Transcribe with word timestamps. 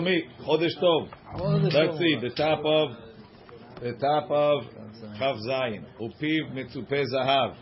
me, 0.00 0.28
Chodesh 0.46 0.80
Tov. 0.80 1.08
Let's 1.74 1.98
see 1.98 2.16
the 2.22 2.30
top 2.36 2.60
of 2.64 2.90
the 3.82 3.94
top 3.94 4.30
of 4.30 4.62
Chav 5.20 5.38
Zayin. 5.44 5.86
Upiv 6.00 6.52
mitzupe 6.54 7.04
zahav, 7.12 7.56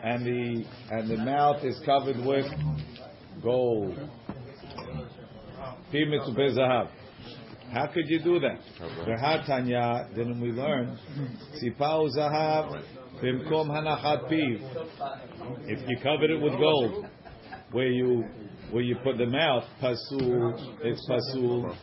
and 0.00 0.24
the 0.24 0.64
and 0.92 1.10
the 1.10 1.16
mouth 1.16 1.64
is 1.64 1.76
covered 1.84 2.24
with 2.24 2.46
gold. 3.42 3.98
Piv 5.92 6.06
mitzupe 6.06 6.56
zahav. 6.56 6.88
How 7.72 7.88
could 7.88 8.06
you 8.06 8.22
do 8.22 8.38
that? 8.38 9.44
Tanya, 9.44 10.08
then 10.14 10.40
we 10.40 10.52
learn 10.52 10.96
Sipau 11.60 12.08
zahav 12.16 12.80
bimkom 13.20 13.70
hanachat 13.70 14.30
piv. 14.30 14.60
If 15.66 15.88
you 15.88 15.96
covered 16.00 16.30
it 16.30 16.40
with 16.40 16.60
gold, 16.60 17.06
where 17.72 17.88
you 17.88 18.24
where 18.70 18.82
you 18.82 18.96
put 19.02 19.18
the 19.18 19.26
mouth, 19.26 19.64
pasul, 19.80 20.54
it's 20.82 21.08
pasul. 21.08 21.74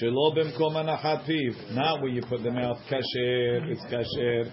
Shelo 0.00 0.36
b'mkom 0.36 0.76
anachat. 0.76 1.74
Not 1.74 2.02
where 2.02 2.10
you 2.10 2.22
put 2.22 2.42
the 2.42 2.50
mouth, 2.50 2.78
kasher, 2.90 3.70
it's 3.70 3.84
kasher. 3.86 4.50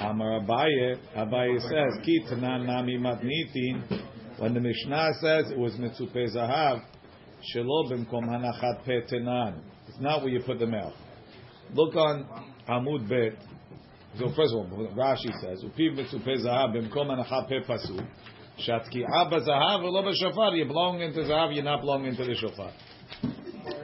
Amar 0.00 0.40
Abaye, 0.40 0.96
Abaye 1.16 1.60
says, 1.60 2.04
ki 2.04 2.24
tanan 2.30 2.66
nami 2.66 2.98
matnitin. 2.98 4.02
When 4.38 4.54
the 4.54 4.60
Mishnah 4.60 5.10
says 5.20 5.50
it 5.50 5.58
was 5.58 5.72
mitzupe 5.72 6.36
zahav, 6.36 6.82
shelo 7.54 7.90
b'mkom 7.90 8.28
hanachat 8.28 8.84
pe 8.84 9.00
tenan. 9.10 9.62
It's 9.88 9.98
not 10.00 10.22
where 10.22 10.30
you 10.30 10.40
put 10.44 10.58
the 10.58 10.66
mouth. 10.66 10.94
Look 11.72 11.96
on 11.96 12.26
Amud 12.68 13.08
Bet. 13.08 13.38
So 14.18 14.26
first 14.36 14.54
of 14.54 14.72
all, 14.72 14.92
Rashi 14.96 15.32
says, 15.40 15.64
upiv 15.64 15.96
mitzupe 15.96 16.44
zahav 16.44 16.74
b'mkom 16.76 17.08
hanachat 17.08 17.48
pe 17.48 17.60
pasul. 17.66 18.06
Shatki'a 18.66 19.30
b'zahav 19.30 19.80
v'lo 19.82 20.02
b'shofar. 20.04 20.56
You 20.56 20.64
belong 20.66 21.00
into 21.00 21.20
zahav, 21.20 21.54
you're 21.54 21.64
not 21.64 21.80
belonging 21.80 22.08
into 22.12 22.24
the 22.24 22.34
shofar. 22.34 22.72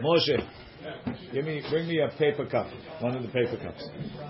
Moshe, 0.03 0.43
give 1.33 1.45
me, 1.45 1.63
bring 1.71 1.87
me 1.89 2.01
a 2.01 2.09
paper 2.19 2.47
cup, 2.47 2.67
one 3.01 3.17
of 3.17 3.23
the 3.23 3.29
paper 3.29 3.57
cups. 3.63 3.83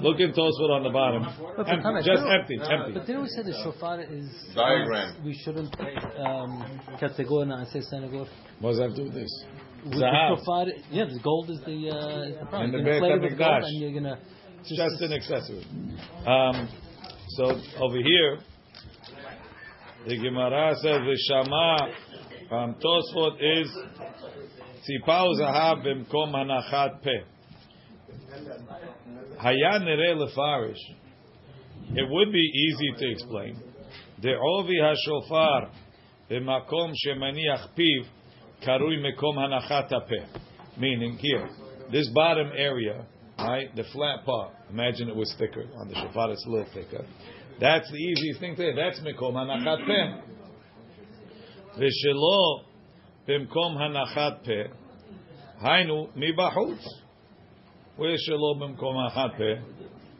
Look 0.02 0.20
in 0.20 0.32
Tosfot 0.32 0.70
on 0.70 0.82
the 0.82 0.90
bottom. 0.90 1.22
But 1.56 1.68
Empty, 1.68 1.82
Thomas, 1.82 2.04
just 2.04 2.22
didn't- 2.22 2.40
empty, 2.40 2.58
empty. 2.60 2.92
But 2.92 3.06
didn't 3.06 3.22
we 3.22 3.28
say 3.28 3.42
the 3.42 3.52
shofar 3.64 4.00
is 4.02 4.28
Diagram. 4.54 5.24
We 5.24 5.34
shouldn't 5.44 5.74
um, 6.18 6.80
categor 7.00 7.42
and 7.42 7.68
say 7.68 7.80
synagogue. 7.80 8.28
What 8.60 8.70
does 8.70 8.78
that 8.78 8.94
do 8.96 9.04
with 9.04 9.14
this? 9.14 9.44
With 9.84 9.94
Zahav. 9.94 10.36
the 10.36 10.36
shofar, 10.36 10.66
yeah, 10.90 11.04
the 11.06 11.20
gold 11.22 11.50
is 11.50 11.60
the 11.60 11.90
uh, 11.90 12.22
is 12.28 12.38
the 12.40 12.46
problem. 12.46 12.62
And 12.62 12.74
the 12.74 12.78
You're 12.78 13.00
gonna 13.00 13.18
Beit 13.18 13.20
play 13.20 13.30
with 13.30 13.38
gold 13.38 13.50
HaMikdash. 13.50 13.64
and 13.64 13.80
you're 13.80 13.92
gonna 14.00 14.18
It's 14.60 14.76
just 14.76 15.00
an 15.02 15.12
accessory. 15.12 15.66
Um, 16.26 16.68
so 17.36 17.44
over 17.82 17.96
here, 17.96 18.38
the 20.06 20.16
Gemara 20.18 20.74
says 20.82 21.00
the 21.00 21.18
Shama 21.28 21.88
um, 22.50 22.74
Tosfot 22.74 23.36
is 23.40 23.70
tzipau 24.84 25.40
zahav 25.40 25.82
b'mkom 25.82 26.32
hanachat 26.34 27.02
pe. 27.02 27.22
Haya 29.38 29.78
nere 29.78 30.14
lefarish. 30.14 30.76
It 31.94 32.06
would 32.10 32.32
be 32.32 32.38
easy 32.38 32.92
to 32.98 33.10
explain. 33.10 33.62
De'ovi 34.20 34.78
hashofar 34.82 35.70
b'makom 36.30 36.92
shemaniach 37.06 37.74
piv 37.74 38.06
karui 38.62 38.98
mekom 39.00 39.36
hanachat 39.36 39.88
pe. 40.06 40.40
Meaning 40.78 41.16
here, 41.18 41.48
this 41.90 42.10
bottom 42.10 42.50
area, 42.54 43.06
right, 43.38 43.74
the 43.74 43.84
flat 43.92 44.24
part. 44.26 44.52
Imagine 44.70 45.08
it 45.08 45.16
was 45.16 45.34
thicker 45.38 45.64
on 45.78 45.88
the 45.88 45.94
shofar; 45.94 46.32
it's 46.32 46.44
a 46.46 46.50
little 46.50 46.68
thicker. 46.74 47.06
That's 47.60 47.90
the 47.90 47.96
easiest 47.96 48.40
thing 48.40 48.56
to 48.56 48.62
say. 48.62 48.74
That's 48.74 49.00
mekom 49.00 49.34
hanachat 49.34 49.86
pe. 49.86 50.20
V'shelo 51.80 52.64
b'mkom 53.28 53.76
hanachat 53.76 54.44
pe. 54.44 54.64
Hainu 55.62 56.08
mibachutz. 56.16 56.84
Where's 57.96 58.28
shelo 58.28 58.56
b'mkom 58.60 58.94
hanachat 58.94 59.38
pe? 59.38 59.60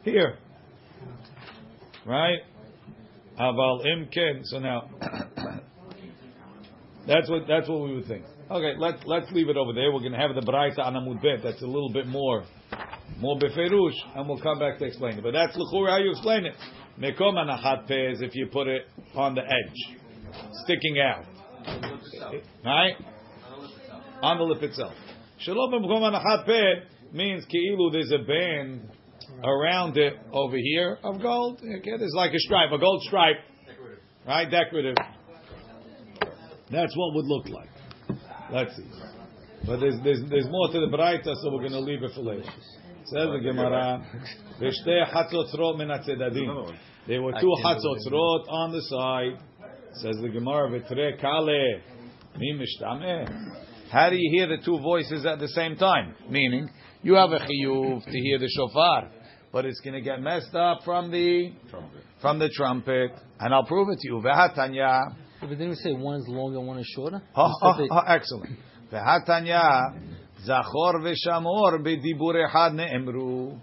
Here, 0.03 0.37
right? 2.05 2.39
Aval 3.37 3.85
im 3.85 4.07
ken. 4.13 4.41
So 4.45 4.59
now, 4.59 4.89
that's 7.07 7.29
what 7.29 7.47
that's 7.47 7.67
what 7.67 7.81
we 7.81 7.95
would 7.95 8.07
think. 8.07 8.23
Okay, 8.49 8.75
let's 8.77 9.03
let's 9.05 9.29
leave 9.31 9.49
it 9.49 9.57
over 9.57 9.73
there. 9.73 9.91
We're 9.91 9.99
going 9.99 10.13
to 10.13 10.19
have 10.19 10.35
the 10.35 10.41
Braita 10.41 10.79
on 10.79 11.19
Bet. 11.21 11.43
That's 11.43 11.61
a 11.61 11.67
little 11.67 11.91
bit 11.91 12.07
more, 12.07 12.45
more 13.19 13.37
beferush, 13.37 13.95
and 14.15 14.29
we'll 14.29 14.39
come 14.39 14.59
back 14.59 14.77
to 14.79 14.85
explain 14.85 15.17
it. 15.17 15.23
But 15.23 15.31
that's 15.31 15.57
l'chura 15.57 15.89
how 15.89 15.97
you 15.97 16.11
explain 16.11 16.45
it. 16.45 16.53
Mekom 16.99 17.35
anachat 17.35 17.87
peh 17.87 18.11
is 18.11 18.21
if 18.21 18.35
you 18.35 18.47
put 18.47 18.67
it 18.67 18.83
on 19.15 19.35
the 19.35 19.41
edge, 19.41 19.97
sticking 20.63 20.97
out, 20.99 21.25
right? 22.63 22.95
On 24.21 24.37
the 24.37 24.43
lip 24.43 24.63
itself. 24.63 24.93
Shalom 25.39 25.71
mekom 25.71 26.01
anachat 26.01 26.45
peh 26.45 26.87
means 27.11 27.43
ki'ilu 27.45 27.91
there's 27.91 28.13
a 28.13 28.23
band 28.25 28.89
around 29.43 29.97
it 29.97 30.13
over 30.31 30.55
here 30.55 30.97
of 31.03 31.21
gold. 31.21 31.59
Okay, 31.59 31.97
there's 31.97 32.13
like 32.15 32.31
a 32.33 32.39
stripe, 32.39 32.71
a 32.71 32.77
gold 32.77 33.01
stripe, 33.03 33.37
right? 34.25 34.49
Decorative. 34.49 34.95
That's 36.71 36.95
what 36.95 37.15
would 37.15 37.25
look 37.25 37.49
like. 37.49 37.69
Let's 38.51 38.75
see. 38.75 38.83
But 39.65 39.79
there's, 39.79 39.95
there's, 40.03 40.21
there's 40.29 40.47
more 40.47 40.67
to 40.71 40.79
the 40.79 40.95
Braita, 40.95 41.33
so 41.41 41.51
we're 41.51 41.59
going 41.59 41.71
to 41.71 41.79
leave 41.79 42.03
it 42.03 42.11
for 42.13 42.21
later. 42.21 42.49
Says 43.05 43.27
the 43.33 43.39
Gemara, 43.39 44.03
"V'shtei 44.59 45.05
hatzotzrot 45.05 45.77
min 45.77 45.89
hatzedadim." 45.89 46.75
There 47.07 47.21
were 47.21 47.33
two 47.33 47.53
hatzotzrot 47.63 48.49
on 48.49 48.71
the 48.71 48.81
side. 48.81 49.37
Says 50.01 50.17
the 50.23 50.29
Gemara, 50.29 50.71
"V'tre 50.71 51.21
kale 51.21 51.81
mi 52.35 52.59
mishtame." 52.59 53.27
How 53.91 54.09
do 54.09 54.15
you 54.15 54.31
hear 54.31 54.47
the 54.47 54.63
two 54.63 54.79
voices 54.79 55.23
at 55.23 55.37
the 55.37 55.47
same 55.49 55.75
time? 55.75 56.15
Meaning, 56.27 56.67
you 57.03 57.13
have 57.13 57.31
a 57.31 57.37
chiyuv 57.37 58.05
to 58.05 58.19
hear 58.19 58.39
the 58.39 58.49
shofar, 58.49 59.11
but 59.51 59.65
it's 59.65 59.79
going 59.81 59.93
to 59.93 60.01
get 60.01 60.19
messed 60.19 60.55
up 60.55 60.79
from 60.83 61.11
the 61.11 61.51
from 62.21 62.39
the 62.39 62.49
trumpet, 62.49 63.11
and 63.39 63.53
I'll 63.53 63.65
prove 63.65 63.89
it 63.89 63.99
to 63.99 64.07
you. 64.07 64.19
V'hatanya. 64.25 65.15
But 65.41 65.49
didn't 65.49 65.69
we 65.69 65.75
say 65.75 65.93
one 65.93 66.15
is 66.15 66.25
longer, 66.27 66.59
one 66.59 66.79
is 66.79 66.91
shorter? 66.95 67.21
Oh, 67.35 67.47
You 67.49 67.53
oh, 67.61 67.73
said 67.77 67.87
oh, 67.91 68.01
excellent. 68.07 68.57
V'hatanya 68.91 69.93
zachor 70.47 70.95
v'shamor 71.01 71.79
b'dibur 71.79 72.47
echad 72.47 72.73
ne'emru. 72.73 73.59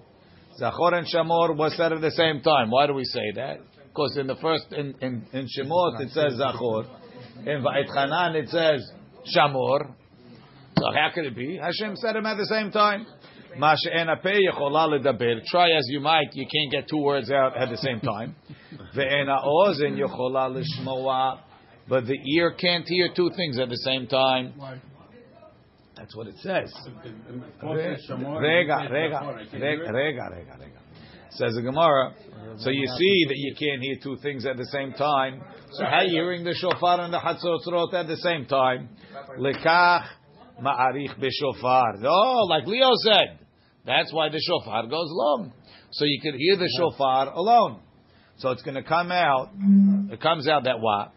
Zachor 0.61 0.95
and 0.95 1.07
shamor 1.07 1.57
was 1.57 1.77
said 1.77 1.93
at 1.93 2.01
the 2.01 2.11
same 2.11 2.41
time. 2.43 2.71
Why 2.71 2.87
do 2.87 2.95
we 2.95 3.05
say 3.05 3.33
that? 3.37 3.59
Because 3.89 4.17
in 4.17 4.27
the 4.27 4.37
first 4.37 4.65
in 4.73 4.95
in, 5.01 5.27
in 5.33 5.47
Shemot 5.47 6.01
it 6.01 6.11
says 6.11 6.41
zachor, 6.41 6.87
in 7.47 7.63
Va'etchanan 7.63 8.35
it 8.35 8.49
says 8.49 8.91
shamor. 9.35 9.95
So 10.79 10.87
how 10.95 11.11
could 11.15 11.27
it 11.27 11.37
be? 11.37 11.59
Hashem 11.59 11.97
said 11.97 12.15
them 12.15 12.27
at 12.27 12.37
the 12.37 12.47
same 12.47 12.71
time. 12.71 13.07
Ma 13.59 13.75
she'ena 13.77 14.17
ledaber. 14.17 15.45
Try 15.45 15.71
as 15.73 15.87
you 15.89 16.01
might, 16.01 16.29
you 16.33 16.47
can't 16.47 16.73
get 16.73 16.89
two 16.89 17.03
words 17.03 17.31
out 17.31 17.57
at 17.57 17.69
the 17.69 17.77
same 17.77 18.01
time. 18.01 18.35
Ve'ena 18.97 19.45
ozen 19.45 19.99
yechola 19.99 20.51
lishmoa. 20.51 21.41
But 21.89 22.07
the 22.07 22.17
ear 22.37 22.53
can't 22.53 22.87
hear 22.87 23.09
two 23.15 23.31
things 23.37 23.59
at 23.59 23.69
the 23.69 23.77
same 23.77 24.07
time. 24.07 24.55
That's 26.03 26.17
what 26.17 26.27
it 26.27 26.35
says. 26.39 26.75
Rega, 27.63 28.89
rega, 28.91 29.21
rega, 29.53 29.93
rega, 29.93 30.33
rega. 30.33 30.81
Says 31.31 31.55
the 31.55 31.63
Gemara. 31.63 32.13
So 32.59 32.71
you 32.71 32.89
see 32.89 33.27
that 33.29 33.37
you 33.37 33.55
can't 33.55 33.81
hear 33.81 33.95
two 34.03 34.17
things 34.21 34.45
at 34.45 34.57
the 34.57 34.67
same 34.73 34.95
time. 34.95 35.45
So 35.75 35.85
how 35.85 35.99
are 35.99 36.05
you 36.05 36.11
hearing 36.11 36.43
the 36.43 36.55
shofar 36.55 37.03
and 37.03 37.15
the 37.15 37.19
hatzotzrot 37.19 37.95
at 37.95 38.09
the 38.09 38.17
same 38.17 38.47
time? 38.47 38.89
Lekach 39.39 40.09
ma'arich 40.61 41.17
b'shofar. 41.21 42.03
Oh, 42.05 42.47
like 42.51 42.67
Leo 42.67 42.91
said. 43.05 43.39
That's 43.87 44.13
why 44.13 44.29
the 44.29 44.41
shofar 44.41 44.89
goes 44.89 45.09
long. 45.09 45.53
So 45.93 46.05
you 46.05 46.21
could 46.21 46.35
hear 46.35 46.57
the 46.57 46.69
shofar 46.77 47.33
alone. 47.33 47.79
So 48.39 48.51
it's 48.51 48.63
going 48.63 48.75
to 48.75 48.83
come 48.83 49.13
out. 49.13 49.51
It 50.11 50.21
comes 50.21 50.49
out 50.49 50.65
that 50.65 50.81
what? 50.81 51.13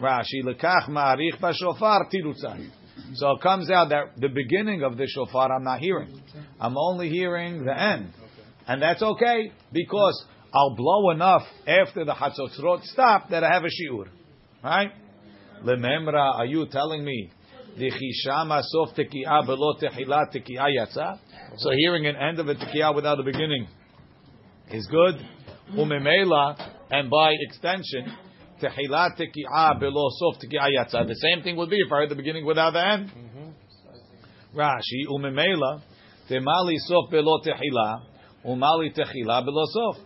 Rashi 0.00 0.44
lekach 0.44 0.88
ma'arich 0.88 1.40
b'shofar 1.40 2.02
tirutzai. 2.14 2.70
So 3.14 3.32
it 3.32 3.42
comes 3.42 3.70
out 3.70 3.90
that 3.90 4.20
the 4.20 4.28
beginning 4.28 4.82
of 4.82 4.96
the 4.96 5.06
shofar 5.06 5.52
I'm 5.52 5.64
not 5.64 5.80
hearing. 5.80 6.20
I'm 6.60 6.76
only 6.76 7.08
hearing 7.08 7.64
the 7.64 7.78
end. 7.78 8.12
And 8.66 8.82
that's 8.82 9.02
okay 9.02 9.52
because 9.72 10.24
I'll 10.52 10.74
blow 10.74 11.10
enough 11.10 11.42
after 11.66 12.04
the 12.04 12.12
hatzotzrot 12.12 12.82
stop 12.84 13.30
that 13.30 13.44
I 13.44 13.52
have 13.52 13.62
a 13.64 13.68
shiur. 13.68 14.08
Right? 14.62 14.90
Lememra, 15.64 16.34
are 16.34 16.46
you 16.46 16.66
telling 16.66 17.04
me 17.04 17.30
the 17.78 17.90
chishama 17.90 18.62
sof 18.62 18.96
tekiah 18.96 19.46
below 19.46 19.74
tehila 19.80 20.34
tekiah? 20.34 21.18
So 21.58 21.70
hearing 21.70 22.06
an 22.06 22.16
end 22.16 22.38
of 22.38 22.48
a 22.48 22.54
tekiah 22.54 22.94
without 22.94 23.20
a 23.20 23.22
beginning 23.22 23.68
is 24.70 24.86
good. 24.90 25.14
Umemela, 25.74 26.72
and 26.90 27.10
by 27.10 27.32
extension, 27.48 28.12
tehila 28.60 29.10
tekiah 29.16 29.78
below 29.78 30.08
sof 30.18 30.40
tekiah 30.40 30.68
yatsa. 30.78 31.06
The 31.06 31.14
same 31.14 31.42
thing 31.42 31.56
would 31.56 31.70
be 31.70 31.76
if 31.76 31.92
I 31.92 31.96
heard 31.96 32.10
the 32.10 32.14
beginning 32.14 32.44
without 32.46 32.72
the 32.72 32.84
end. 32.86 33.10
Mm-hmm. 33.10 34.58
Rashi, 34.58 35.06
umemela, 35.10 35.82
temali 36.30 36.76
sof 36.78 37.10
below 37.10 37.40
tehila, 37.44 38.02
umali 38.46 38.92
tehila 38.96 39.44
below 39.44 39.64
sof. 39.66 39.96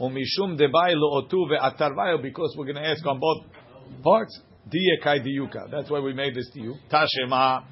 Umishum 0.00 0.58
debai 0.58 0.94
lo 0.94 1.22
otu 1.22 1.46
ve'atarvayo, 1.48 2.20
because 2.22 2.54
we're 2.58 2.64
going 2.64 2.76
to 2.76 2.88
ask 2.88 3.06
on 3.06 3.20
both 3.20 3.44
parts. 4.02 4.40
Diya 4.66 5.02
kai 5.02 5.18
diyuka. 5.18 5.70
That's 5.70 5.90
why 5.90 6.00
we 6.00 6.12
made 6.12 6.34
this 6.34 6.48
to 6.54 6.60
you. 6.60 6.76
Tashema. 6.90 7.64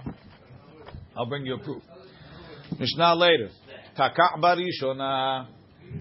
I'll 1.16 1.26
bring 1.26 1.46
you 1.46 1.54
a 1.54 1.58
proof. 1.58 1.82
Mishnah 2.78 3.14
later. 3.14 3.48
Taka' 3.96 4.38
barishona. 4.38 5.46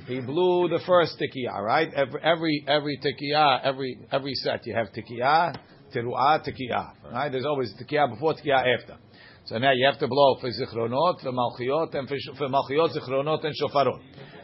He 0.07 0.19
blew 0.21 0.69
the 0.69 0.79
first 0.85 1.19
tikiyah, 1.19 1.61
right? 1.61 1.91
Every 1.93 2.21
every 2.21 2.65
every 2.67 2.99
tikiyah, 2.99 3.61
every 3.63 3.99
every 4.11 4.33
set 4.35 4.65
you 4.65 4.75
have 4.75 4.87
tikiyah, 4.87 5.55
teruah, 5.95 6.47
tikiyah, 6.47 7.11
right? 7.11 7.31
There's 7.31 7.45
always 7.45 7.73
tikiyah 7.73 8.09
before, 8.11 8.33
tikiyah 8.33 8.79
after. 8.79 8.97
So 9.45 9.57
now 9.57 9.71
you 9.73 9.85
have 9.89 9.99
to 9.99 10.07
blow 10.07 10.37
for 10.39 10.49
zichronot, 10.49 11.21
for 11.21 11.31
malchiot, 11.31 11.95
and 11.95 12.07
for, 12.07 12.47
malchiot, 12.47 12.95
zichronot, 12.97 13.43
and 13.45 13.55
shofarot. 13.55 13.99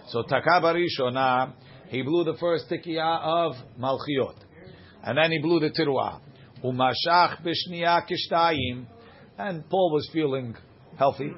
So 0.10 0.24
taka 0.24 0.62
barishona, 0.62 1.54
he 1.90 2.02
blew 2.02 2.24
the 2.24 2.36
first 2.40 2.66
tikiyah 2.70 3.22
of 3.22 3.56
malchiot, 3.80 4.38
and 5.04 5.18
then 5.18 5.32
he 5.32 5.40
blew 5.40 5.60
the 5.60 5.70
teruah. 5.70 6.22
Umashach 6.64 7.44
b'shniya 7.44 8.08
kishtayim, 8.08 8.86
and 9.38 9.70
Paul 9.70 9.92
was 9.94 10.10
feeling 10.12 10.56
healthy, 10.98 11.32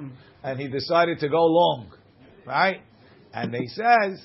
and 0.44 0.59
he 0.59 0.68
decided 0.69 1.19
to 1.19 1.27
go 1.27 1.45
long, 1.45 1.92
right? 2.45 2.81
And 3.42 3.54
he 3.54 3.68
says, 3.68 4.19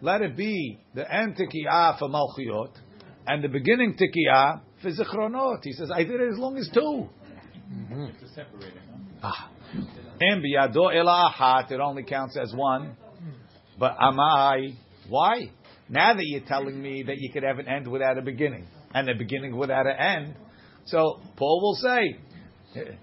let 0.00 0.22
it 0.22 0.36
be 0.36 0.80
the 0.94 1.12
end 1.12 1.36
tikiyah 1.36 1.98
for 1.98 2.08
malchiot, 2.08 2.72
and 3.28 3.44
the 3.44 3.48
beginning 3.48 3.96
tikiyah 3.96 4.60
for 4.82 4.90
zichronot. 4.90 5.60
He 5.62 5.72
says, 5.72 5.90
I 5.94 6.02
did 6.02 6.20
it 6.20 6.32
as 6.32 6.38
long 6.38 6.56
as 6.56 6.68
2 6.74 7.08
Ah. 9.22 9.50
And 10.20 10.42
biyado 10.42 10.92
ela 10.92 11.32
ahat, 11.32 11.70
it 11.70 11.78
only 11.78 12.02
counts 12.02 12.36
as 12.36 12.52
one. 12.52 12.96
But 13.78 13.96
amai, 13.98 14.74
why? 15.08 15.50
Now 15.88 16.14
that 16.14 16.24
you're 16.24 16.46
telling 16.46 16.82
me 16.82 17.04
that 17.04 17.18
you 17.18 17.30
could 17.32 17.44
have 17.44 17.60
an 17.60 17.68
end 17.68 17.86
without 17.86 18.18
a 18.18 18.22
beginning, 18.22 18.66
and 18.92 19.08
a 19.08 19.14
beginning 19.14 19.56
without 19.56 19.86
an 19.86 19.96
end, 19.96 20.34
so 20.86 21.20
Paul 21.36 21.60
will 21.62 21.74
say, 21.76 22.16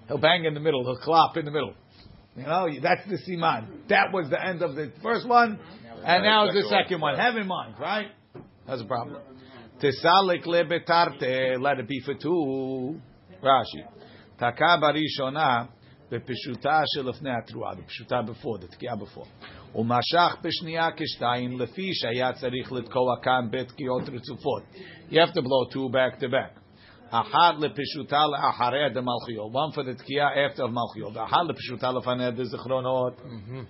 he'll 0.08 0.18
bang 0.18 0.44
in 0.44 0.54
the 0.54 0.60
middle, 0.60 0.84
he'll 0.84 0.98
clap 0.98 1.38
in 1.38 1.46
the 1.46 1.52
middle. 1.52 1.74
You 2.37 2.45
know, 2.45 2.67
that's 2.83 3.07
the 3.09 3.19
siman. 3.29 3.89
That 3.89 4.13
was 4.13 4.31
the 4.31 4.43
end 4.43 4.63
of 4.63 4.75
the 4.75 4.91
first 5.03 5.29
one, 5.29 5.59
and 6.05 6.25
now 6.25 6.47
it's 6.47 6.55
the 6.55 6.69
second 6.69 7.01
one. 7.01 7.19
Have 7.19 7.37
in 7.37 7.47
mind, 7.47 7.75
right? 7.79 8.07
That's 8.67 8.81
a 8.81 8.87
problem. 8.87 9.21
Tesalik 9.81 10.47
lebetarte, 10.47 11.61
let 11.61 11.79
it 11.79 11.89
be 11.89 12.01
for 12.01 12.15
two. 12.15 13.01
Rashi. 13.43 13.85
Taka 14.39 14.79
barishona, 14.81 15.69
בפשוטה 16.11 16.83
שלפני 16.87 17.31
התרועה, 17.39 17.75
בפשוטה 17.75 18.21
before, 18.23 18.59
the 18.59 18.69
תקיעה 18.69 18.95
before. 18.97 19.29
ומשך 19.75 20.37
בשנייה 20.43 20.89
כשתיים, 20.97 21.61
לפי 21.61 21.91
שהיה 21.95 22.33
צריך 22.33 22.73
לתקוע 22.73 23.17
כאן 23.23 23.49
בתקיעות 23.51 24.03
רצופות. 24.09 24.63
You 25.11 25.19
have 25.19 25.33
to 25.33 25.43
blow 25.43 25.73
two 25.73 25.89
back 25.93 26.19
to 26.21 26.29
back. 26.29 26.63
Ahad 27.12 27.60
lepishutal 27.60 28.34
ahareh 28.38 28.94
de. 28.94 29.02
One 29.02 29.72
for 29.72 29.84
the 29.84 29.94
tkiah 29.94 30.50
after 30.50 30.64
of 30.64 30.72
malchiyot. 30.72 31.16
Ahad 31.16 31.50
zichronot. 31.52 33.16
Mm-hmm. 33.16 33.62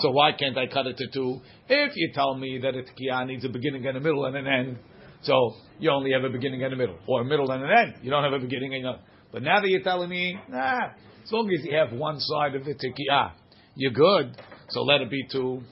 So 0.00 0.10
why 0.10 0.32
can't 0.32 0.56
I 0.56 0.66
cut 0.66 0.86
it 0.86 0.96
to 0.98 1.08
two? 1.12 1.40
If 1.68 1.92
you 1.96 2.12
tell 2.14 2.36
me 2.36 2.60
that 2.62 2.74
a 2.74 2.82
tkiah 2.82 3.26
needs 3.26 3.44
a 3.44 3.48
beginning 3.48 3.86
and 3.86 3.96
a 3.96 4.00
middle 4.00 4.24
and 4.26 4.36
an 4.36 4.46
end, 4.46 4.78
so 5.22 5.54
you 5.78 5.90
only 5.90 6.12
have 6.12 6.22
a 6.22 6.30
beginning 6.30 6.62
and 6.62 6.72
a 6.72 6.76
middle, 6.76 6.98
or 7.08 7.22
a 7.22 7.24
middle 7.24 7.50
and 7.50 7.64
an 7.64 7.70
end. 7.70 7.94
You 8.02 8.10
don't 8.10 8.22
have 8.22 8.32
a 8.32 8.38
beginning 8.38 8.74
and 8.74 8.86
a. 8.86 9.00
But 9.32 9.42
now 9.42 9.60
that 9.60 9.68
you're 9.68 9.82
telling 9.82 10.10
me, 10.10 10.38
nah, 10.48 10.90
as 11.24 11.32
long 11.32 11.50
as 11.50 11.64
you 11.64 11.76
have 11.76 11.92
one 11.92 12.20
side 12.20 12.54
of 12.54 12.64
the 12.64 12.74
tkiah, 12.74 13.32
you're 13.74 13.92
good. 13.92 14.36
So 14.68 14.82
let 14.82 15.00
it 15.00 15.10
be 15.10 15.26
two. 15.32 15.62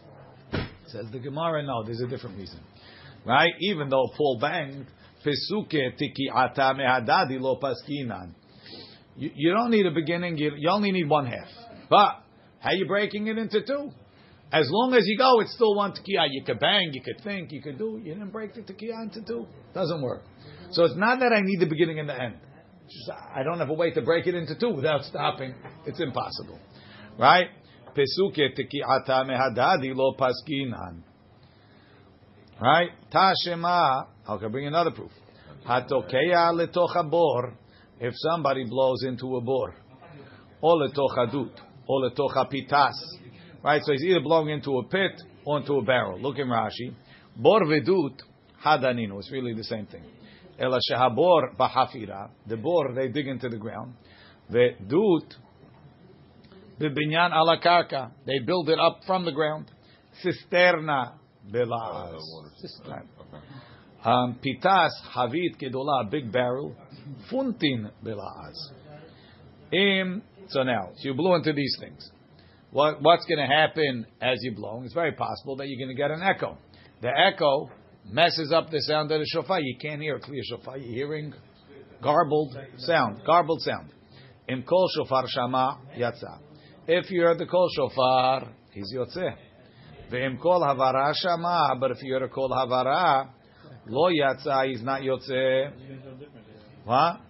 Says 0.88 1.06
the 1.12 1.20
Gemara, 1.20 1.62
no, 1.62 1.84
there's 1.84 2.00
a 2.00 2.08
different 2.08 2.36
reason, 2.36 2.60
right? 3.24 3.52
Even 3.60 3.88
though 3.88 4.08
Paul 4.16 4.38
banged 4.40 4.86
pesuke 5.24 5.96
tikiyata 5.96 6.74
mehadadi 6.74 7.38
lo 7.40 7.58
paskinan. 7.60 8.34
You, 9.16 9.30
you 9.34 9.52
don't 9.52 9.70
need 9.70 9.86
a 9.86 9.90
beginning. 9.90 10.38
You, 10.38 10.52
you 10.56 10.70
only 10.70 10.92
need 10.92 11.08
one 11.08 11.26
half. 11.26 11.48
But 11.90 12.22
how 12.60 12.70
are 12.70 12.74
you 12.74 12.86
breaking 12.86 13.26
it 13.26 13.38
into 13.38 13.64
two? 13.64 13.90
As 14.52 14.68
long 14.70 14.94
as 14.94 15.04
you 15.06 15.16
go, 15.16 15.40
it's 15.40 15.54
still 15.54 15.74
one 15.74 15.92
tikiyah. 15.92 16.28
You 16.30 16.44
could 16.44 16.58
bang, 16.60 16.90
you 16.92 17.02
could 17.02 17.22
think, 17.24 17.52
you 17.52 17.62
could 17.62 17.78
do. 17.78 18.00
You 18.02 18.14
didn't 18.14 18.30
break 18.30 18.54
the 18.54 18.60
tikiyah 18.60 19.04
into 19.04 19.22
two. 19.26 19.46
Doesn't 19.74 20.02
work. 20.02 20.22
So 20.72 20.84
it's 20.84 20.96
not 20.96 21.20
that 21.20 21.32
I 21.32 21.40
need 21.40 21.60
the 21.60 21.66
beginning 21.66 21.98
and 22.00 22.08
the 22.08 22.20
end. 22.20 22.34
Just, 22.84 23.18
I 23.34 23.42
don't 23.42 23.58
have 23.58 23.70
a 23.70 23.74
way 23.74 23.90
to 23.92 24.02
break 24.02 24.26
it 24.26 24.34
into 24.34 24.58
two 24.58 24.70
without 24.74 25.04
stopping. 25.04 25.54
It's 25.86 26.00
impossible, 26.00 26.58
right? 27.18 27.46
Pesuke 27.94 28.54
tikiyata 28.54 29.24
mehadadi 29.24 29.94
lo 29.94 30.14
paskinan. 30.18 31.02
Right? 32.62 32.90
Tashema. 33.12 34.06
Okay, 34.28 34.46
bring 34.46 34.68
another 34.68 34.92
proof. 34.92 35.10
Hatokeya 35.68 36.52
letocha 36.54 37.10
bor. 37.10 37.54
If 37.98 38.14
somebody 38.16 38.64
blows 38.64 39.02
into 39.02 39.36
a 39.36 39.40
bor, 39.40 39.74
or 40.60 40.76
letocha 40.76 41.32
dut, 41.32 41.60
or 41.88 42.08
letocha 42.08 42.48
pitas. 42.48 42.92
Right? 43.64 43.82
So 43.84 43.92
he's 43.92 44.04
either 44.04 44.20
blowing 44.20 44.50
into 44.50 44.78
a 44.78 44.84
pit 44.84 45.20
or 45.44 45.58
into 45.58 45.74
a 45.74 45.82
barrel. 45.82 46.20
Look 46.20 46.38
in 46.38 46.46
Rashi. 46.46 46.94
Bor 47.36 47.62
vedut 47.64 48.20
hadaninu. 48.64 49.18
It's 49.18 49.32
really 49.32 49.54
the 49.54 49.64
same 49.64 49.86
thing. 49.86 50.04
Ela 50.56 50.78
shehabor 50.88 51.56
bahafira. 51.58 52.30
The 52.46 52.56
bor 52.56 52.94
they 52.94 53.08
dig 53.08 53.26
into 53.26 53.48
the 53.48 53.56
ground. 53.56 53.94
Vedut 54.52 55.34
bibinyan 56.80 57.32
ala 57.32 57.58
karka. 57.60 58.12
They 58.24 58.38
build 58.46 58.68
it 58.68 58.78
up 58.78 59.00
from 59.04 59.24
the 59.24 59.32
ground. 59.32 59.68
Cisterna 60.24 61.14
belaz. 61.50 62.20
Um, 64.04 64.38
pitas 64.44 64.90
havit 65.14 65.58
kedola, 65.60 66.10
big 66.10 66.32
barrel. 66.32 66.74
Funtin 67.30 67.90
belaz. 68.04 68.56
Im. 69.72 70.22
So 70.48 70.62
now, 70.64 70.90
so 70.96 71.08
you 71.08 71.14
blow 71.14 71.34
into 71.36 71.52
these 71.52 71.76
things. 71.80 72.10
What, 72.72 73.02
what's 73.02 73.24
going 73.26 73.38
to 73.38 73.54
happen 73.54 74.06
as 74.20 74.38
you 74.42 74.54
blow? 74.54 74.82
It's 74.84 74.94
very 74.94 75.12
possible 75.12 75.56
that 75.56 75.68
you're 75.68 75.78
going 75.78 75.94
to 75.94 76.00
get 76.00 76.10
an 76.10 76.22
echo. 76.22 76.58
The 77.00 77.08
echo 77.08 77.70
messes 78.06 78.52
up 78.52 78.70
the 78.70 78.80
sound 78.80 79.12
of 79.12 79.20
the 79.20 79.26
shofar. 79.26 79.60
You 79.60 79.76
can't 79.80 80.00
hear 80.00 80.16
a 80.16 80.20
clear 80.20 80.42
shofar. 80.44 80.78
You're 80.78 80.94
hearing 80.94 81.34
garbled 82.02 82.56
sound. 82.78 83.22
Garbled 83.26 83.60
sound. 83.62 83.90
In 84.48 84.62
kol 84.62 84.88
shofar 84.96 85.24
shama 85.28 85.80
yatsa. 85.96 86.38
If 86.86 87.10
you 87.10 87.22
heard 87.22 87.38
the 87.38 87.46
kol 87.46 87.68
shofar, 87.76 88.48
he's 88.72 88.92
yotzeh. 88.94 89.34
Ve'im 90.12 90.40
kol 90.40 90.60
havara 90.60 91.12
shama. 91.14 91.76
But 91.80 91.92
if 91.92 91.98
you 92.02 92.12
heard 92.12 92.22
a 92.22 92.28
kol 92.28 92.50
havara, 92.50 93.30
lo 93.86 94.10
yatsa, 94.10 94.68
he's 94.68 94.82
not 94.82 95.00
yotzeh. 95.00 95.72
What? 96.84 97.20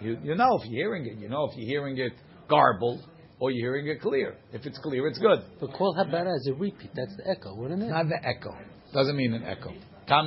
You, 0.00 0.18
you 0.22 0.34
know 0.34 0.58
if 0.58 0.68
you're 0.68 0.86
hearing 0.86 1.06
it. 1.06 1.18
You 1.18 1.28
know 1.28 1.44
if 1.50 1.56
you're 1.56 1.68
hearing 1.68 1.98
it 1.98 2.12
garbled 2.48 3.00
or 3.38 3.50
you're 3.50 3.74
hearing 3.74 3.88
it 3.88 4.00
clear. 4.00 4.36
If 4.52 4.64
it's 4.66 4.78
clear, 4.78 5.06
it's 5.06 5.18
good. 5.18 5.40
But 5.60 5.72
kol 5.74 5.94
habara 5.94 6.34
is 6.36 6.48
a 6.50 6.54
repeat. 6.54 6.90
That's 6.94 7.16
the 7.16 7.28
echo, 7.30 7.54
wouldn't 7.54 7.82
it? 7.82 7.88
Not 7.88 8.08
the 8.08 8.18
echo. 8.24 8.56
Doesn't 8.92 9.16
mean 9.16 9.34
an 9.34 9.44
echo. 9.44 9.72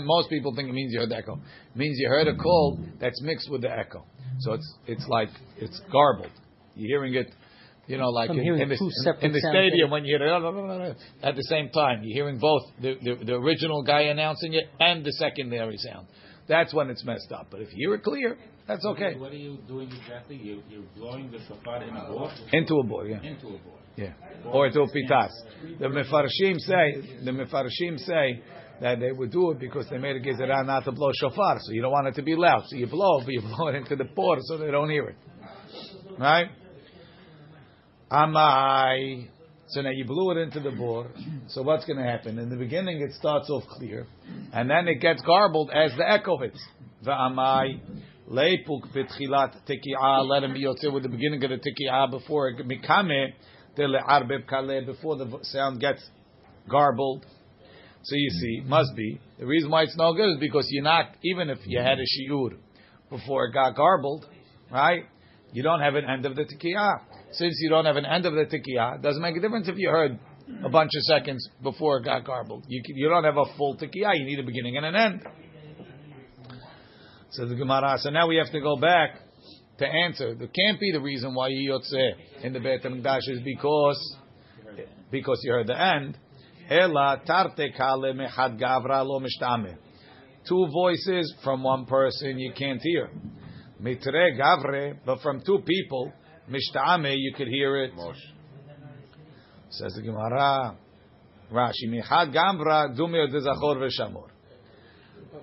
Most 0.04 0.30
people 0.30 0.54
think 0.56 0.70
it 0.70 0.74
means 0.74 0.94
you 0.94 1.00
heard 1.00 1.10
the 1.10 1.18
echo. 1.18 1.34
It 1.36 1.78
means 1.78 1.98
you 2.00 2.10
heard 2.10 2.28
a 2.28 2.36
call 2.36 2.80
that's 3.00 3.22
mixed 3.22 3.52
with 3.52 3.62
the 3.62 3.72
echo. 3.72 4.04
So 4.40 4.54
it's 4.54 4.74
it's 4.88 5.08
like 5.08 5.30
it's 5.58 5.80
garbled. 5.92 6.32
You're 6.76 7.00
hearing 7.00 7.14
it, 7.14 7.28
you 7.88 7.98
know, 7.98 8.10
like 8.10 8.30
in, 8.30 8.40
in 8.40 8.70
the, 8.70 8.76
in, 8.76 9.26
in 9.28 9.32
the 9.32 9.40
stadium 9.52 9.92
when 9.92 10.06
you 10.06 10.18
hear 10.18 10.94
at 11.24 11.36
the 11.36 11.44
same 11.44 11.70
time. 11.70 12.02
You're 12.04 12.26
hearing 12.26 12.40
both 12.40 12.64
the, 12.82 12.96
the, 13.02 13.26
the 13.26 13.34
original 13.34 13.84
guy 13.84 14.04
announcing 14.04 14.54
it 14.54 14.66
and 14.80 15.06
the 15.06 15.12
secondary 15.14 15.78
sound. 15.78 16.08
That's 16.48 16.74
when 16.74 16.90
it's 16.90 17.04
messed 17.04 17.32
up. 17.32 17.48
But 17.50 17.62
if 17.62 17.70
you 17.74 17.90
hear 17.90 17.96
it 17.96 18.04
clear, 18.04 18.38
that's 18.68 18.86
okay. 18.86 19.16
What 19.16 19.32
are 19.32 19.36
you 19.36 19.60
doing 19.68 19.92
exactly? 19.92 20.38
You, 20.38 20.62
you're 20.70 20.84
blowing 20.96 21.32
the 21.32 21.40
shofar 21.48 21.84
in 21.84 21.96
a 21.96 22.08
board? 22.08 22.32
Into 22.52 22.76
a 22.76 22.84
board, 22.84 23.10
yeah. 23.10 23.22
Into 23.22 23.48
a 23.48 23.58
board. 23.60 23.82
Yeah. 23.96 24.14
Or 24.46 24.70
to 24.70 24.82
a 24.82 24.88
pitas. 24.88 25.30
The 25.80 25.88
mefarshim 25.88 26.60
say, 26.60 27.24
the 27.24 27.32
mefarshim 27.32 28.00
say 28.00 28.42
that 28.82 29.00
they 29.00 29.12
would 29.12 29.32
do 29.32 29.52
it 29.52 29.60
because 29.60 29.88
they 29.90 29.98
made 29.98 30.16
a 30.16 30.20
gezerah 30.20 30.66
not 30.66 30.84
to 30.86 30.92
blow 30.92 31.12
shofar, 31.20 31.58
so 31.62 31.72
you 31.72 31.82
don't 31.82 31.92
want 31.92 32.08
it 32.08 32.16
to 32.16 32.24
be 32.24 32.36
loud. 32.36 32.64
So 32.68 32.76
you 32.76 32.88
blow, 32.88 33.20
but 33.20 33.32
you 33.32 33.42
blow 33.56 33.68
it 33.68 33.76
into 33.76 33.96
the 33.96 34.06
port 34.06 34.40
so 34.44 34.58
they 34.58 34.72
don't 34.72 34.90
hear 34.90 35.08
it. 35.08 35.16
Right? 36.20 36.48
Amai. 38.16 39.28
So 39.68 39.82
now 39.82 39.90
you 39.90 40.06
blew 40.06 40.32
it 40.32 40.38
into 40.38 40.62
the 40.62 40.72
bore. 40.72 41.12
So 41.50 41.64
what's 41.64 41.84
going 41.86 41.98
to 41.98 42.04
happen? 42.04 42.40
In 42.40 42.50
the 42.50 42.56
beginning, 42.56 43.02
it 43.02 43.14
starts 43.14 43.50
off 43.50 43.64
clear, 43.72 44.08
and 44.54 44.70
then 44.70 44.88
it 44.88 45.02
gets 45.02 45.22
garbled 45.24 45.70
as 45.72 45.92
the 45.98 46.10
echo 46.10 46.38
hits. 46.38 46.64
Va'amai 47.06 47.82
leipuk 48.32 48.94
b'tchilat 48.96 49.56
teki'ah. 49.68 50.26
Let 50.30 50.44
him 50.44 50.54
be 50.54 50.64
yotzei 50.64 50.94
with 50.94 51.04
the 51.04 51.10
beginning 51.10 51.44
of 51.44 51.50
the 51.50 51.58
teki'ah 51.58 52.10
before 52.10 52.50
it 52.50 52.66
mikame 52.66 53.34
le'arbeb 53.78 54.46
kaleh 54.46 54.86
before 54.86 55.18
the 55.18 55.40
sound 55.42 55.82
gets 55.82 56.02
garbled. 56.70 57.26
So 58.04 58.16
you 58.16 58.30
see, 58.30 58.62
must 58.66 58.96
be 58.96 59.20
the 59.40 59.46
reason 59.46 59.70
why 59.70 59.84
it's 59.84 59.98
no 59.98 60.14
good 60.14 60.36
is 60.36 60.40
because 60.40 60.68
you're 60.70 60.84
not 60.84 61.18
even 61.24 61.50
if 61.50 61.58
you 61.66 61.80
had 61.80 61.98
a 62.00 62.04
shiur 62.04 62.52
before 63.10 63.48
it 63.48 63.54
got 63.54 63.76
garbled, 63.76 64.26
right? 64.72 65.04
You 65.52 65.64
don't 65.64 65.82
have 65.82 65.96
an 65.96 66.06
end 66.06 66.26
of 66.26 66.36
the 66.36 66.44
teki'ah. 66.44 67.00
Since 67.38 67.56
you 67.60 67.70
don't 67.70 67.86
have 67.86 67.98
an 67.98 68.06
end 68.06 68.26
of 68.26 68.34
the 68.34 68.46
tekiah, 68.46 68.96
it 68.96 69.02
doesn't 69.02 69.22
make 69.22 69.36
a 69.36 69.42
difference 69.42 69.68
if 69.68 69.76
you 69.78 69.90
heard 69.90 70.18
a 70.64 70.70
bunch 70.70 70.92
of 70.96 71.02
seconds 71.04 71.50
before 71.62 71.98
it 71.98 72.06
got 72.06 72.26
garbled. 72.26 72.66
You, 72.68 72.82
you 72.86 73.10
don't 73.10 73.24
have 73.24 73.38
a 73.38 73.46
full 73.58 73.76
tekiah, 73.78 74.18
you 74.18 74.26
need 74.26 74.40
a 74.40 74.44
beginning 74.44 74.78
and 74.78 74.86
an 74.86 74.96
end. 74.96 75.28
So 77.32 77.46
the 77.46 77.56
Gemara, 77.56 77.98
so 77.98 78.10
now 78.10 78.28
we 78.28 78.38
have 78.38 78.52
to 78.52 78.62
go 78.62 78.78
back 78.78 79.20
to 79.80 79.86
answer. 79.86 80.36
There 80.36 80.48
can't 80.48 80.80
be 80.80 80.92
the 80.94 81.02
reason 81.02 81.36
why 81.36 81.50
you 81.50 81.72
yotze 81.72 82.44
in 82.44 82.54
the 82.54 82.60
Beit 82.60 82.84
HaMikdash 82.84 83.28
is 83.28 83.42
because 83.44 84.18
because 85.12 85.40
you 85.44 85.52
heard 85.52 85.68
the 85.68 85.80
end. 85.80 86.18
Tarte 86.70 87.76
kale 87.76 88.14
mechad 88.14 88.60
lo. 88.60 89.22
Two 90.48 90.68
voices 90.72 91.34
from 91.44 91.64
one 91.64 91.86
person 91.86 92.40
you 92.40 92.54
can't 92.54 92.82
hear. 92.82 93.10
Mitre 93.80 94.38
gavre, 94.38 94.98
but 95.06 95.20
from 95.22 95.42
two 95.42 95.60
people, 95.66 96.14
mishtame 96.50 97.16
you 97.18 97.34
could 97.36 97.48
hear 97.48 97.84
it. 97.84 97.92
Says 99.70 99.94
the 99.96 100.02
Gemara. 100.02 100.78
Rashi 101.52 101.88
mechad 101.88 102.34
gavra 102.34 102.98
dumir 102.98 103.32
de 103.32 103.40
zachor 103.40 103.78
v'shamor. 103.78 104.30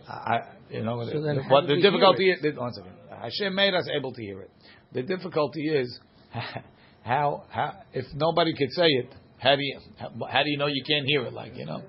I, 0.09 0.39
you 0.71 0.83
know 0.83 1.05
So 1.05 1.21
then 1.21 1.39
what 1.49 1.67
the 1.67 1.77
difficulty 1.77 2.31
is. 2.31 2.57
One 2.57 2.73
second. 2.73 2.93
Hashem 3.11 3.55
made 3.55 3.75
us 3.75 3.89
able 3.97 4.13
to 4.13 4.23
hear 4.23 4.41
it. 4.41 4.51
The 4.93 5.03
difficulty 5.03 5.69
is 5.69 6.01
how 7.03 7.45
how 7.51 7.75
if 7.93 8.07
nobody 8.15 8.55
could 8.57 8.73
say 8.73 8.87
it, 8.87 9.15
how 9.39 9.55
do 9.55 9.63
you 9.63 9.79
how, 9.97 10.11
how 10.27 10.43
do 10.43 10.51
you 10.51 10.59
know 10.59 10.67
you 10.67 10.83
can't 10.87 11.07
hear 11.07 11.25
it? 11.25 11.33
Like 11.33 11.57
you 11.57 11.67
know. 11.67 11.83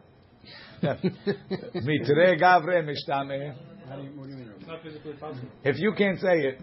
Mitre 0.83 2.37
gavre 2.37 2.83
mishtame. 2.83 3.55
It's 3.85 4.67
not 4.67 4.81
physically 4.83 5.13
possible. 5.13 5.47
If 5.63 5.77
you 5.79 5.93
can't 5.97 6.19
say 6.19 6.39
it, 6.41 6.61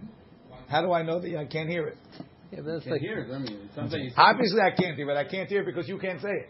how 0.69 0.83
do 0.83 0.92
I 0.92 1.02
know 1.02 1.21
that 1.21 1.37
I 1.37 1.47
can't 1.47 1.69
hear 1.69 1.87
it? 1.87 1.97
Yeah, 2.52 2.61
that's 2.64 2.85
Can't 2.85 2.92
like 2.92 3.00
hear 3.00 3.19
it. 3.21 3.33
I 3.33 3.38
mean, 3.38 3.52
it 3.76 3.92
you 4.02 4.11
Obviously, 4.16 4.61
I 4.61 4.71
can't 4.71 4.97
hear 4.97 5.11
it. 5.11 5.16
I 5.16 5.25
can't 5.25 5.49
hear 5.49 5.61
it 5.62 5.66
because 5.66 5.88
you 5.88 5.99
can't 5.99 6.21
say 6.21 6.30
it, 6.30 6.49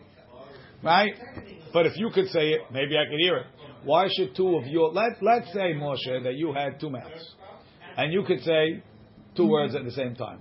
right? 0.82 1.12
But 1.72 1.86
if 1.86 1.96
you 1.96 2.10
could 2.10 2.28
say 2.28 2.50
it, 2.50 2.60
maybe 2.72 2.96
I 2.96 3.04
could 3.10 3.18
hear 3.20 3.36
it. 3.38 3.46
Why 3.84 4.08
should 4.16 4.34
two 4.34 4.56
of 4.56 4.66
you? 4.66 4.86
Let 4.86 5.22
Let's 5.22 5.52
say 5.52 5.72
Moshe 5.74 6.22
that 6.24 6.34
you 6.34 6.52
had 6.52 6.80
two 6.80 6.90
mouths, 6.90 7.34
and 7.96 8.12
you 8.12 8.22
could 8.24 8.40
say 8.42 8.82
two 9.36 9.46
words 9.46 9.74
at 9.74 9.84
the 9.84 9.90
same 9.92 10.14
time. 10.14 10.40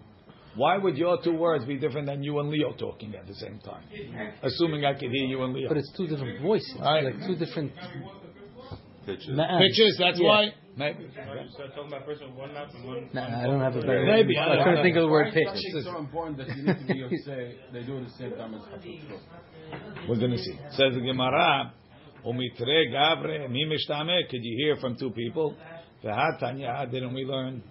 Why 0.55 0.77
would 0.77 0.97
your 0.97 1.21
two 1.21 1.33
words 1.35 1.63
be 1.65 1.77
different 1.77 2.07
than 2.07 2.23
you 2.23 2.39
and 2.39 2.49
Leo 2.49 2.73
talking 2.73 3.13
at 3.15 3.27
the 3.27 3.35
same 3.35 3.59
time? 3.59 3.83
Assuming 4.41 4.83
I 4.83 4.93
could 4.93 5.11
hear 5.11 5.25
you 5.25 5.43
and 5.43 5.53
Leo. 5.53 5.67
but 5.69 5.77
it's 5.77 5.91
two 5.95 6.07
different 6.07 6.41
voices, 6.41 6.75
Right. 6.79 7.03
like 7.03 7.25
two 7.27 7.35
different 7.35 7.71
Pictures. 9.05 9.35
ma'ans. 9.37 9.59
Pitches. 9.59 9.97
That's 9.97 10.19
Yeah. 10.19 10.27
why. 10.27 10.53
Maybe. 10.79 11.03
You 11.03 11.09
start 11.51 11.75
talking 11.75 11.91
about 11.91 12.07
one 12.37 12.53
mouth 12.53 12.69
one. 12.85 13.09
Nah, 13.11 13.41
I 13.41 13.43
don't 13.43 13.59
have 13.59 13.75
a 13.75 13.81
better. 13.81 14.05
Maybe, 14.05 14.37
I 14.37 14.45
I, 14.45 14.55
don't 14.55 14.63
couldn't 14.63 14.75
know. 14.75 14.83
think 14.83 14.95
of 14.95 15.03
the 15.03 15.09
word 15.09 15.33
pitch. 15.33 15.45
It's 15.51 15.85
so 15.85 15.97
important 15.97 16.37
that 16.37 16.47
you 16.55 16.63
need 16.63 16.79
to 16.79 16.93
be 16.93 16.99
able 16.99 17.09
to 17.09 17.23
say 17.25 17.55
they 17.73 17.83
do 17.83 17.97
it 17.97 18.05
the 18.05 18.11
same 18.17 18.31
time 18.31 18.53
as 18.55 18.61
Hatzot 18.61 20.07
We're 20.07 20.15
going 20.15 20.31
to 20.31 20.37
see. 20.37 20.57
Says 20.71 20.93
the 20.95 21.01
Gemara, 21.01 21.73
"Umitre 22.25 22.93
gavre 22.93 23.49
mi 23.49 23.65
mishtame." 23.65 24.29
Could 24.29 24.39
you 24.41 24.55
hear 24.55 24.77
from 24.77 24.95
two 24.97 25.11
people? 25.11 25.57
V'hatanya, 26.01 26.89
didn't 26.89 27.13
we 27.13 27.25
learn? 27.25 27.61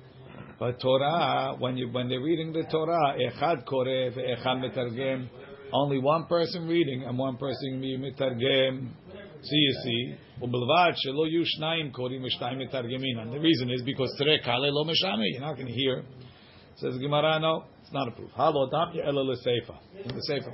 But 0.59 0.79
Torah, 0.79 1.57
when 1.59 1.79
you 1.79 1.89
when 1.91 2.11
they're 2.11 2.21
reading 2.21 2.53
the 2.53 2.65
Torah, 2.71 3.17
echad 3.19 3.65
kore 3.65 3.87
ve'echad 3.87 4.61
metargem. 4.63 5.31
Only 5.73 5.99
one 5.99 6.27
person 6.27 6.69
reading 6.69 7.05
and 7.05 7.17
one 7.17 7.39
person 7.39 7.81
metargem. 7.81 8.91
See, 9.42 9.58
you 9.58 9.74
see. 9.84 10.16
ובלבד 10.42 10.92
שלא 10.96 11.28
יהיו 11.28 11.46
שניים 11.46 11.92
קוראים 11.92 12.24
ושניים 12.24 12.60
מתרגמים. 12.60 13.20
And 13.20 13.34
the 13.34 13.40
reason 13.40 13.70
is 13.70 13.82
because 13.82 14.18
תראה 14.20 14.38
קהלי 14.38 14.70
לא 14.72 14.86
משנה, 14.86 15.24
you're 15.34 15.42
not 15.42 15.58
going 15.58 15.68
to 15.68 15.74
hear. 15.74 16.04
Says 16.76 16.96
the 16.96 17.00
Gemara, 17.00 17.40
no, 17.40 17.64
it's 17.82 17.94
not 17.94 18.08
a 18.08 18.12
proof. 18.12 18.32
הלא 18.36 18.68
דמיה 18.72 19.10
אלא 19.10 19.32
לסייפה. 19.32 19.74
In 20.04 20.08
the 20.08 20.22
Sefer. 20.22 20.54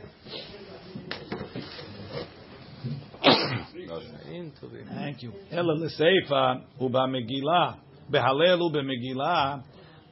Into 4.31 4.67
the 4.67 4.83
Thank 4.89 5.23
you. 5.23 5.31
אלא 5.53 5.73
לסייפה 5.85 6.51
ובמגילה, 6.81 7.71
בהלל 8.09 8.61
ובמגילה, 8.61 9.55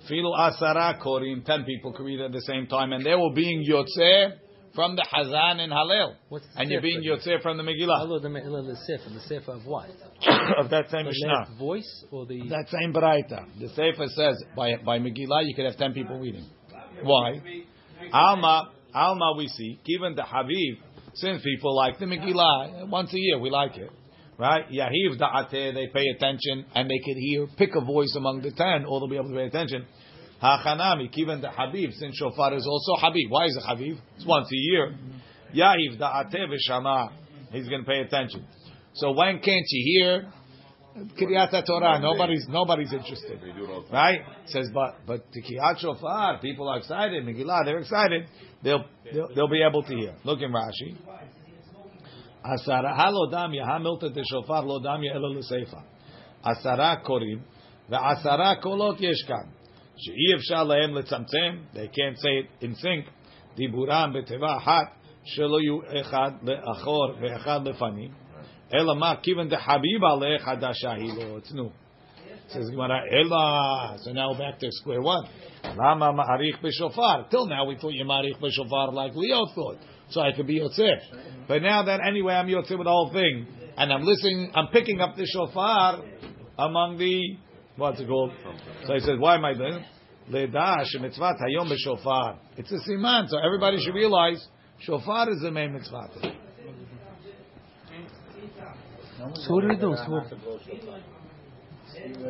אפילו 0.06 0.36
עשרה 0.36 0.94
קוראים, 0.94 1.42
ten 1.46 1.64
people 1.66 1.92
could 1.94 2.06
read 2.06 2.22
at 2.22 2.32
the 2.32 2.42
same 2.42 2.68
time, 2.68 2.94
and 2.94 3.04
they 3.06 3.16
were 3.16 3.34
being 3.36 3.70
יוצא 3.70 4.28
from 4.75 4.97
the 4.97 5.07
Hazan 5.13 5.61
and 5.61 5.73
Halel. 5.73 6.15
and 6.57 6.71
you're 6.71 6.81
being 6.81 7.03
Yotze 7.03 7.43
from 7.43 7.57
the 7.57 7.63
Megillah. 7.63 7.99
Hello, 8.01 8.19
the 8.19 8.29
Megillah, 8.29 8.67
the 8.67 8.77
Sefer. 8.77 9.11
The 9.15 9.21
Sefer 9.21 9.53
of 9.53 9.67
what? 9.67 9.89
of 10.59 10.71
that 10.71 10.91
same 10.91 11.05
the 11.05 11.11
Mishnah. 11.11 11.59
voice 11.59 12.05
or 12.11 12.27
the... 12.27 12.49
That 12.49 12.69
same 12.71 12.93
Baraita. 12.93 13.47
The 13.61 13.69
Sefer 13.71 14.07
says, 14.09 14.43
by, 14.57 14.77
by 14.85 14.99
Megillah 14.99 15.47
you 15.47 15.55
could 15.55 15.67
have 15.67 15.77
10 15.77 15.93
people 15.93 16.19
reading. 16.19 16.47
Why? 17.03 17.41
Alma, 18.13 18.71
Alma 18.95 19.35
we 19.37 19.49
see, 19.49 19.79
given 19.85 20.15
the 20.15 20.25
Habib, 20.25 20.79
since 21.15 21.43
people 21.43 21.77
like 21.77 21.99
the 21.99 22.07
Megillah, 22.07 22.89
once 22.89 23.13
a 23.13 23.19
year 23.19 23.39
we 23.39 23.51
like 23.51 23.77
it. 23.77 23.91
Right? 24.39 24.65
Yahiv 24.71 25.21
da'ateh, 25.21 25.75
they 25.75 25.89
pay 25.93 26.05
attention 26.17 26.65
and 26.75 26.89
they 26.89 26.99
could 27.05 27.17
hear, 27.17 27.47
pick 27.59 27.71
a 27.77 27.85
voice 27.85 28.15
among 28.17 28.41
the 28.41 28.51
ten, 28.51 28.87
or 28.87 29.01
they'll 29.01 29.09
be 29.09 29.17
able 29.17 29.29
to 29.29 29.37
pay 29.37 29.47
attention. 29.47 29.87
Hachanami, 30.43 31.13
given 31.13 31.41
the 31.41 31.51
Habib, 31.51 31.93
since 31.93 32.17
shofar 32.17 32.55
is 32.55 32.67
also 32.67 33.01
Habib. 33.01 33.31
Why 33.31 33.47
is 33.47 33.57
it 33.57 33.63
Habib? 33.65 33.97
It's 34.17 34.27
once 34.27 34.49
a 34.53 34.57
year. 34.57 34.95
Yahiv 35.55 35.99
da'ateh 36.01 36.47
v'shama, 36.49 37.11
he's 37.53 37.69
going 37.69 37.85
to 37.85 37.87
pay 37.87 38.01
attention. 38.01 38.45
So 38.95 39.13
when 39.13 39.39
can't 39.39 39.65
you 39.69 40.01
hear? 40.01 40.33
Kriyat 41.19 41.65
Torah. 41.65 42.01
Nobody's 42.01 42.47
nobody's 42.49 42.93
interested, 42.93 43.41
They 43.41 43.53
do 43.53 43.65
it 43.65 43.71
all 43.71 43.85
right? 43.91 44.21
Says, 44.47 44.69
but 44.75 44.97
but 45.07 45.25
the 45.33 45.41
Kriyat 45.43 45.79
Shofar, 45.79 46.39
people 46.41 46.69
are 46.69 46.79
excited. 46.79 47.25
Megillah, 47.25 47.65
they're 47.65 47.79
excited. 47.79 48.27
They'll, 48.63 48.85
they'll 49.11 49.29
they'll 49.35 49.49
be 49.49 49.63
able 49.63 49.83
to 49.85 49.95
hear. 49.95 50.15
Look 50.25 50.41
in 50.41 50.53
Rashi. 50.53 50.97
Asara 52.45 52.95
halodam 52.99 53.55
yahamilta 53.55 54.13
de 54.13 54.23
shofar 54.31 54.65
ela 54.65 55.29
l'seifa. 55.29 55.83
Asara 56.45 57.03
korim 57.03 57.41
ve'asara 57.91 58.63
kolot 58.63 59.01
yeshkan. 59.01 59.49
They 61.75 61.89
can't 61.89 62.19
say 62.19 62.31
it 62.31 62.47
in 62.61 62.75
sync. 62.77 63.07
Shelo 65.37 65.61
yu 65.63 65.83
echad 65.89 66.43
le'achor 66.43 67.17
ve'echad 67.21 67.63
lefanim. 67.67 68.13
Ela 68.73 68.95
ma 68.97 69.17
kiven 69.17 69.49
de 69.49 69.57
habib 69.57 70.03
aleh 70.03 70.41
chadasha 70.41 70.97
hi. 70.97 70.99
It's 71.37 71.53
new. 71.53 71.71
Says 72.49 72.69
Gemara. 72.71 73.99
So 73.99 74.13
now 74.13 74.35
back 74.35 74.59
to 74.59 74.71
square 74.71 75.01
one. 75.01 75.29
Till 75.63 77.47
now 77.47 77.65
we 77.67 77.77
thought 77.77 77.93
you 77.93 78.05
ma'arich 78.05 78.39
b'shofar 78.41 78.93
like 78.93 79.15
Leo 79.15 79.47
thought. 79.55 79.79
So 80.11 80.21
I 80.21 80.33
could 80.33 80.47
be 80.47 80.59
yotzeh. 80.59 81.47
But 81.47 81.63
now 81.63 81.83
that 81.85 82.01
anyway 82.07 82.35
I'm 82.35 82.49
yotzeh 82.49 82.77
with 82.77 82.87
the 82.87 82.91
whole 82.91 83.11
thing, 83.13 83.47
and 83.77 83.93
I'm 83.93 84.03
listening, 84.03 84.51
I'm 84.55 84.69
picking 84.69 85.01
up 85.01 85.17
the 85.17 85.25
shofar 85.27 86.03
among 86.59 86.99
the 86.99 87.37
what's 87.77 88.01
it 88.01 88.07
called? 88.07 88.33
So 88.87 88.95
he 88.95 89.01
says, 89.01 89.19
why 89.19 89.37
am 89.37 89.45
I 89.45 89.55
doing? 89.55 89.85
Leda 90.29 90.85
shemitzvat 90.95 91.41
hayom 91.41 91.71
b'shofar. 91.71 92.37
It's 92.57 92.71
a 92.71 92.79
siman, 92.89 93.29
so 93.29 93.39
everybody 93.39 93.79
should 93.81 93.95
realize 93.95 94.47
shofar 94.81 95.31
is 95.31 95.41
the 95.41 95.51
main 95.51 95.73
mitzvah. 95.73 96.09
So 99.35 99.55
what 99.55 99.65
are 99.65 99.69
we 99.69 99.77
doing? 99.77 99.97
So 99.97 100.11
what, 100.11 100.31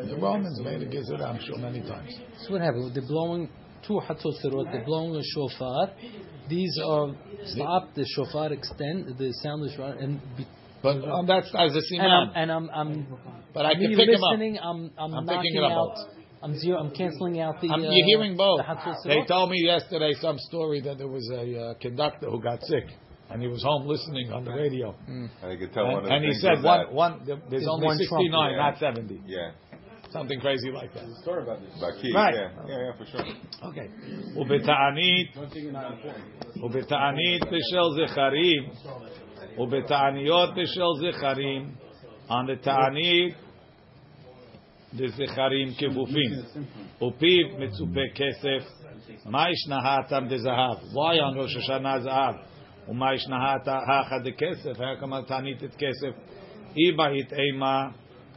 The 0.08 0.16
Romans 0.20 0.60
made 0.60 0.82
a 0.82 0.86
gezerah, 0.86 1.34
I'm 1.34 1.40
sure, 1.40 1.58
many 1.58 1.80
times. 1.80 2.18
so 2.42 2.52
what 2.52 2.60
happened? 2.60 2.94
They're 2.94 3.06
blowing 3.06 3.48
two 3.86 4.00
hatzotzerot. 4.00 4.72
They're 4.72 4.84
blowing 4.84 5.16
a 5.16 5.22
shofar. 5.22 5.90
These 6.48 6.78
are 6.84 7.14
stop 7.46 7.94
the 7.94 8.04
shofar 8.14 8.52
extend 8.52 9.16
the 9.18 9.32
sound 9.42 9.64
is 9.70 9.78
right 9.78 9.96
and. 9.98 10.20
But 10.82 11.04
um, 11.04 11.26
that's 11.26 11.46
as 11.54 11.74
a 11.74 11.94
siman. 11.94 12.02
And 12.02 12.12
I'm, 12.12 12.30
and 12.34 12.52
I'm, 12.52 12.70
I'm 12.70 13.06
but 13.54 13.66
I 13.66 13.74
can 13.74 13.94
pick 13.94 14.08
him 14.08 14.22
up. 14.22 14.32
I'm, 14.32 14.90
I'm, 14.98 15.14
I'm 15.14 15.26
picking 15.26 15.56
it 15.56 15.62
up 15.62 15.72
out. 15.72 15.96
I'm 16.42 16.58
zero. 16.58 16.78
I'm 16.78 16.90
canceling 16.90 17.40
out 17.40 17.60
the. 17.60 17.68
I'm, 17.68 17.80
uh, 17.80 17.82
you're 17.84 17.92
uh, 17.92 18.06
hearing 18.06 18.36
both. 18.36 18.60
The 18.66 19.08
they 19.08 19.24
told 19.26 19.50
me 19.50 19.62
yesterday 19.64 20.12
some 20.20 20.38
story 20.38 20.80
that 20.80 20.98
there 20.98 21.08
was 21.08 21.28
a 21.32 21.58
uh, 21.58 21.74
conductor 21.80 22.28
who 22.30 22.42
got 22.42 22.62
sick. 22.62 22.84
And 23.30 23.40
he 23.40 23.48
was 23.48 23.62
home 23.62 23.86
listening 23.86 24.30
on 24.30 24.44
the 24.44 24.52
radio. 24.52 24.94
Mm. 25.08 25.30
And, 25.42 25.58
he, 25.58 25.64
and, 25.64 26.06
and 26.06 26.24
he 26.24 26.34
said, 26.34 26.62
"One, 26.62 26.92
one. 26.92 27.20
There's 27.48 27.66
only 27.66 27.86
one 27.86 27.96
69, 27.96 28.28
Trump, 28.28 28.52
yeah. 28.52 28.56
not 28.58 28.78
70. 28.78 29.22
Yeah, 29.24 29.52
something 30.12 30.38
crazy 30.40 30.70
like 30.70 30.92
that. 30.92 31.04
There's 31.04 31.16
a 31.16 31.22
story 31.22 31.42
about 31.42 31.60
this. 31.62 31.72
Keith, 32.02 32.14
right. 32.14 32.34
Yeah. 32.34 32.50
yeah, 32.68 32.78
yeah, 32.78 32.92
for 32.98 33.06
sure. 33.06 33.24
Okay. 33.70 33.88
Ubeta'anit, 34.36 35.32
ubeta'anit, 36.60 37.40
b'shel 37.48 37.96
zecharim. 37.96 38.68
ובתעניות 39.58 40.50
בשל 40.54 40.82
זכרים, 41.00 41.66
the 42.28 42.56
תענית, 42.60 43.34
the 44.96 45.06
זכרים 45.06 45.68
כפופים, 45.78 46.30
ופיו 46.96 47.58
מצופה 47.58 48.00
כסף, 48.14 48.68
מה 49.26 49.50
ישנהתם 49.50 50.26
דזהב? 50.28 50.76
Why 50.76 51.32
on 51.32 51.42
ראש 51.42 51.56
השנה 51.56 52.00
זהב? 52.00 52.34
ומה 52.88 53.14
ישנהת 53.14 53.68
האחא 53.68 54.18
דכסף? 54.24 54.80
היה 54.80 54.96
כמה 55.00 55.22
תענית 55.22 55.64
את 55.64 55.74
כסף? 55.74 56.34
איבא 56.76 57.06
התאימה, 57.06 57.88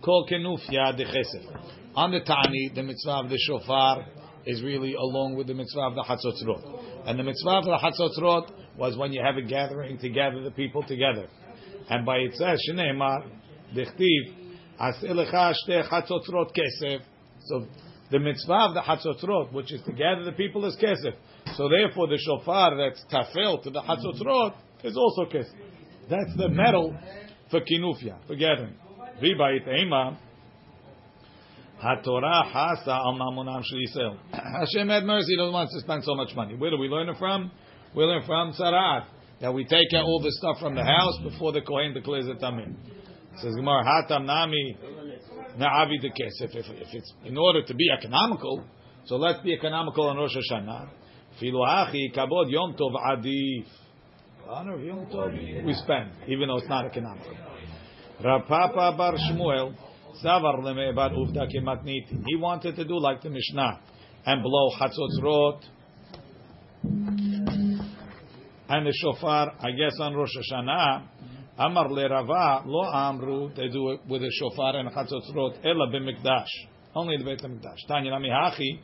כל 0.02 0.22
כנופיה 0.28 0.92
דכסף. 0.92 1.76
Mitzvah 1.96 3.20
of 3.22 3.30
the 3.30 3.38
shofar 3.38 4.04
is 4.46 4.62
really 4.64 4.94
along 4.94 5.36
with 5.36 5.48
the 5.48 5.54
mitzvah 5.54 5.82
of 5.82 5.96
the 5.96 6.04
Hatzotzrot. 6.04 7.08
And 7.08 7.20
the 7.20 7.24
mitzvah 7.24 7.50
of 7.50 7.66
the 7.66 7.78
Hatzotzrot 7.78 8.78
was 8.78 8.98
when 8.98 9.14
you 9.14 9.22
have 9.24 9.38
a 9.38 9.42
gathering 9.42 9.98
to 10.00 10.10
gather 10.10 10.42
the 10.42 10.52
people 10.52 10.84
together. 10.84 11.28
And 11.90 12.06
by 12.06 12.18
it 12.18 12.36
says, 12.36 12.60
Shneimar, 12.70 13.30
Dechtiv, 13.76 14.46
Aselecha 14.80 15.54
shte 15.54 15.90
Hatzotzrot 15.90 16.52
kesef. 16.56 17.00
So 17.46 17.68
the 18.12 18.20
mitzvah 18.20 18.70
of 18.70 18.74
the 18.74 18.82
Hatzotrot, 18.82 19.54
which 19.54 19.72
is 19.72 19.82
to 19.84 19.92
gather 19.92 20.24
the 20.24 20.32
people 20.32 20.66
is 20.66 20.76
kesef. 20.76 21.14
So 21.56 21.70
therefore, 21.70 22.08
the 22.08 22.18
shofar 22.18 22.76
that's 22.78 23.04
tafel 23.12 23.64
to 23.64 23.70
the 23.70 23.82
Hatzotrot 23.82 24.56
is 24.84 24.98
also 24.98 25.26
kesef. 25.26 25.54
That's 26.10 26.36
the 26.38 26.50
metal 26.50 26.96
for 27.50 27.62
kinufia, 27.62 28.18
for 28.28 28.36
gathering. 28.36 28.76
Ribayit 29.22 29.68
ema. 29.68 30.20
HaTorah 31.86 32.52
hasa 32.52 32.90
al 32.90 33.14
mamonam 33.14 33.62
shel. 33.64 34.18
Hashem 34.32 34.90
had 34.90 35.04
mercy, 35.04 35.34
he 35.34 35.38
doesn't 35.38 35.54
want 35.54 35.68
us 35.68 35.74
to 35.76 35.82
spend 35.82 36.04
so 36.04 36.16
much 36.16 36.36
money. 36.36 36.56
Where 36.56 36.72
do 36.72 36.78
we 36.78 36.88
learn 36.88 37.10
it 37.10 37.18
from? 37.20 37.52
We 37.96 38.04
learn 38.04 38.24
from 38.26 38.54
Tzara'at. 38.54 39.06
That 39.42 39.54
we 39.54 39.66
take 39.66 39.94
out 39.94 40.06
all 40.06 40.22
the 40.22 40.32
stuff 40.32 40.60
from 40.60 40.76
the 40.76 40.84
house 40.84 41.20
before 41.22 41.52
the 41.52 41.62
Kohen 41.62 41.94
declares 41.94 42.26
it 42.28 42.40
Tamim. 42.40 42.76
Says 43.42 43.54
Gemara, 43.54 43.84
Hatam 43.84 44.26
Nami 44.26 44.78
Na'avi 45.60 46.02
the 46.02 46.10
Kesef. 46.10 46.56
If, 46.56 46.66
it's 46.94 47.14
in 47.26 47.38
order 47.38 47.64
to 47.64 47.74
be 47.76 47.86
economical, 47.96 48.64
so 49.06 49.18
let's 49.18 49.40
be 49.42 49.54
economical 49.54 50.08
on 50.08 50.18
Rosh 50.18 50.36
Hashanah. 50.36 50.90
Filu 51.42 52.16
Kabod 52.16 52.50
Yom 52.50 52.76
Tov 52.76 52.96
Adif. 52.96 53.66
Honor 54.48 54.80
Yom 54.80 55.06
Tov, 55.08 55.66
we 55.66 55.74
spend, 55.74 56.12
even 56.28 56.48
though 56.48 56.58
it's 56.58 56.70
not 56.70 56.86
economical. 56.86 57.36
Rav 58.24 58.48
Papa 58.48 58.96
Bar 58.98 59.14
Shmuel, 59.14 59.76
Savar 60.23 60.63
Leme 60.63 60.95
Bar 60.95 61.11
Uvda 61.11 61.47
Kematniti. 61.47 62.23
He 62.27 62.37
wanted 62.37 62.77
to 62.77 62.85
do 62.85 62.99
like 62.99 63.23
the 63.23 63.31
Mishnah 63.31 63.81
and 64.27 64.43
blow 64.43 64.71
Hatzotzrot 64.79 65.61
and 68.69 68.87
the 68.87 68.93
shofar, 68.93 69.53
I 69.61 69.71
guess 69.73 69.99
on 70.01 70.15
Rosh 70.15 70.37
Hashanah. 70.37 71.07
Amar 71.59 71.91
le 71.91 72.09
Rava 72.09 72.63
lo 72.67 72.85
amru. 72.85 73.51
They 73.55 73.69
do 73.69 73.91
it 73.91 74.01
with 74.09 74.23
a 74.23 74.31
shofar 74.31 74.77
and 74.77 74.91
Hatzotzrot 74.91 75.65
ela 75.65 75.89
b'mikdash. 75.89 76.47
Only 76.95 77.17
the 77.19 77.25
Beit 77.25 77.41
Hamikdash. 77.41 77.87
Tanya 77.89 78.11
nami 78.11 78.29
hachi. 78.29 78.81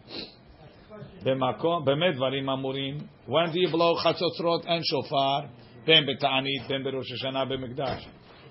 במקום, 1.23 1.85
באמת 1.85 2.15
דברים 2.15 2.51
אמורים, 2.51 2.99
when 3.29 3.51
do 3.53 3.59
you 3.59 3.69
blow 3.69 3.95
חצוצרות 4.03 4.65
and 4.65 4.83
shofar, 4.83 5.47
בין 5.85 6.07
בתענית, 6.07 6.69
בין 6.69 6.85
בראש 6.85 7.13
השנה 7.13 7.45
במקדש. 7.45 8.07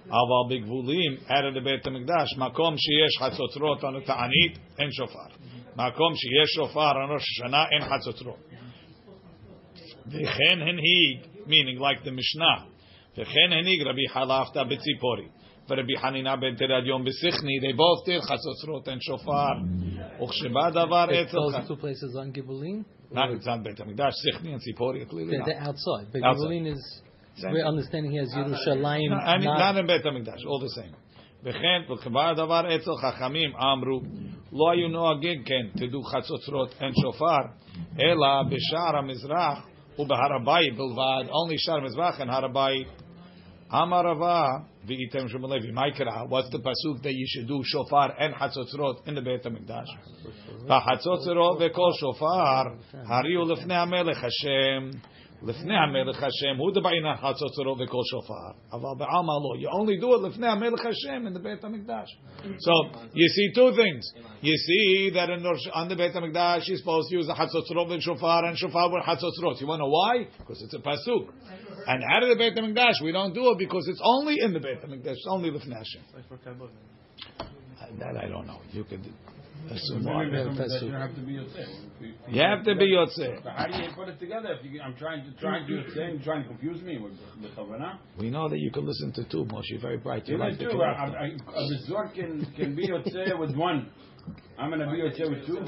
אבל 0.07 0.57
בגבולים, 0.57 1.16
ערב 1.28 1.54
לבית 1.54 1.87
המקדש, 1.87 2.38
מקום 2.38 2.75
שיש 2.78 3.19
חצוצרות 3.19 3.85
על 3.85 4.00
תענית, 4.00 4.59
אין 4.78 4.92
שופר. 4.92 5.30
מקום 5.76 6.14
שיש 6.14 6.50
שופר 6.54 6.80
על 6.80 7.12
ראש 7.14 7.23
השנה, 7.23 7.64
אין 7.73 7.83
חצוצרות. 7.85 8.37
וכן 10.07 10.59
הנהיג, 10.61 11.19
meaning 11.47 11.80
like 11.80 12.07
the 12.07 12.11
משנה, 12.11 12.64
וכן 13.19 13.52
הנהיג 13.52 13.83
רבי 13.83 14.09
חלפתא 14.09 14.62
בציפורי. 14.62 15.26
ורבי 15.71 15.97
חנינה 15.97 16.37
בן 16.37 16.54
תרדיון 16.57 17.04
בסכני, 17.04 17.59
they 17.61 17.75
both 17.75 18.09
did 18.09 18.23
חצוצרות 18.23 18.88
אין 18.88 18.99
שופר. 19.00 19.52
וכשבא 20.23 20.71
דבר 20.71 21.04
אצל... 21.23 21.37
Those 21.37 21.69
two 21.69 21.76
places 21.76 22.16
on 22.16 22.33
Gibulin? 22.33 22.85
Not, 23.12 23.30
it's 23.30 23.47
not 23.47 23.64
בית 23.64 23.80
המקדש, 23.80 24.12
סכני 24.14 24.54
and 24.54 24.59
ציפורי, 24.59 25.02
clearly 25.02 25.37
not. 25.37 25.47
They're 25.47 25.69
outside. 25.69 26.12
But 26.12 26.23
Gibulin 26.23 26.66
is... 26.66 27.10
we're 27.51 27.65
understanding 27.65 28.12
here 28.12 28.24
as 28.24 28.34
Yerushalayim. 28.34 29.10
No, 29.10 29.15
I 29.18 29.38
mean, 29.38 29.46
not- 29.46 29.60
not 29.60 29.77
in 29.77 29.88
בית 29.88 30.06
המקדש, 30.06 30.46
all 30.46 30.60
the 30.60 30.70
same. 30.82 30.96
וכן, 31.44 31.94
וכבר 31.94 32.34
דבר 32.34 32.75
אצל 32.75 32.92
חכמים 33.01 33.51
אמרו, 33.56 34.01
לא 34.54 34.72
היו 34.72 34.88
נוהגים 34.88 35.44
כן, 35.44 35.68
תדעו 35.86 36.01
חצוצרות 36.04 36.75
אין 36.82 36.92
שופר, 37.01 37.42
אלא 38.00 38.44
בשער 38.50 38.98
המזרח 38.98 39.68
ובהר 40.00 40.34
הבית 40.42 40.74
בלבד, 40.77 41.24
only 41.30 41.56
שער 41.58 41.75
המזרח 41.77 42.22
and 42.22 42.32
הר 42.32 42.46
הבית. 42.46 42.88
אמר 43.74 44.01
רבה, 44.06 44.46
ואיתם 44.88 45.27
שמלוי, 45.27 45.72
מה 45.74 45.88
יקרא? 45.88 46.24
What's 46.30 46.50
the 46.51 46.58
pasuk 46.60 47.01
that 47.04 47.13
you 47.20 47.27
should 47.27 47.48
do 47.48 47.63
שופר 47.63 48.08
and 48.18 48.36
חצוצרות 48.39 49.08
in 49.08 49.12
the 49.18 49.22
בית 49.22 49.46
המקדש? 49.46 49.88
והחצוצרות 50.68 51.58
וכל 51.60 51.89
שופר, 52.00 52.63
הריעו 52.94 53.46
לפני 53.54 53.75
המלך 53.75 54.24
השם. 54.24 54.89
לפני 55.48 55.77
המלך 55.77 56.24
השם, 56.24 56.58
הוא 56.58 56.72
דבעינן 56.72 57.15
חצוצרות 57.15 57.77
וכל 57.82 58.01
שופר. 58.12 58.51
אבל 58.72 58.89
בעלמא 58.98 59.34
לא. 59.44 59.51
You 59.62 59.72
only 59.72 60.01
do 60.01 60.08
it 60.15 60.28
לפני 60.28 60.48
המלך 60.48 60.86
השם 60.86 61.28
in 61.28 61.38
the 61.38 61.39
בית 61.39 61.63
המקדש. 61.63 62.17
So, 62.41 62.74
you 63.13 63.28
see 63.36 63.54
two 63.56 63.76
things. 63.76 64.04
You 64.41 64.56
see 64.67 65.10
that 65.15 65.30
in, 65.30 65.43
Rosh- 65.43 65.71
on 65.74 65.89
the 65.89 65.95
בית 65.95 66.15
המקדש 66.15 66.69
you're 66.69 66.78
supposed 66.78 67.10
to 67.10 67.15
use 67.15 67.28
the 67.28 67.36
חצוצרות 67.36 67.88
ושופר 67.89 68.39
and 68.52 68.56
שופר 68.56 68.88
with 68.88 69.06
חצוצרות. 69.06 69.62
You 69.62 69.67
want 69.67 69.80
to 69.80 69.84
know 69.84 69.93
why? 70.00 70.26
Because 70.39 70.62
it's 70.62 70.74
a 70.74 70.80
pasuk. 70.80 71.26
And 71.88 72.00
out 72.13 72.24
of 72.24 72.30
the 72.30 72.38
בית 72.38 72.58
המקדש 72.58 73.02
we 73.02 73.12
don't 73.12 73.34
do 73.34 73.52
it 73.52 73.58
because 73.60 73.88
it's 73.88 74.02
only 74.02 74.36
in 74.45 74.54
the 74.54 74.60
בית 74.60 74.84
המקדש. 74.84 75.17
It's 75.17 75.32
only 75.32 75.52
לפני 75.52 75.76
השם. 75.76 76.00
That 78.00 78.17
I 78.17 78.28
don't 78.28 78.48
know. 78.48 78.60
You 78.74 78.84
could 78.84 79.06
You 79.68 80.92
have 80.92 81.14
to 81.14 81.25
be 81.25 81.33
Yotze. 81.33 81.68
You 82.29 82.40
have 82.40 82.64
to 82.64 82.75
be 82.75 82.92
Yotze. 82.92 83.44
But 83.44 83.53
how 83.53 83.66
do 83.66 83.77
you 83.77 83.88
put 83.94 84.09
it 84.09 84.18
together? 84.18 84.57
If 84.59 84.64
you, 84.70 84.81
I'm 84.81 84.96
trying 84.96 85.25
to 85.25 85.33
try 85.40 85.61
to 85.61 85.66
do 85.66 85.83
the 85.83 86.25
trying 86.25 86.42
to 86.42 86.49
confuse 86.49 86.83
me 86.83 86.99
with 86.99 87.12
the 87.42 87.92
We 88.18 88.31
know 88.31 88.49
that 88.49 88.59
you 88.59 88.70
can 88.70 88.87
listen 88.87 89.12
to 89.12 89.25
two, 89.29 89.44
Moshe, 89.44 89.81
very 89.81 89.99
bright. 89.99 90.27
You 90.29 90.38
like 90.38 90.59
two. 90.59 90.68
A 90.70 90.70
Mizor 90.70 92.14
can, 92.14 92.46
can 92.57 92.75
be 92.75 92.88
Yotze 92.88 93.38
with 93.38 93.55
one. 93.55 93.90
I'm 94.59 94.70
going 94.70 94.81
to 94.81 94.87
be 94.87 94.99
Yotze 94.99 95.31
with 95.31 95.46
two. 95.46 95.64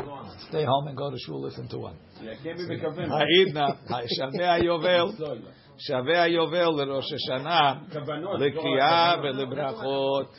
Stay 0.49 0.65
home 0.65 0.89
and 0.89 0.97
go 0.97 1.11
to 1.11 1.19
shul, 1.19 1.41
listen 1.41 1.69
to 1.69 1.79
one. 1.79 1.97
Yeah, 2.23 2.35
can't 2.43 2.59
be 2.59 2.65
Mekavanah. 2.65 3.09
Ha'idna, 3.09 3.79
ha'ishaveh 3.89 4.63
yovel. 4.65 5.43
שווה 5.78 6.22
היובל 6.24 6.70
לראש 6.78 7.06
השנה, 7.14 7.74
Kavanot. 7.92 8.40
לקריאה 8.40 9.14
ולברכות. 9.24 10.38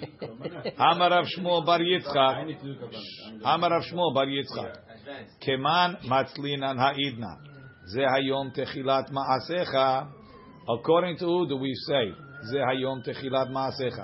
אמר 0.80 1.06
רב 1.12 1.24
שמואל 1.24 1.64
בר 1.66 1.76
I 1.76 1.82
יצחק, 1.96 2.16
need 2.46 2.62
to 2.62 2.66
do 2.66 2.94
kavanot. 3.44 3.48
אמר 3.54 3.68
רב 3.68 3.82
שמואל 3.82 4.14
בר 4.14 4.28
יצחק, 4.28 4.78
כמן 5.40 5.92
מצלינן 6.04 6.78
העידנא, 6.78 7.26
זה 7.92 8.00
היום 8.14 8.50
תחילת 8.54 9.10
מעשיך, 9.10 9.74
according 10.68 11.18
to 11.18 11.24
who 11.24 11.46
do 11.48 11.54
we 11.56 11.72
say, 11.88 12.14
זה 12.50 12.58
היום 12.70 13.00
תחילת 13.00 13.48
מעשיך, 13.50 13.94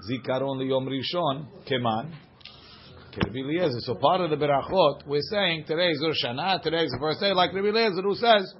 זיכרון 0.00 0.58
ליום 0.58 0.88
ראשון, 0.88 1.44
כמן, 1.66 2.10
כרבי 3.12 3.42
אליעזר. 3.42 3.78
So 3.92 3.94
part 3.94 4.20
of 4.20 4.30
the 4.30 4.36
berachot, 4.36 5.06
we're 5.06 5.20
saying 5.30 5.64
today 5.66 5.90
is 5.90 6.02
Rosh 6.04 6.24
Hashanah, 6.24 6.62
today 6.62 6.84
is 6.84 6.90
the 6.90 6.98
first 7.00 7.20
day, 7.20 7.32
like 7.32 7.52
Rabbi 7.54 7.68
Eliezer 7.68 8.02
who 8.02 8.14
says, 8.14 8.54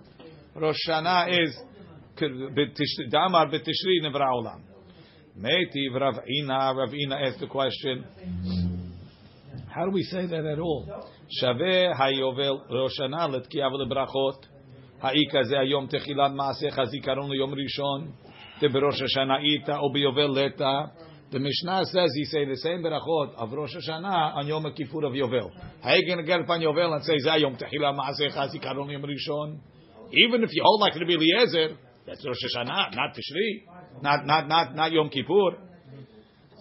Rosh 0.54 0.76
Hashanah 0.88 1.28
is 1.30 1.50
b'tish- 1.56 1.65
Damar 3.10 3.48
b'tishri 3.48 4.02
nevra 4.02 4.32
olam. 4.32 4.62
Meiti 5.38 5.88
Rav 5.92 6.20
Ina, 6.28 6.74
Rav 6.76 6.94
Ina 6.94 7.16
asked 7.16 7.40
the 7.40 7.46
question, 7.46 8.04
how 9.68 9.86
do 9.86 9.90
we 9.90 10.02
say 10.02 10.26
that 10.26 10.44
at 10.44 10.58
all? 10.58 10.86
Shaveh 11.42 11.94
hayovel 11.98 12.70
Rosh 12.70 12.98
Hashanah 13.00 13.30
letkiya 13.30 13.70
v'lebrachot. 13.70 14.46
האי 15.02 15.24
כזה 15.30 15.60
היום 15.60 15.86
תחילת 15.86 16.30
מעשיך 16.30 16.84
זיכרון 16.84 17.30
ליום 17.30 17.54
ראשון, 17.54 18.10
ובראש 18.62 19.02
השנה 19.02 19.38
איתה 19.38 19.78
או 19.78 19.92
ביובל 19.92 20.30
לטה. 20.44 20.84
The 21.32 21.38
Mishnah 21.38 21.84
says 21.86 22.10
he 22.14 22.24
say 22.26 22.44
the 22.44 22.56
same 22.56 22.82
berachot 22.82 23.34
of 23.36 23.52
Rosh 23.52 23.74
Hashanah 23.74 24.36
on 24.36 24.46
Yom 24.46 24.70
Kippur 24.76 25.04
of 25.06 25.14
Yovel. 25.14 25.50
How 25.82 25.94
you 25.94 26.06
going 26.06 26.18
to 26.18 26.24
get 26.24 26.40
upon 26.40 26.60
Yovel 26.60 26.94
and 26.94 27.02
say 27.04 27.16
Zayom 27.26 27.56
Tehila 27.56 27.98
Maasecha 27.98 28.48
Zikaron 28.54 28.92
Yom 28.92 29.02
Rishon? 29.02 29.58
Even 30.12 30.44
if 30.44 30.50
you 30.52 30.62
hold 30.62 30.82
like 30.82 30.94
Rabbi 30.94 31.14
Eliezer, 31.14 31.76
that's 32.07 32.25
Rosh 32.25 32.37
Hashanah, 32.55 32.95
not 32.95 33.13
Tishri, 33.13 33.63
not 34.01 34.25
not 34.25 34.47
not 34.47 34.75
not 34.75 34.91
Yom 34.93 35.09
Kippur. 35.09 35.57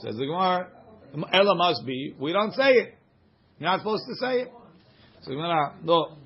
Says 0.03 0.17
the 0.17 0.27
Gemara, 0.27 0.69
Ella 1.33 1.55
must 1.55 1.87
be. 1.87 2.15
We 2.19 2.33
don't 2.33 2.53
say 2.53 2.73
it. 2.73 2.95
You're 3.59 3.71
not 3.71 3.79
supposed 3.79 4.03
to 4.09 4.15
say 4.17 4.41
it. 4.41 4.49
So 5.23 5.31
the 5.31 5.37
Gemara, 5.37 5.77
no, 5.83 6.17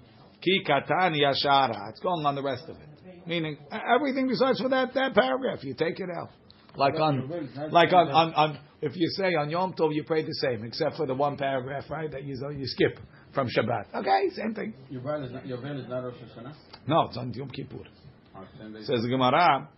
Ki 0.43 0.65
Katan 0.67 1.17
Yashara. 1.17 1.91
It's 1.91 2.01
going 2.01 2.25
on 2.25 2.35
the 2.35 2.43
rest 2.43 2.65
of 2.69 2.77
it. 2.77 3.27
Meaning 3.27 3.59
everything 3.71 4.27
besides 4.27 4.61
for 4.61 4.71
that 4.71 4.95
that 4.95 5.15
paragraph, 5.15 5.63
you 5.63 5.75
take 5.75 6.01
it 6.01 6.09
out. 6.19 6.31
Like 6.77 6.95
on, 6.95 7.29
like 7.73 7.93
on, 7.93 8.09
on, 8.09 8.35
on, 8.35 8.59
if 8.81 8.97
you 8.97 9.09
say 9.11 9.35
on 9.35 9.51
Yom 9.51 9.75
Tov 9.75 9.95
you 9.95 10.05
pray 10.05 10.23
the 10.23 10.35
same, 10.35 10.65
except 10.65 10.97
for 10.97 11.07
the 11.07 11.15
one 11.15 11.37
paragraph, 11.37 11.85
right, 11.91 12.11
that 12.11 12.25
you 12.25 12.37
you 12.57 12.67
skip 12.67 12.99
from 13.35 13.49
Shabbat. 13.49 13.95
Okay, 13.95 14.31
same 14.35 14.55
thing. 14.55 14.73
Your 14.89 15.03
veil 15.03 15.25
is 15.25 15.33
not 15.33 15.47
your 15.47 15.61
veil 15.61 15.79
is 15.79 15.89
not 15.89 16.05
Rosh 16.05 16.15
Hashanah. 16.15 16.55
No, 16.87 17.03
it's 17.09 17.19
on 17.19 17.35
Yom 17.35 17.51
Kippur. 17.51 17.85
Says 18.83 19.03
the 19.03 19.09
Gemara, 19.09 19.69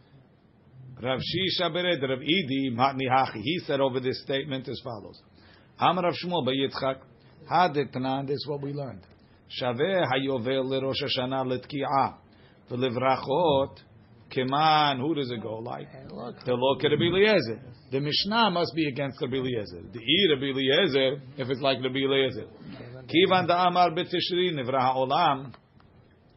Rav 1.02 1.18
Shisha 1.18 1.70
Bered, 1.70 2.02
Rav 2.02 2.18
Idi, 2.20 2.70
Matni 2.72 3.08
Hachi. 3.10 3.40
He 3.42 3.58
said 3.66 3.80
over 3.80 4.00
this 4.00 4.22
statement 4.22 4.68
as 4.68 4.80
follows. 4.84 5.20
Amar 5.78 6.04
Rav 6.04 6.14
Shmuel 6.14 6.44
bar 6.44 6.54
Yitzchak, 6.54 7.00
Hadetnan, 7.50 8.26
this 8.26 8.36
is 8.36 8.46
what 8.48 8.62
we 8.62 8.72
learned. 8.72 9.02
Shaveh 9.60 10.06
hayovel 10.06 10.64
leRosh 10.66 11.02
Hashanah 11.02 11.44
letki'ah, 11.46 12.14
v'levrachot, 12.70 13.78
keman, 14.30 14.98
who 15.00 15.14
does 15.14 15.30
it 15.30 15.42
go 15.42 15.56
like? 15.56 15.88
The 16.44 16.54
lo 16.54 16.76
Rabbi 16.82 17.04
Eliezer. 17.04 17.60
The 17.90 18.00
Mishnah 18.00 18.50
must 18.50 18.72
be 18.74 18.88
against 18.88 19.20
Rabbi 19.20 19.36
Eliezer. 19.36 19.82
The 19.92 19.98
E 19.98 20.28
Rabbi 20.32 20.46
Eliezer, 20.46 21.20
if 21.36 21.48
it's 21.50 21.60
like 21.60 21.82
Rabbi 21.82 21.98
Eliezer. 21.98 22.46
Kivan 23.08 23.46
da 23.48 23.66
Amar 23.66 23.90
betishri 23.90 24.52
nevra 24.54 24.80
ha'olam. 24.80 25.52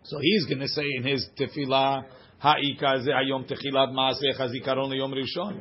So 0.06 0.20
he's 0.22 0.46
going 0.46 0.60
to 0.60 0.68
say 0.68 0.86
in 0.98 1.04
his 1.04 1.28
tefillah, 1.38 2.06
ha'ika 2.40 3.02
ze 3.02 3.12
hayom 3.12 3.46
techilat 3.50 3.92
ma'aseh 3.92 4.38
zikaron 4.40 4.90
liyom 4.92 5.14
rishon. 5.14 5.54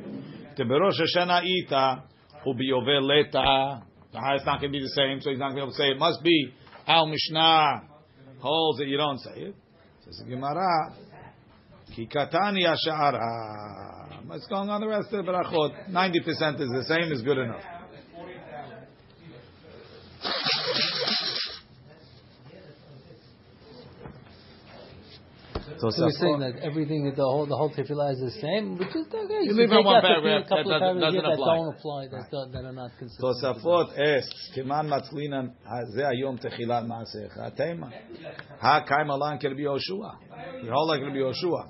Te 0.55 0.63
berosh 0.63 0.99
Hashanah 1.01 1.43
ita, 1.43 2.03
ubiyovel 2.45 3.03
leta. 3.03 3.83
It's 4.13 4.45
not 4.45 4.61
going 4.61 4.71
to 4.71 4.77
be 4.77 4.81
the 4.81 4.89
same, 4.89 5.19
so 5.19 5.29
he's 5.31 5.39
not 5.39 5.53
going 5.53 5.57
to 5.57 5.61
be 5.61 5.61
able 5.61 5.71
to 5.71 5.77
say 5.77 5.89
it 5.89 5.99
must 5.99 6.23
be 6.23 6.53
Our 6.87 7.07
Mishnah 7.07 7.81
holds 8.39 8.79
that 8.79 8.87
you 8.87 8.97
don't 8.97 9.19
say 9.19 9.31
it. 9.35 9.55
Says 10.05 10.21
Gemara, 10.29 10.93
Ki 11.95 12.07
katani. 12.07 12.65
What's 14.27 14.47
going 14.47 14.69
on 14.69 14.81
the 14.81 14.87
rest 14.87 15.11
of 15.11 15.25
the 15.25 15.31
brachot? 15.31 15.89
90% 15.89 16.61
is 16.61 16.69
the 16.69 16.83
same, 16.87 17.11
is 17.11 17.21
good 17.23 17.39
enough. 17.39 17.63
So, 25.77 25.89
so 25.89 26.05
we're 26.05 26.11
saying 26.11 26.39
that 26.39 26.55
everything, 26.63 27.11
the 27.15 27.23
whole 27.23 27.45
the 27.45 27.55
whole 27.55 27.69
tefillah 27.69 28.13
is 28.13 28.19
the 28.19 28.31
same. 28.39 28.77
Which 28.77 28.95
is 28.95 29.07
okay. 29.07 29.43
You, 29.43 29.51
you 29.51 29.53
leave 29.53 29.71
out 29.71 29.83
one 29.83 30.01
paragraph 30.01 30.47
that 30.47 30.63
doesn't, 30.63 31.01
doesn't 31.01 31.19
apply. 31.19 31.35
That 31.35 31.45
don't 31.45 31.75
apply. 31.75 32.07
That, 32.11 32.31
don't, 32.31 32.51
that 32.53 32.63
are 32.65 32.71
not 32.71 32.91
consistent. 32.97 33.35
Tosafot 33.43 33.99
asks, 33.99 34.51
"Kiman 34.55 34.87
matlinan 34.87 35.51
ze 35.93 36.01
ayom 36.01 36.39
techilat 36.39 36.87
maasecha 36.87 37.55
tema? 37.57 37.91
Ha 38.61 38.85
kaim 38.87 39.09
alan 39.09 39.37
kerbi 39.37 39.63
Yoshua? 39.63 40.15
Yehola 40.63 40.97
kerbi 40.99 41.19
Yoshua? 41.19 41.69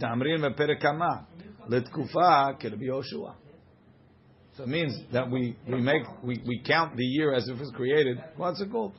Damrin 0.00 0.40
veperikama 0.40 1.26
letkufa 1.68 2.58
kerbi 2.58 2.86
Yoshua." 2.88 3.34
So 4.56 4.62
it 4.62 4.68
means 4.70 4.98
that 5.12 5.30
we, 5.30 5.54
we 5.68 5.82
make 5.82 6.02
we, 6.24 6.40
we 6.46 6.62
count 6.66 6.96
the 6.96 7.04
year 7.04 7.34
as 7.34 7.46
if 7.48 7.60
it's 7.60 7.70
created. 7.72 8.16
What's 8.38 8.62
it 8.62 8.70
called? 8.72 8.94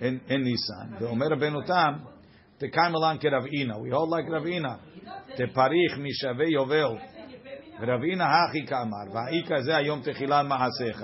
In 0.00 0.20
in 0.28 0.44
Nissan, 0.44 1.00
the 1.00 1.08
Omer 1.08 1.30
Benutam. 1.36 2.06
תקיימה 2.61 2.99
לן 2.99 3.17
כרב 3.19 3.43
We 3.43 3.91
hold 3.91 4.09
like 4.09 4.35
רב 4.35 4.45
אינה. 4.45 4.75
תפריך 5.35 5.97
משווה 5.97 6.45
יובל. 6.47 6.97
ורב 7.79 8.03
אינה 8.03 8.25
הכי 8.43 8.65
כאמר, 8.65 9.13
והאי 9.13 9.43
כזה 9.47 9.77
היום 9.77 10.01
תחילת 10.01 10.45
מעשיך, 10.45 11.01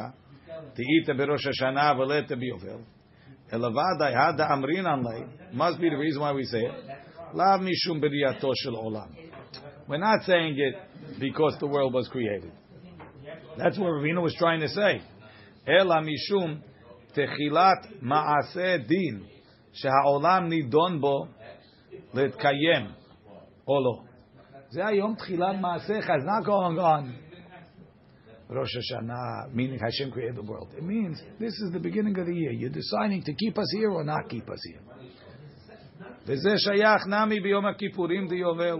תהיית 0.74 1.18
בראש 1.18 1.48
השנה 1.48 1.92
ולית 2.00 2.32
ביובל, 2.32 2.82
אלא 3.54 3.68
ודאי 3.68 4.16
הדה 4.16 4.54
אמרינן 4.54 5.00
לי, 5.00 5.24
must 5.54 5.78
be 5.78 5.90
the 5.90 5.98
reason 5.98 6.20
why 6.20 6.34
we 6.34 6.46
say 6.54 6.62
it, 6.62 6.92
לאו 7.34 7.60
משום 7.60 8.02
בריאתו 8.02 8.52
של 8.56 8.70
עולם. 8.70 9.08
We're 9.88 9.98
not 9.98 10.24
saying 10.26 10.56
it 10.58 11.20
because 11.20 11.60
the 11.60 11.68
world 11.68 11.94
was 11.94 12.08
created. 12.08 12.52
That's 13.58 13.78
what 13.78 13.90
Ravina 13.98 14.22
was 14.22 14.34
trying 14.40 14.62
to 14.62 14.70
say. 14.70 15.02
אלא 15.68 15.96
משום 16.02 16.56
תחילת 17.08 18.02
מעשה 18.02 18.78
דין, 18.78 19.20
שהעולם 19.74 20.50
נידון 20.50 21.02
בו 21.02 21.26
להתקיים, 22.14 22.86
או 23.68 23.84
לא. 23.84 24.04
זה 24.70 24.88
היום 24.88 25.16
תחילת 25.16 25.56
מעשיך, 25.62 26.10
it's 26.10 26.26
not 26.26 26.46
going 26.46 26.80
on. 26.80 27.24
Rosh 28.50 28.76
Hashanah, 28.78 29.54
meaning 29.54 29.80
Hashem 29.80 30.12
created 30.12 30.36
the 30.36 30.44
world. 30.44 30.70
It 30.78 30.84
means 30.84 31.22
this 31.40 31.54
is 31.54 31.72
the 31.72 31.80
beginning 31.80 32.18
of 32.20 32.26
the 32.28 32.36
year. 32.36 32.52
You're 32.52 32.70
deciding 32.70 33.24
to 33.24 33.34
keep 33.34 33.58
us 33.58 33.70
here 33.78 33.90
or 33.90 34.04
not 34.04 34.30
keep 34.30 34.48
us 34.50 34.60
here. 34.70 34.82
וזה 36.26 36.50
שייך 36.58 37.08
נמי 37.08 37.40
ביום 37.40 37.66
הכיפורים 37.66 38.28
דיובל. 38.28 38.80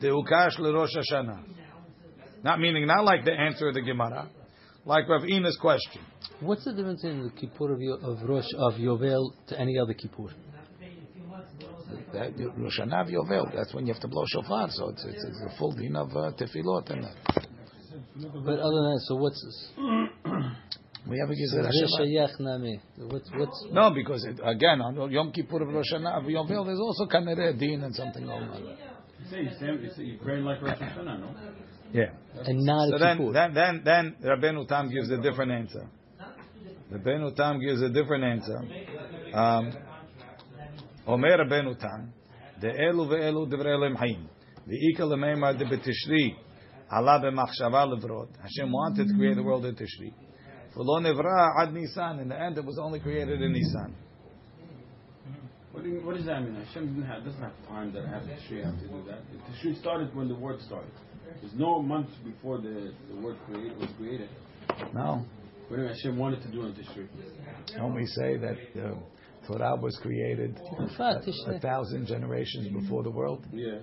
דהוקש 0.00 0.60
לראש 0.60 0.96
השנה. 0.96 1.36
Not 2.44 2.58
meaning, 2.58 2.86
not 2.86 3.04
like 3.04 3.24
the 3.24 3.32
answer 3.32 3.68
of 3.68 3.74
the 3.74 3.82
Gemara, 3.82 4.28
like 4.84 5.08
Rav 5.08 5.24
Ina's 5.28 5.56
question. 5.60 6.02
What's 6.40 6.64
the 6.64 6.72
difference 6.72 7.04
in 7.04 7.22
the 7.22 7.30
kippur 7.30 7.72
of, 7.72 7.80
Yo- 7.80 8.00
of 8.02 8.28
Rosh 8.28 8.52
of 8.58 8.74
Yovel 8.74 9.30
to 9.48 9.60
any 9.60 9.78
other 9.78 9.94
kippur? 9.94 10.30
That, 12.13 12.31
Rosh 12.57 12.79
Hashanah 12.79 13.09
Yovel, 13.11 13.53
that's 13.55 13.73
when 13.73 13.85
you 13.85 13.93
have 13.93 14.01
to 14.01 14.07
blow 14.07 14.23
shofar, 14.27 14.69
so 14.71 14.89
it's, 14.89 15.03
it's, 15.05 15.23
it's 15.25 15.41
a 15.53 15.57
full 15.57 15.71
din 15.73 15.95
of 15.95 16.09
uh, 16.11 16.31
tefillot 16.39 16.89
and 16.91 17.03
that. 17.03 17.15
But 18.15 18.59
other 18.59 18.81
than 18.81 18.93
that, 18.93 19.01
so 19.07 19.15
what's 19.15 19.43
this? 19.43 19.71
We 21.07 21.17
have 21.19 21.29
a 21.29 21.33
Gezerah 21.33 21.71
Ze 21.71 21.85
Shabbat. 21.85 22.01
shayach 22.01 22.39
nami. 22.39 22.79
What's 22.97 23.29
what's 23.33 23.65
No, 23.71 23.91
because 23.91 24.23
it, 24.25 24.39
again 24.43 24.81
on 24.81 25.09
Yom 25.11 25.31
Kippur 25.31 25.61
of 25.63 25.69
Rosh 25.69 25.85
Hashanah, 25.93 26.23
Yovel, 26.25 26.65
there's 26.65 26.79
also 26.79 27.05
Kanere 27.05 27.57
Din 27.57 27.83
and 27.83 27.95
something 27.95 28.25
going 28.25 28.43
on. 28.49 28.61
You 28.61 28.75
say 29.29 29.41
you 29.41 29.49
say 29.59 29.65
you 29.67 29.89
say 29.95 30.03
you 30.03 30.19
pray 30.21 30.37
like 30.41 30.61
Rosh 30.61 30.77
Hashanah, 30.77 31.19
no? 31.19 31.29
Yeah. 31.93 32.11
and 32.45 32.65
not 32.65 32.89
So 32.89 32.97
then, 32.99 33.17
kippur? 33.17 33.33
then, 33.33 33.53
then, 33.53 33.81
then 33.85 34.15
Rabbeinu 34.23 34.67
Tam 34.67 34.89
gives 34.91 35.09
a 35.09 35.17
different 35.21 35.51
answer. 35.51 35.87
Rabbeinu 36.91 37.35
Tam 37.35 37.59
gives 37.61 37.81
a 37.81 37.89
different 37.89 38.23
answer. 38.25 38.57
Um, 39.33 39.73
Omer 41.07 41.37
Rabbeinu 41.37 41.79
Tam, 41.79 42.13
ve'elu 42.61 43.47
divrei 43.49 43.73
Elohim 43.73 43.95
hayim, 43.95 44.27
ve'ika 44.67 45.03
lemeimar 45.03 45.57
de 45.57 45.65
betishri, 45.65 46.35
Allah 46.89 47.19
b'machshava 47.21 47.85
levrot. 47.85 48.29
Hashem 48.41 48.71
wanted 48.71 49.07
to 49.07 49.13
create 49.15 49.35
the 49.35 49.43
world 49.43 49.65
in 49.65 49.75
Tishri. 49.75 50.13
V'lo 50.75 51.01
nevra 51.01 51.61
ad 51.61 51.73
Nisan. 51.73 52.19
In 52.19 52.29
the 52.29 52.39
end, 52.39 52.57
it 52.57 52.63
was 52.63 52.79
only 52.79 52.99
created 52.99 53.41
in 53.41 53.51
Nisan. 53.51 53.93
What, 55.71 55.83
do 55.83 55.89
you, 55.89 56.05
what 56.05 56.15
does 56.15 56.25
that 56.25 56.41
mean? 56.41 56.55
Hashem 56.55 56.87
didn't 56.87 57.05
have, 57.05 57.23
doesn't 57.25 57.41
have 57.41 57.67
time 57.67 57.93
that 57.93 58.05
has 58.07 58.23
Tishri 58.23 58.63
have 58.63 58.79
to 58.79 58.87
do 58.87 59.03
that. 59.07 59.19
Tishri 59.51 59.79
started 59.79 60.15
when 60.15 60.27
the 60.27 60.35
word 60.35 60.61
started. 60.61 60.91
There's 61.41 61.53
no 61.55 61.81
month 61.81 62.09
before 62.23 62.59
the, 62.59 62.93
the 63.09 63.21
word 63.21 63.35
create, 63.45 63.75
was 63.77 63.89
created. 63.97 64.29
No. 64.93 65.25
What 65.67 65.77
did 65.77 65.87
Hashem 65.89 66.17
wanted 66.17 66.41
to 66.43 66.51
do 66.51 66.65
in 66.65 66.73
Tishri? 66.73 67.07
Don't 67.75 67.93
we 67.93 68.05
say 68.05 68.37
that 68.37 68.55
the 68.73 68.97
Torah 69.47 69.75
was 69.75 69.97
created 70.01 70.59
a, 70.77 71.53
a 71.55 71.59
thousand 71.59 72.07
generations 72.07 72.67
before 72.67 73.03
the 73.03 73.11
world? 73.11 73.45
Yeah. 73.51 73.79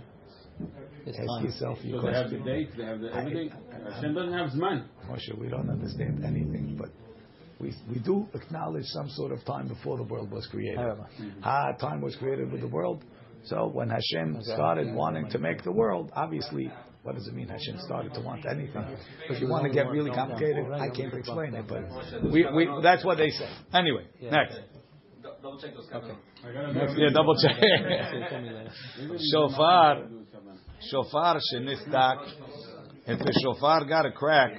It's 1.07 1.19
Ask 1.19 1.27
fine. 1.27 1.45
yourself 1.45 1.79
So 1.83 1.89
your 1.89 2.03
they 2.03 2.13
have 2.13 2.31
the 2.31 2.37
question. 2.37 2.45
date, 2.45 2.71
they 2.77 2.85
have 2.85 3.01
the 3.01 3.15
everything. 3.15 3.51
Hashem 3.93 4.15
doesn't 4.15 4.33
have 4.33 4.51
Zman. 4.51 4.85
Moshe, 5.11 5.39
we 5.39 5.49
don't 5.49 5.69
understand 5.69 6.25
anything, 6.25 6.77
but 6.79 6.91
we, 7.59 7.75
we 7.93 7.99
do 8.01 8.29
acknowledge 8.35 8.85
some 8.87 9.09
sort 9.11 9.33
of 9.33 9.45
time 9.45 9.69
before 9.69 9.97
the 9.97 10.05
world 10.05 10.31
was 10.31 10.47
created. 10.47 10.79
However. 10.79 11.07
Ah, 11.43 11.73
time 11.81 12.01
was 12.01 12.15
created 12.17 12.53
with 12.53 12.61
the 12.61 12.69
world. 12.69 13.03
So 13.47 13.69
when 13.69 13.91
Hashem 13.91 14.39
started 14.43 14.95
wanting 14.95 15.29
to 15.31 15.39
make 15.39 15.63
the 15.65 15.73
world, 15.73 16.11
obviously, 16.15 16.71
what 17.03 17.15
does 17.15 17.27
it 17.27 17.35
mean 17.35 17.49
Hashem 17.49 17.79
started 17.85 18.15
to 18.15 18.21
want 18.21 18.47
anything? 18.47 18.85
If 19.29 19.41
you 19.41 19.49
want 19.49 19.65
to 19.65 19.71
get 19.71 19.89
really 19.89 20.11
complicated, 20.11 20.67
I 20.73 20.89
can't 20.89 21.13
explain 21.13 21.55
it, 21.55 21.67
but 21.69 21.83
we, 22.33 22.47
we, 22.55 22.69
that's 22.83 23.05
what 23.05 23.19
they 23.19 23.31
say. 23.31 23.49
Anyway, 23.75 24.07
next. 24.23 24.59
Double 25.45 25.61
check 25.61 25.75
those 25.75 25.87
Okay. 25.93 26.17
I 26.43 26.97
yeah, 26.97 27.11
double 27.13 27.37
check. 27.37 27.55
So 27.55 28.29
tell 28.31 28.41
me 28.41 28.49
later. 28.49 28.71
Shofar, 29.31 30.09
shofar 30.91 31.39
shenistak. 31.53 32.29
If 33.07 33.19
the 33.19 33.41
shofar 33.43 33.85
got 33.85 34.07
a 34.07 34.13
crack, 34.13 34.53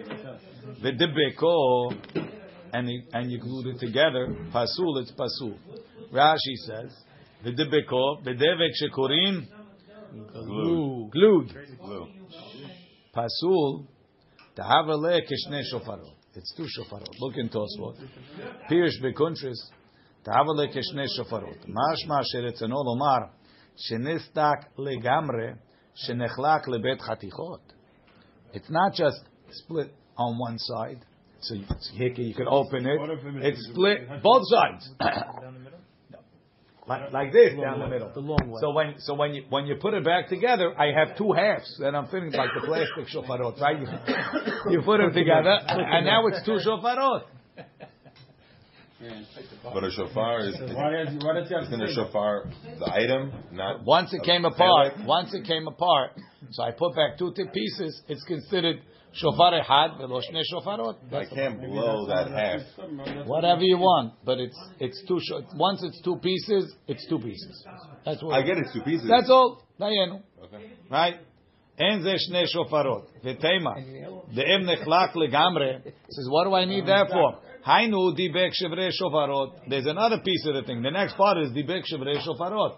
the 0.84 0.92
dibeko, 0.92 2.30
and 2.72 2.88
he, 2.88 3.02
and 3.14 3.32
you 3.32 3.40
glued 3.40 3.76
it 3.76 3.80
together, 3.80 4.28
pasul, 4.54 5.00
it's 5.00 5.12
pasul. 5.14 5.58
Rashi 6.14 6.56
says, 6.68 6.96
the 7.44 7.50
dibeko, 7.50 8.24
the 8.24 8.34
devek 8.34 8.74
shekorim, 8.80 9.48
Glue. 10.32 11.10
glued. 11.12 11.52
Glue. 11.84 12.08
Pasul, 13.12 13.88
tahavale 14.56 15.22
keshne 15.22 15.64
shofarot. 15.74 16.12
It's 16.36 16.54
two 16.56 16.68
shofarot. 16.78 17.10
Look 17.20 17.38
in 17.38 17.50
Tosfot. 17.50 17.96
Pirish 18.70 19.02
bekuntris, 19.02 19.58
tahavale 20.26 20.68
keshne 20.74 21.06
shofarot. 21.18 21.68
Mashma 21.68 22.22
sheretzeno 22.34 22.84
lomar, 22.84 23.30
shenistak 23.90 24.66
legamre, 24.78 25.58
shenechlak 26.08 26.68
lebet 26.68 27.00
chatichot. 27.00 27.60
It's 28.54 28.70
not 28.70 28.94
just 28.94 29.20
split 29.52 29.94
on 30.18 30.38
one 30.40 30.58
side. 30.58 31.06
So 31.42 31.56
you, 31.56 31.66
here 31.94 32.12
you 32.14 32.34
can 32.34 32.48
open 32.48 32.86
it. 32.86 33.00
It's 33.44 33.68
split 33.72 34.08
both 34.24 34.44
sides. 34.46 34.90
like, 36.88 37.12
like 37.12 37.34
this 37.34 37.54
down 37.62 37.80
the 37.80 37.88
middle. 37.88 38.12
The 38.14 38.20
long 38.22 38.50
way. 38.50 38.60
So 38.62 38.72
when 38.72 38.96
so 39.00 39.14
when 39.14 39.34
you 39.36 39.44
when 39.50 39.66
you 39.68 39.76
put 39.76 39.94
it 39.94 40.04
back 40.04 40.30
together, 40.30 40.74
I 40.80 40.92
have 40.98 41.18
two 41.18 41.34
halves 41.34 41.78
that 41.80 41.94
I'm 41.94 42.08
fitting 42.08 42.32
like 42.32 42.50
the 42.56 42.66
plastic 42.66 43.08
shofarot, 43.14 43.60
right? 43.60 43.80
You, 43.80 43.88
you 44.72 44.82
put 44.84 44.98
them 45.00 45.14
together, 45.14 45.60
and 45.68 46.06
now 46.06 46.26
it's 46.28 46.44
two 46.46 46.60
shofarot. 46.66 47.24
But 49.73 49.85
a 49.85 49.91
shofar 49.91 50.41
is, 50.41 50.55
Why 50.75 50.91
does, 50.93 51.25
why 51.25 51.33
does 51.35 51.49
he 51.49 51.55
have 51.55 51.65
isn't 51.65 51.79
to 51.79 51.85
a 51.85 51.89
say 51.89 51.95
shofar 51.95 52.45
the 52.79 52.93
item, 52.93 53.33
not 53.51 53.83
Once 53.85 54.13
it 54.13 54.23
came 54.23 54.45
a 54.45 54.49
apart, 54.49 54.95
pellet? 54.95 55.07
once 55.07 55.33
it 55.33 55.45
came 55.47 55.67
apart, 55.67 56.11
so 56.51 56.63
I 56.63 56.71
put 56.73 56.95
back 56.95 57.17
two 57.19 57.33
tip 57.33 57.51
pieces. 57.53 58.03
It's 58.09 58.23
considered 58.25 58.83
shofar 59.15 59.53
ehad 59.59 59.97
velo 59.99 60.21
shne 60.21 60.43
shofarot. 60.53 60.97
I 61.15 61.25
can't 61.35 61.61
blow 61.61 62.07
that 62.09 62.31
half. 62.31 63.27
Whatever 63.27 63.63
you 63.63 63.79
want, 63.79 64.15
but 64.25 64.39
it's 64.39 64.59
it's 64.79 65.03
two. 65.09 65.19
Sho- 65.23 65.45
once 65.57 65.83
it's 65.83 66.01
two 66.03 66.17
pieces, 66.17 66.75
it's 66.87 67.07
two 67.09 67.19
pieces. 67.19 67.65
That's 68.05 68.23
what. 68.23 68.35
I 68.39 68.43
get 68.43 68.59
it 68.59 68.67
two 68.75 68.83
pieces. 68.83 69.09
That's 69.09 69.31
all. 69.31 69.63
Dayenu. 69.81 70.21
Okay. 70.45 70.71
Right? 70.91 71.15
אין 71.81 72.01
זה 72.03 72.13
שני 72.19 72.47
שופרות. 72.47 73.11
ותימה, 73.25 73.71
דאם 74.35 74.61
נחלק 74.61 75.17
לגמרי, 75.17 75.71
says, 75.85 76.29
what 76.31 76.45
do 76.45 76.55
I 76.55 76.65
need 76.67 76.87
that 76.87 77.09
for? 77.09 77.39
Hainu 77.66 78.16
dibek 78.18 78.52
shofarot. 78.62 79.54
There's 79.68 79.88
another 79.88 80.20
piece 80.20 80.46
of 80.46 80.54
the 80.54 80.64
thing. 80.64 80.84
The 80.84 80.92
next 80.92 81.16
part 81.16 81.38
is 81.40 81.50
dibek 81.52 81.84
shevrei 81.92 82.18
shofarot. 82.26 82.78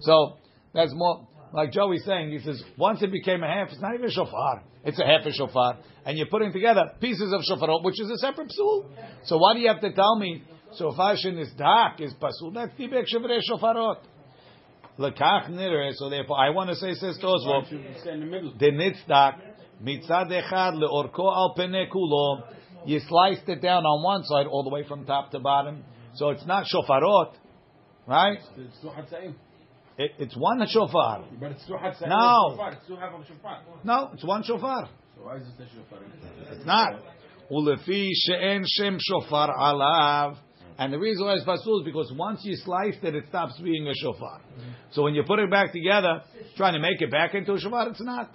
So 0.00 0.36
that's 0.72 0.92
more 0.94 1.26
like 1.52 1.72
Joey's 1.72 2.04
saying. 2.04 2.30
He 2.30 2.38
says 2.38 2.62
once 2.76 3.02
it 3.02 3.10
became 3.10 3.42
a 3.42 3.48
half, 3.48 3.68
it's 3.68 3.80
not 3.80 3.94
even 3.94 4.06
a 4.06 4.12
shofar. 4.12 4.62
It's 4.84 4.98
a 5.00 5.04
half 5.04 5.26
a 5.26 5.32
shofar, 5.32 5.78
and 6.06 6.16
you're 6.16 6.28
putting 6.28 6.52
together 6.52 6.82
pieces 7.00 7.32
of 7.32 7.40
shofarot, 7.50 7.82
which 7.84 8.00
is 8.00 8.08
a 8.10 8.18
separate 8.18 8.52
psul. 8.56 8.86
So 9.24 9.38
why 9.38 9.54
do 9.54 9.60
you 9.60 9.68
have 9.68 9.80
to 9.80 9.92
tell 9.92 10.16
me 10.16 10.44
shofashin 10.80 11.38
is 11.40 11.52
dark 11.58 12.00
is 12.00 12.14
pasul? 12.14 12.54
That's 12.54 12.72
dibek 12.74 13.06
shevrei 13.12 13.40
shofarot. 13.50 13.96
Lekach 14.98 15.50
nireh. 15.50 15.94
So 15.94 16.10
therefore, 16.10 16.38
I 16.38 16.50
want 16.50 16.70
to 16.70 16.76
say, 16.76 16.94
says 16.94 17.18
Tosfot, 17.22 17.70
the 18.58 18.70
nitzdak 18.70 19.34
mitzad 19.82 20.30
echad 20.30 20.74
leorko 20.74 21.24
al 21.24 21.54
penekulom. 21.58 22.42
You 22.86 23.00
sliced 23.00 23.48
it 23.48 23.60
down 23.60 23.84
on 23.84 24.02
one 24.02 24.24
side 24.24 24.46
all 24.46 24.62
the 24.62 24.70
way 24.70 24.84
from 24.86 25.04
top 25.04 25.30
to 25.32 25.40
bottom. 25.40 25.84
So 26.14 26.30
it's 26.30 26.46
not 26.46 26.66
shofarot, 26.66 27.34
right? 28.06 28.38
It, 29.98 30.12
it's 30.18 30.36
one 30.36 30.64
shofar. 30.68 31.24
But 31.40 31.52
it's. 31.52 31.64
No. 31.68 32.50
Shofar. 32.50 32.72
It's 32.72 32.86
two 32.86 32.96
half 32.96 33.12
of 33.12 33.26
shofar. 33.26 33.62
No, 33.82 34.10
it's 34.14 34.24
one 34.24 34.42
shofar. 34.44 34.88
So 35.16 35.24
why 35.24 35.36
is 35.36 35.42
it 35.42 35.62
a 35.62 35.68
shofar? 35.68 35.98
It's 36.52 36.64
not. 36.64 37.00
Ulefi 37.50 38.10
she'en 38.14 38.64
shem 38.66 38.98
shofar 39.00 39.48
alav. 39.56 40.36
And 40.78 40.92
the 40.92 40.98
reason 40.98 41.26
why 41.26 41.34
it's 41.34 41.44
pasul 41.44 41.80
is 41.80 41.84
because 41.84 42.12
once 42.16 42.40
you 42.44 42.54
sliced 42.54 43.02
it, 43.02 43.16
it 43.16 43.24
stops 43.28 43.58
being 43.60 43.88
a 43.88 43.94
shofar. 43.94 44.40
So 44.92 45.02
when 45.02 45.14
you 45.14 45.24
put 45.24 45.40
it 45.40 45.50
back 45.50 45.72
together, 45.72 46.22
trying 46.56 46.74
to 46.74 46.78
make 46.78 47.00
it 47.00 47.10
back 47.10 47.34
into 47.34 47.54
a 47.54 47.58
shofar, 47.60 47.88
it's 47.88 48.00
not. 48.00 48.32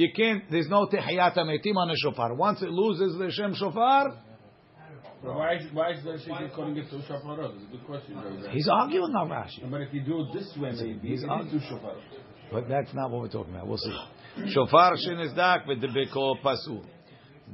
You 0.00 0.08
can't. 0.16 0.50
There's 0.50 0.68
no 0.68 0.86
tehiyat 0.86 1.36
metim 1.36 1.76
on 1.76 1.90
a 1.90 1.94
shofar. 1.94 2.32
Once 2.34 2.62
it 2.62 2.70
loses 2.70 3.18
the 3.18 3.30
shem 3.30 3.54
shofar, 3.54 4.16
So 5.22 5.32
why 5.34 5.56
is 5.56 5.70
why 5.74 5.92
is 5.92 6.02
the 6.02 6.12
shikha 6.12 6.54
calling 6.54 6.74
it 6.78 6.88
two 6.88 7.02
shofarot? 7.06 7.54
It's 7.54 7.64
a 7.64 7.70
good 7.70 7.84
question. 7.84 8.16
Rabbi. 8.16 8.50
he's 8.50 8.66
arguing 8.66 9.14
on 9.14 9.28
Rashi. 9.28 9.70
But 9.70 9.82
if 9.82 9.92
you 9.92 10.00
do 10.00 10.22
it 10.22 10.32
this 10.32 10.56
way, 10.56 10.72
maybe 10.72 11.06
He's 11.06 11.22
on- 11.24 11.50
two 11.50 11.58
shofarot. 11.58 12.00
But 12.50 12.66
that's 12.66 12.94
not 12.94 13.10
what 13.10 13.20
we're 13.20 13.28
talking 13.28 13.54
about. 13.54 13.66
We'll 13.68 13.76
see. 13.76 13.98
Shofar 14.54 14.94
shenizdak 15.06 15.66
v'debeko 15.66 16.40
pasul. 16.42 16.82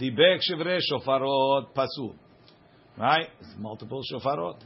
Dibek 0.01 0.39
shevre 0.49 0.79
shofarot 0.89 1.75
pasul. 1.75 2.15
Right? 2.97 3.27
It's 3.41 3.55
multiple 3.59 4.03
shofarot. 4.13 4.61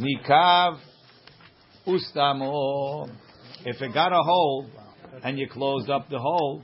Nikav 0.00 0.80
ustamo. 1.86 3.08
If 3.64 3.80
it 3.80 3.94
got 3.94 4.12
a 4.12 4.22
hole 4.24 4.66
and 5.22 5.38
you 5.38 5.48
closed 5.48 5.90
up 5.90 6.08
the 6.08 6.18
hole, 6.18 6.62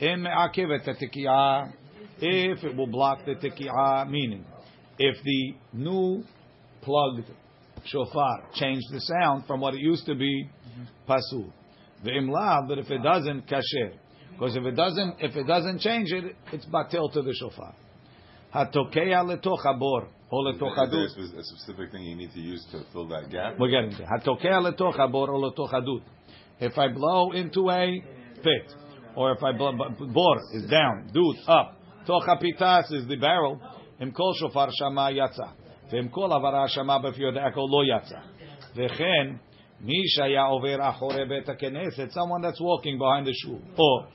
im 0.00 0.22
me'akivet 0.22 0.86
tekiyah. 0.86 1.72
If 2.20 2.62
it 2.64 2.76
will 2.76 2.86
block 2.86 3.24
the 3.26 3.34
tekiyah, 3.34 4.08
meaning 4.08 4.44
if 4.98 5.16
the 5.24 5.54
new 5.72 6.24
plugged 6.82 7.26
shofar 7.84 8.44
changed 8.54 8.86
the 8.92 9.00
sound 9.00 9.46
from 9.46 9.60
what 9.60 9.74
it 9.74 9.80
used 9.80 10.06
to 10.06 10.14
be, 10.14 10.48
pasul. 11.08 11.52
The 12.04 12.10
imlav, 12.10 12.68
but 12.68 12.78
if 12.78 12.90
it 12.90 13.02
doesn't, 13.02 13.46
kasher. 13.48 13.94
Because 14.32 14.56
if 14.56 14.64
it 14.64 14.72
doesn't, 14.76 15.16
if 15.20 15.36
it 15.36 15.46
doesn't 15.46 15.80
change 15.80 16.10
it, 16.12 16.36
it's 16.52 16.66
batil 16.66 17.12
to 17.12 17.22
the 17.22 17.32
shofar. 17.34 17.74
Hatokeya 18.54 19.24
letoch 19.24 19.64
habor 19.64 20.08
o 20.30 20.36
letoch 20.36 20.54
Is 20.54 20.60
there 20.60 20.68
a 20.68 20.88
hadut. 20.88 21.08
spe- 21.08 21.38
a 21.38 21.44
specific 21.44 21.92
thing 21.92 22.02
you 22.04 22.16
need 22.16 22.32
to 22.32 22.40
use 22.40 22.64
to 22.72 22.84
fill 22.92 23.08
that 23.08 23.30
gap? 23.30 23.58
We're 23.58 23.70
getting 23.70 23.96
there. 23.96 24.06
Hatokeya 24.06 24.60
letoch 24.72 24.96
habor 24.96 25.28
o 25.28 25.40
letoch 25.40 25.72
hadut. 25.72 26.02
If 26.60 26.78
I 26.78 26.88
blow 26.88 27.32
into 27.32 27.70
a 27.70 28.02
pit, 28.42 28.72
or 29.16 29.32
if 29.32 29.42
I 29.42 29.52
blow, 29.52 29.72
bor 29.72 30.40
is 30.52 30.68
down, 30.70 31.10
dut 31.12 31.48
up, 31.48 31.76
toch 32.06 32.24
hapitas 32.26 32.92
is 32.92 33.06
the 33.08 33.16
barrel. 33.16 33.60
Im 34.00 34.12
kol 34.12 34.34
shofar 34.40 34.70
shama 34.78 35.10
yatsa. 35.12 35.52
V'im 35.92 36.12
kol 36.12 36.30
avara 36.30 36.68
shama 36.68 37.00
b'fiyod 37.00 37.36
echo 37.36 37.62
lo 37.62 37.84
yatsa. 37.84 38.22
V'chen 38.76 39.38
mi 39.80 40.04
shaya 40.18 40.50
over 40.50 40.78
achore 40.78 41.28
bet 41.28 41.46
haKnesset, 41.46 42.12
someone 42.12 42.42
that's 42.42 42.60
walking 42.60 42.98
behind 42.98 43.26
the 43.26 43.32
shul, 43.32 43.60
or 43.76 44.08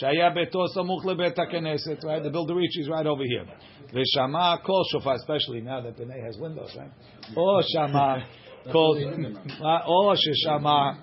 shaya 0.00 0.34
beto 0.34 0.68
samuch 0.76 1.04
lebet 1.04 1.36
haKnesset, 1.36 2.04
right? 2.04 2.22
The 2.22 2.30
builder 2.30 2.60
is 2.60 2.88
right 2.88 3.06
over 3.06 3.24
here. 3.24 3.46
V'shama 3.92 4.62
kol 4.64 4.84
shofar, 4.92 5.16
especially 5.16 5.60
now 5.60 5.80
that 5.80 5.96
Bnei 5.96 6.24
has 6.24 6.36
windows, 6.38 6.74
right? 6.76 6.90
Or 7.36 7.62
shama 7.72 8.24
kol, 8.72 8.96
uh, 9.62 9.80
or 9.88 10.14
sheshama, 10.14 10.98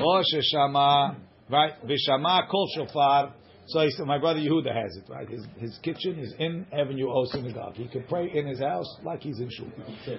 or 0.00 0.22
sheshama, 0.22 1.16
right? 1.50 1.72
V'shama 1.84 2.48
kol 2.50 2.68
shofar. 2.74 3.34
So 3.66 3.80
he 3.80 3.90
said, 3.90 4.06
my 4.06 4.18
brother 4.18 4.40
Yehuda 4.40 4.74
has 4.74 4.96
it, 4.96 5.08
right? 5.08 5.28
His, 5.28 5.46
his 5.56 5.78
kitchen 5.82 6.18
is 6.18 6.34
in 6.38 6.66
Avenue 6.72 7.08
O 7.08 7.24
Synagogue. 7.26 7.74
He 7.76 7.86
could 7.86 8.08
pray 8.08 8.30
in 8.34 8.46
his 8.46 8.58
house 8.58 8.86
like 9.04 9.20
he's 9.20 9.38
in 9.38 9.48
shul, 9.50 9.68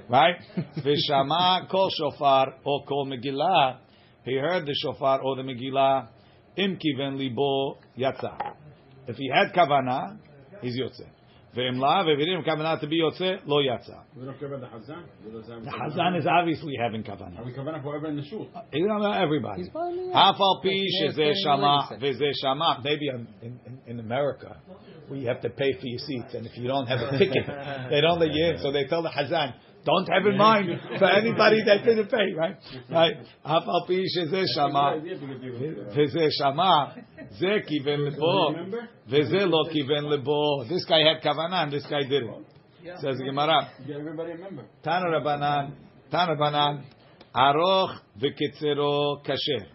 right? 0.10 0.36
V'shama 0.78 1.70
kol 1.70 1.90
shofar 1.90 2.56
or 2.64 2.86
kol 2.86 3.06
megillah. 3.08 3.78
He 4.24 4.36
heard 4.36 4.66
the 4.66 4.74
shofar 4.82 5.22
or 5.22 5.36
the 5.36 5.44
megillah. 5.44 6.08
Im 6.56 6.78
kiven 6.78 7.18
libo 7.18 7.78
yatsa. 7.98 8.54
If 9.08 9.18
he 9.18 9.30
had 9.30 9.54
kavana, 9.54 10.18
he's 10.62 10.80
yotze. 10.80 11.08
Ve'im 11.56 11.78
la, 11.78 12.02
if 12.02 12.18
he 12.18 12.26
didn't 12.26 12.44
have 12.44 12.58
kavana 12.58 12.80
to 12.80 12.88
be 12.88 13.00
yotze, 13.00 13.39
lo 13.46 13.62
yatsa. 13.62 14.02
We 14.16 14.26
don't 14.26 14.39
care 14.39 14.52
about 14.52 14.62
the 14.62 14.76
Hazan. 14.76 15.04
The 15.24 15.70
Hazan 15.70 16.18
is 16.18 16.26
obviously 16.26 16.74
having 16.82 17.04
Are 17.38 17.46
we 17.46 17.54
covering 17.54 17.76
up 17.76 17.84
forever 17.84 18.08
in 18.08 18.16
the 18.16 18.26
shul? 18.26 18.50
Uh, 18.56 18.62
you 18.74 18.88
everybody. 18.89 19.62
He's 19.62 19.70
probably 19.70 20.08
not. 20.08 20.34
Half 20.34 20.42
al 20.42 20.62
pi 20.63 20.70
Yeah, 20.72 21.12
shezeh 21.12 21.34
shama 21.44 21.89
very 22.00 22.34
shama. 22.42 22.82
Maybe 22.84 23.08
in, 23.08 23.28
in, 23.44 23.80
in 23.86 24.00
America, 24.00 24.58
where 25.08 25.20
you 25.20 25.28
have 25.28 25.42
to 25.42 25.50
pay 25.50 25.74
for 25.74 25.86
your 25.86 26.00
seats, 26.00 26.34
and 26.34 26.48
if 26.48 26.58
you 26.58 26.68
don't 26.68 26.88
have 26.88 27.00
a 27.00 27.18
ticket, 27.20 27.46
they 27.92 28.02
don't 28.02 28.20
let 28.20 28.34
you 28.34 28.46
in. 28.46 28.58
So 28.60 28.72
they 28.72 28.86
tell 28.86 29.04
the 29.04 29.10
Hazan, 29.10 29.54
don't 29.86 30.08
have 30.08 30.26
in 30.26 30.38
mind 30.38 30.70
for 30.98 31.10
anybody 31.10 31.62
that 31.66 31.84
didn't 31.86 32.10
pay, 32.10 32.34
right? 32.36 32.56
Right? 32.89 33.13
Half 33.46 33.63
al 33.68 33.86
pi 33.86 34.02
shezeh 34.18 34.46
shama 34.56 35.02
v'zeh 35.04 36.30
shama 36.39 36.96
zeh 37.39 37.62
kiven 37.67 38.10
lebo 38.10 38.52
Remember? 38.52 38.89
v'zeh 39.10 39.50
lo 39.50 39.65
kiven 39.72 40.10
lebo. 40.10 40.65
This 40.69 40.86
guy 40.86 41.00
had 41.00 41.22
kavana, 41.22 41.63
and 41.63 41.72
this 41.72 41.86
guy 41.86 42.04
didn't. 42.04 42.46
Says 43.00 43.17
the 43.17 43.24
Gemara. 43.24 43.72
Everybody 43.89 44.34
remember. 44.34 44.65
Tana 44.84 45.06
Rabbanan, 45.06 45.74
Tana 46.12 46.36
Rabbanan, 46.36 46.84
Aroch 47.34 47.98
v'kitzero 48.19 49.26
kasher. 49.26 49.67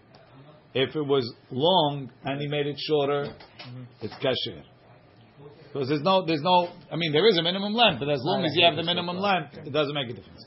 If 0.74 0.94
it 0.94 1.02
was 1.02 1.32
long 1.50 2.10
and 2.24 2.40
he 2.40 2.46
made 2.46 2.66
it 2.66 2.76
shorter, 2.78 3.24
mm-hmm. 3.24 3.82
it's 4.02 4.14
kasher. 4.14 4.62
Because 5.72 5.88
there's 5.88 6.02
no, 6.02 6.24
there's 6.24 6.42
no, 6.42 6.68
I 6.90 6.96
mean, 6.96 7.12
there 7.12 7.26
is 7.28 7.38
a 7.38 7.42
minimum 7.42 7.74
length, 7.74 8.00
but 8.00 8.08
as 8.10 8.20
long 8.22 8.42
ah, 8.42 8.46
as 8.46 8.52
you 8.54 8.64
have 8.64 8.76
the 8.76 8.82
minimum 8.82 9.18
length, 9.18 9.56
it 9.66 9.72
doesn't 9.72 9.94
make 9.94 10.10
a 10.10 10.14
difference. 10.14 10.44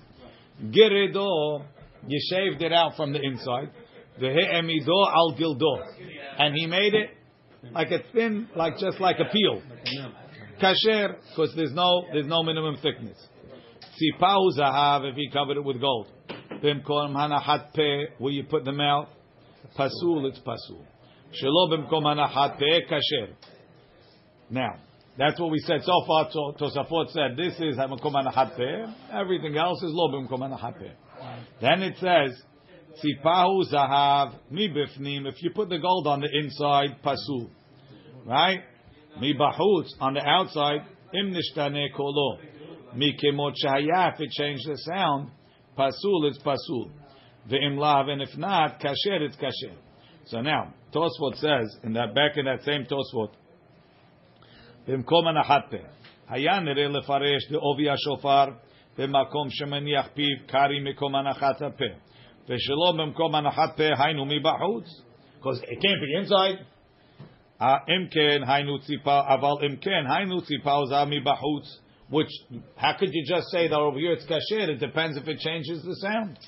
Geredo, 0.69 1.65
you 2.08 2.19
shaved 2.30 2.62
it 2.62 2.71
out 2.71 2.95
from 2.95 3.13
the 3.13 3.21
inside. 3.21 3.71
Al 4.19 5.36
gildo. 5.38 5.84
And 6.38 6.56
he 6.56 6.67
made 6.67 6.93
it 6.93 7.12
like 7.71 7.91
a 7.91 8.00
thin, 8.13 8.50
like 8.56 8.78
just 8.78 9.00
like 9.00 9.17
a 9.19 9.26
peel. 9.32 9.62
Kasher, 10.62 11.15
because 11.30 11.54
there's 11.56 11.74
no 11.74 12.06
there's 12.12 12.28
no 12.28 12.43
minimum 12.43 12.78
thickness. 12.82 13.17
Tzipahu 13.82 14.58
zahav 14.58 15.10
if 15.10 15.15
he 15.15 15.30
covered 15.32 15.58
it 15.58 15.63
with 15.63 15.80
gold. 15.80 16.08
Bimkom 16.63 17.15
hanachat 17.15 17.74
pe 17.74 18.06
where 18.19 18.34
you 18.34 18.43
put 18.43 18.65
the 18.65 18.71
mouth. 18.71 19.10
Pasul 19.78 20.28
it's 20.28 20.39
pasul. 20.39 20.86
Shelo 21.41 21.69
bimkom 21.71 22.04
hanachat 22.04 22.60
pe 22.60 22.82
kasher. 22.89 23.34
Now 24.50 24.76
that's 25.17 25.39
what 25.39 25.52
we 25.52 25.60
said 25.60 25.82
so 25.84 26.04
far. 26.06 26.30
Tosafot 26.30 27.12
said 27.12 27.38
this 27.38 27.54
is 27.60 27.78
bimkom 27.78 28.13
hanachat 28.13 28.56
pe. 28.58 29.19
Everything 29.19 29.58
else 29.58 29.82
is 29.82 29.91
lo 29.93 30.10
bimkom 30.10 30.39
hanachat 30.39 30.80
pe. 30.80 30.91
Then 31.62 31.82
it 31.84 31.95
says 31.97 32.39
tzipahu 32.97 33.62
zahav 33.73 34.35
mi 34.51 34.69
bifnim. 34.69 35.27
If 35.27 35.42
you 35.42 35.51
put 35.51 35.69
the 35.69 35.79
gold 35.79 36.07
on 36.07 36.21
the 36.21 36.29
inside, 36.33 37.03
pasul. 37.03 37.51
Right? 38.25 38.61
Mi 39.21 39.35
bahutz 39.35 39.88
on 40.01 40.14
the 40.14 40.27
outside, 40.27 40.81
im 41.14 41.33
nishtane 41.35 41.92
kolo. 41.97 42.38
Mi 42.95 43.16
kemot 43.23 43.55
shahaya, 43.64 44.14
if 44.14 44.21
it 44.21 44.31
changed 44.31 44.66
the 44.66 44.77
sound, 44.79 45.31
pasul, 45.77 46.29
it's 46.29 46.38
pasul. 46.38 46.90
Ve'im 47.51 47.79
lav, 47.79 48.09
and 48.09 48.23
if 48.23 48.37
not, 48.37 48.81
kasher, 48.81 49.23
it's 49.23 49.37
kasher. 49.37 49.75
So 50.27 50.40
now, 50.40 50.75
Tosfot 50.92 51.37
says, 51.37 51.77
in 51.85 51.92
that 51.92 52.14
back 52.14 52.37
in 52.37 52.47
that 52.47 52.64
same 52.64 52.87
Tosfot, 52.87 53.31
במקום 54.88 55.29
הנחת 55.29 55.71
פה, 55.71 55.77
היה 56.29 56.61
נראה 56.61 56.88
לפרש 56.88 57.51
דעובי 57.51 57.90
השופר 57.90 58.45
במקום 58.99 59.51
שמניח 59.51 60.09
פיו 60.14 60.37
קרי 60.47 60.81
מקום 60.81 61.14
הנחת 61.14 61.62
הפה, 61.62 61.85
ושלא 62.49 62.92
במקום 62.99 63.35
הנחת 63.35 63.77
פה 63.77 64.05
היינו 64.05 64.25
מבחוץ, 64.25 65.03
because 65.40 65.62
it 65.62 65.79
can't 65.81 66.01
be 66.01 66.25
inside. 66.25 66.64
אם 67.62 68.09
כן, 68.11 68.42
היינו 68.47 68.79
ציפה, 68.79 69.21
אבל 69.35 69.66
אם 69.66 69.77
כן, 69.77 70.05
היינו 70.11 70.40
ציפה 70.40 70.81
זה 70.88 71.05
מבחוץ, 71.07 71.83
which, 72.11 72.31
how 72.77 72.92
could 72.99 73.11
you 73.12 73.25
just 73.27 73.47
say 73.53 73.69
that 73.69 73.79
over 73.79 73.99
here 73.99 74.12
it's 74.12 74.27
kasher? 74.27 74.71
It 74.71 74.79
depends 74.79 75.16
if 75.16 75.27
it 75.29 75.38
changes 75.38 75.83
the 75.83 75.97
sound. 76.03 76.38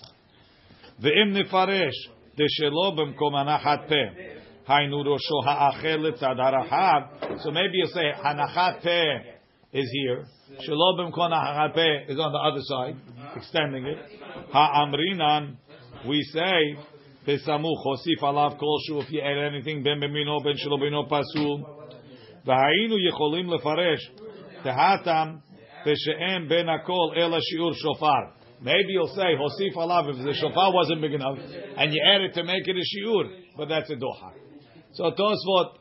ואם 1.01 1.33
נפרש 1.33 1.95
דשלא 2.35 2.91
במקום 2.97 3.35
הנחת 3.35 3.81
פה, 3.89 4.23
היינו 4.69 4.99
ראשו 4.99 5.51
האחר 5.51 5.97
לצד 5.97 6.35
הרחב, 6.39 7.01
so 7.21 7.51
maybe 7.51 7.77
you 7.85 7.95
say 7.95 8.27
הנחת 8.29 8.83
פה 8.83 9.01
is 9.75 9.89
here, 9.97 10.25
שלא 10.61 10.95
במקום 10.99 11.33
הנחת 11.33 11.75
פה 11.75 12.13
is 12.13 12.17
on 12.17 12.33
the 12.33 12.39
other 12.39 12.63
side, 12.63 12.97
extending 13.37 13.87
it. 13.87 14.25
האמרינן, 14.53 15.53
we 16.08 16.22
say 16.34 16.78
besamuch 17.28 17.86
hosif 17.86 18.22
alav 18.22 18.60
kol 18.60 18.80
shu. 18.88 19.00
If 19.00 19.12
you 19.12 19.22
add 19.22 19.54
anything, 19.54 19.84
ben 19.84 20.00
bemino 20.00 20.44
ben 20.44 20.56
shelo 20.56 20.80
bino 20.80 21.06
pasul. 21.08 21.64
V'hainu 22.46 22.98
yecholim 22.98 23.48
lefaresh 23.48 24.02
tehatam 24.64 25.42
v'she'em 25.86 26.50
ben 26.50 26.68
akol 26.68 27.18
ela 27.18 27.40
shiur 27.40 27.74
shofar. 27.76 28.34
Maybe 28.62 28.94
you'll 28.94 29.08
say 29.08 29.36
hosif 29.36 29.76
alav 29.76 30.10
if 30.10 30.26
the 30.26 30.34
shofar 30.34 30.74
wasn't 30.74 31.02
big 31.02 31.14
enough, 31.14 31.38
and 31.78 31.94
you 31.94 32.02
add 32.06 32.22
it 32.22 32.34
to 32.34 32.44
make 32.44 32.68
it 32.68 32.76
a 32.76 33.08
shiur, 33.08 33.30
but 33.58 33.70
that's 33.70 33.90
a 33.90 33.96
doha. 33.96 34.32
So 34.94 35.06
Tosfot 35.06 35.78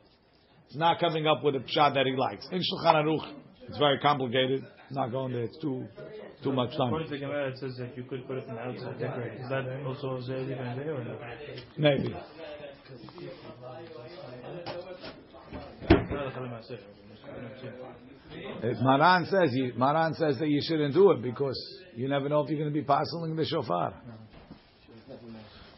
is 0.71 0.77
not 0.77 0.99
coming 0.99 1.27
up 1.27 1.45
with 1.45 1.55
a 1.55 1.59
pshat 1.59 1.95
that 1.95 2.07
he 2.07 2.17
likes. 2.17 2.49
In 2.51 2.61
Shulchan 2.61 2.95
Aruch, 3.05 3.33
it's 3.69 3.79
very 3.79 3.99
complicated. 3.99 4.65
I'm 4.89 4.97
not 4.97 5.13
going 5.13 5.33
there. 5.33 5.43
It's 5.43 5.59
too 5.61 5.87
too 6.43 6.53
much 6.53 6.71
time. 6.77 6.89
According 6.89 7.09
to 7.09 7.15
the 7.15 7.21
Gemara, 7.21 7.49
it 7.49 7.59
says 7.59 7.77
that 7.79 7.97
you 7.97 8.05
could 8.05 8.27
put 8.27 8.39
it 8.39 8.47
from 8.47 8.57
the 8.57 8.61
outside. 8.61 8.95
Is 8.97 9.49
that 9.49 9.85
also 9.87 10.21
Zayli 10.21 10.57
Ben 10.57 10.77
Zay 10.77 10.89
or 10.89 11.05
no? 11.05 11.19
Maybe. 11.79 12.15
If 18.63 18.79
Maran 18.81 19.27
says 19.27 19.51
you, 19.53 19.73
Maran 19.77 20.15
says 20.15 20.39
that 20.39 20.49
you 20.49 20.61
shouldn't 20.63 20.95
do 20.95 21.11
it 21.13 21.23
because 21.23 21.59
you 21.95 22.09
never 22.09 22.29
know 22.29 22.41
if 22.41 22.51
you're 22.51 22.59
going 22.59 22.73
to 22.73 22.75
be 22.75 22.85
parceling 22.85 23.37
the 23.37 23.45
shofar. 23.45 23.95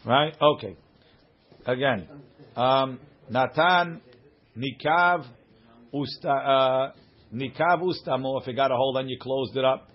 Right? 0.05 0.35
Okay. 0.40 0.77
Again, 1.66 2.09
um, 2.57 3.00
Natan 3.31 4.03
nikav 4.57 5.24
usta 5.92 6.27
uh, 6.27 6.92
nikav 7.35 7.81
ustamo. 7.81 8.40
If 8.42 8.48
it 8.48 8.55
got 8.55 8.70
a 8.70 8.77
hold 8.77 8.98
and 8.98 9.09
you 9.09 9.18
closed 9.18 9.57
it 9.57 9.64
up, 9.64 9.88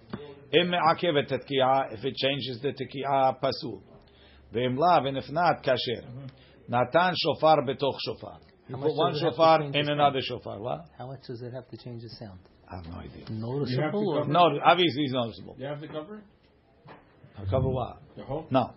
im 0.52 0.70
me'akev 0.70 1.18
et 1.18 1.32
If 1.32 2.06
it 2.06 2.16
changes 2.16 2.60
the 2.62 2.74
tekiah, 2.74 3.40
pasul. 3.42 3.82
Ve'im 4.54 4.78
lav, 4.78 5.06
and 5.06 5.18
if 5.18 5.30
not, 5.30 5.64
kasher. 5.64 6.04
Mm-hmm. 6.04 6.26
Natan 6.70 7.14
shofar 7.16 7.62
betoch 7.66 7.98
shofar. 8.06 8.40
You 8.68 8.76
How 8.76 8.82
put 8.82 8.90
much 8.90 8.98
one 8.98 9.14
does 9.14 9.22
it 9.22 9.26
have 9.26 9.32
to 9.32 9.38
shofar 9.38 9.60
change 9.62 9.76
in 9.76 9.86
the 9.88 9.92
another 9.94 10.22
shofar. 10.22 10.60
What? 10.60 10.86
How 10.98 11.08
much 11.08 11.22
does 11.28 11.42
it 11.42 11.54
have 11.54 11.68
to 11.70 11.78
change 11.78 12.04
the 12.04 12.10
sound? 12.20 12.40
I 12.72 12.76
have 12.76 12.86
no 12.86 13.00
idea. 13.00 13.26
Noticeable 13.32 14.10
or 14.18 14.28
No, 14.28 14.60
obviously 14.64 15.04
it's 15.04 15.14
noticeable. 15.14 15.56
You 15.58 15.66
have 15.66 15.82
to 15.82 15.88
cover 15.88 16.18
it? 16.18 16.24
I 17.38 17.50
Cover 17.50 17.70
what? 17.70 18.02
The 18.16 18.24
whole? 18.24 18.46
No. 18.52 18.74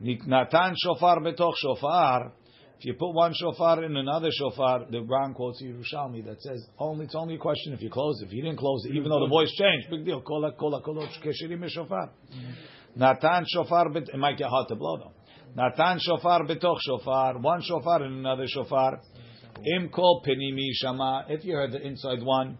Natan 0.00 0.74
shofar 0.76 1.20
betoch 1.20 1.54
shofar. 1.56 2.32
If 2.78 2.84
you 2.84 2.94
put 2.94 3.12
one 3.12 3.32
shofar 3.34 3.82
in 3.84 3.96
another 3.96 4.28
shofar, 4.30 4.84
the 4.90 5.00
Ran 5.00 5.32
quotes 5.32 5.62
Yerushalmi 5.62 6.26
that 6.26 6.42
says 6.42 6.62
only 6.78 7.06
it's 7.06 7.14
only 7.14 7.36
a 7.36 7.38
question 7.38 7.72
if 7.72 7.80
you 7.80 7.88
close. 7.88 8.20
If 8.22 8.32
you 8.32 8.42
didn't 8.42 8.58
close 8.58 8.84
it, 8.84 8.94
even 8.94 9.08
though 9.08 9.20
the 9.20 9.30
voice 9.30 9.50
changed, 9.52 9.88
big 9.88 10.04
deal. 10.04 10.20
Kola 10.20 10.52
kola 10.52 10.82
kolot 10.82 11.08
keshirim 11.24 11.66
shofar. 11.70 12.10
Natan 12.94 13.46
shofar. 13.48 13.96
It 13.96 14.18
might 14.18 14.36
get 14.36 14.48
hard 14.48 14.68
to 14.68 14.74
blow 14.74 14.98
though. 14.98 15.12
Natan 15.56 16.00
shofar 16.00 16.46
betoch 16.46 16.76
shofar. 16.86 17.38
One 17.38 17.62
shofar 17.62 18.04
in 18.04 18.12
another 18.12 18.46
shofar. 18.46 19.00
Im 19.64 19.88
kol 19.88 20.22
penimi 20.26 20.68
shama. 20.74 21.24
If 21.30 21.46
you 21.46 21.54
heard 21.54 21.72
the 21.72 21.80
inside 21.80 22.22
one, 22.22 22.58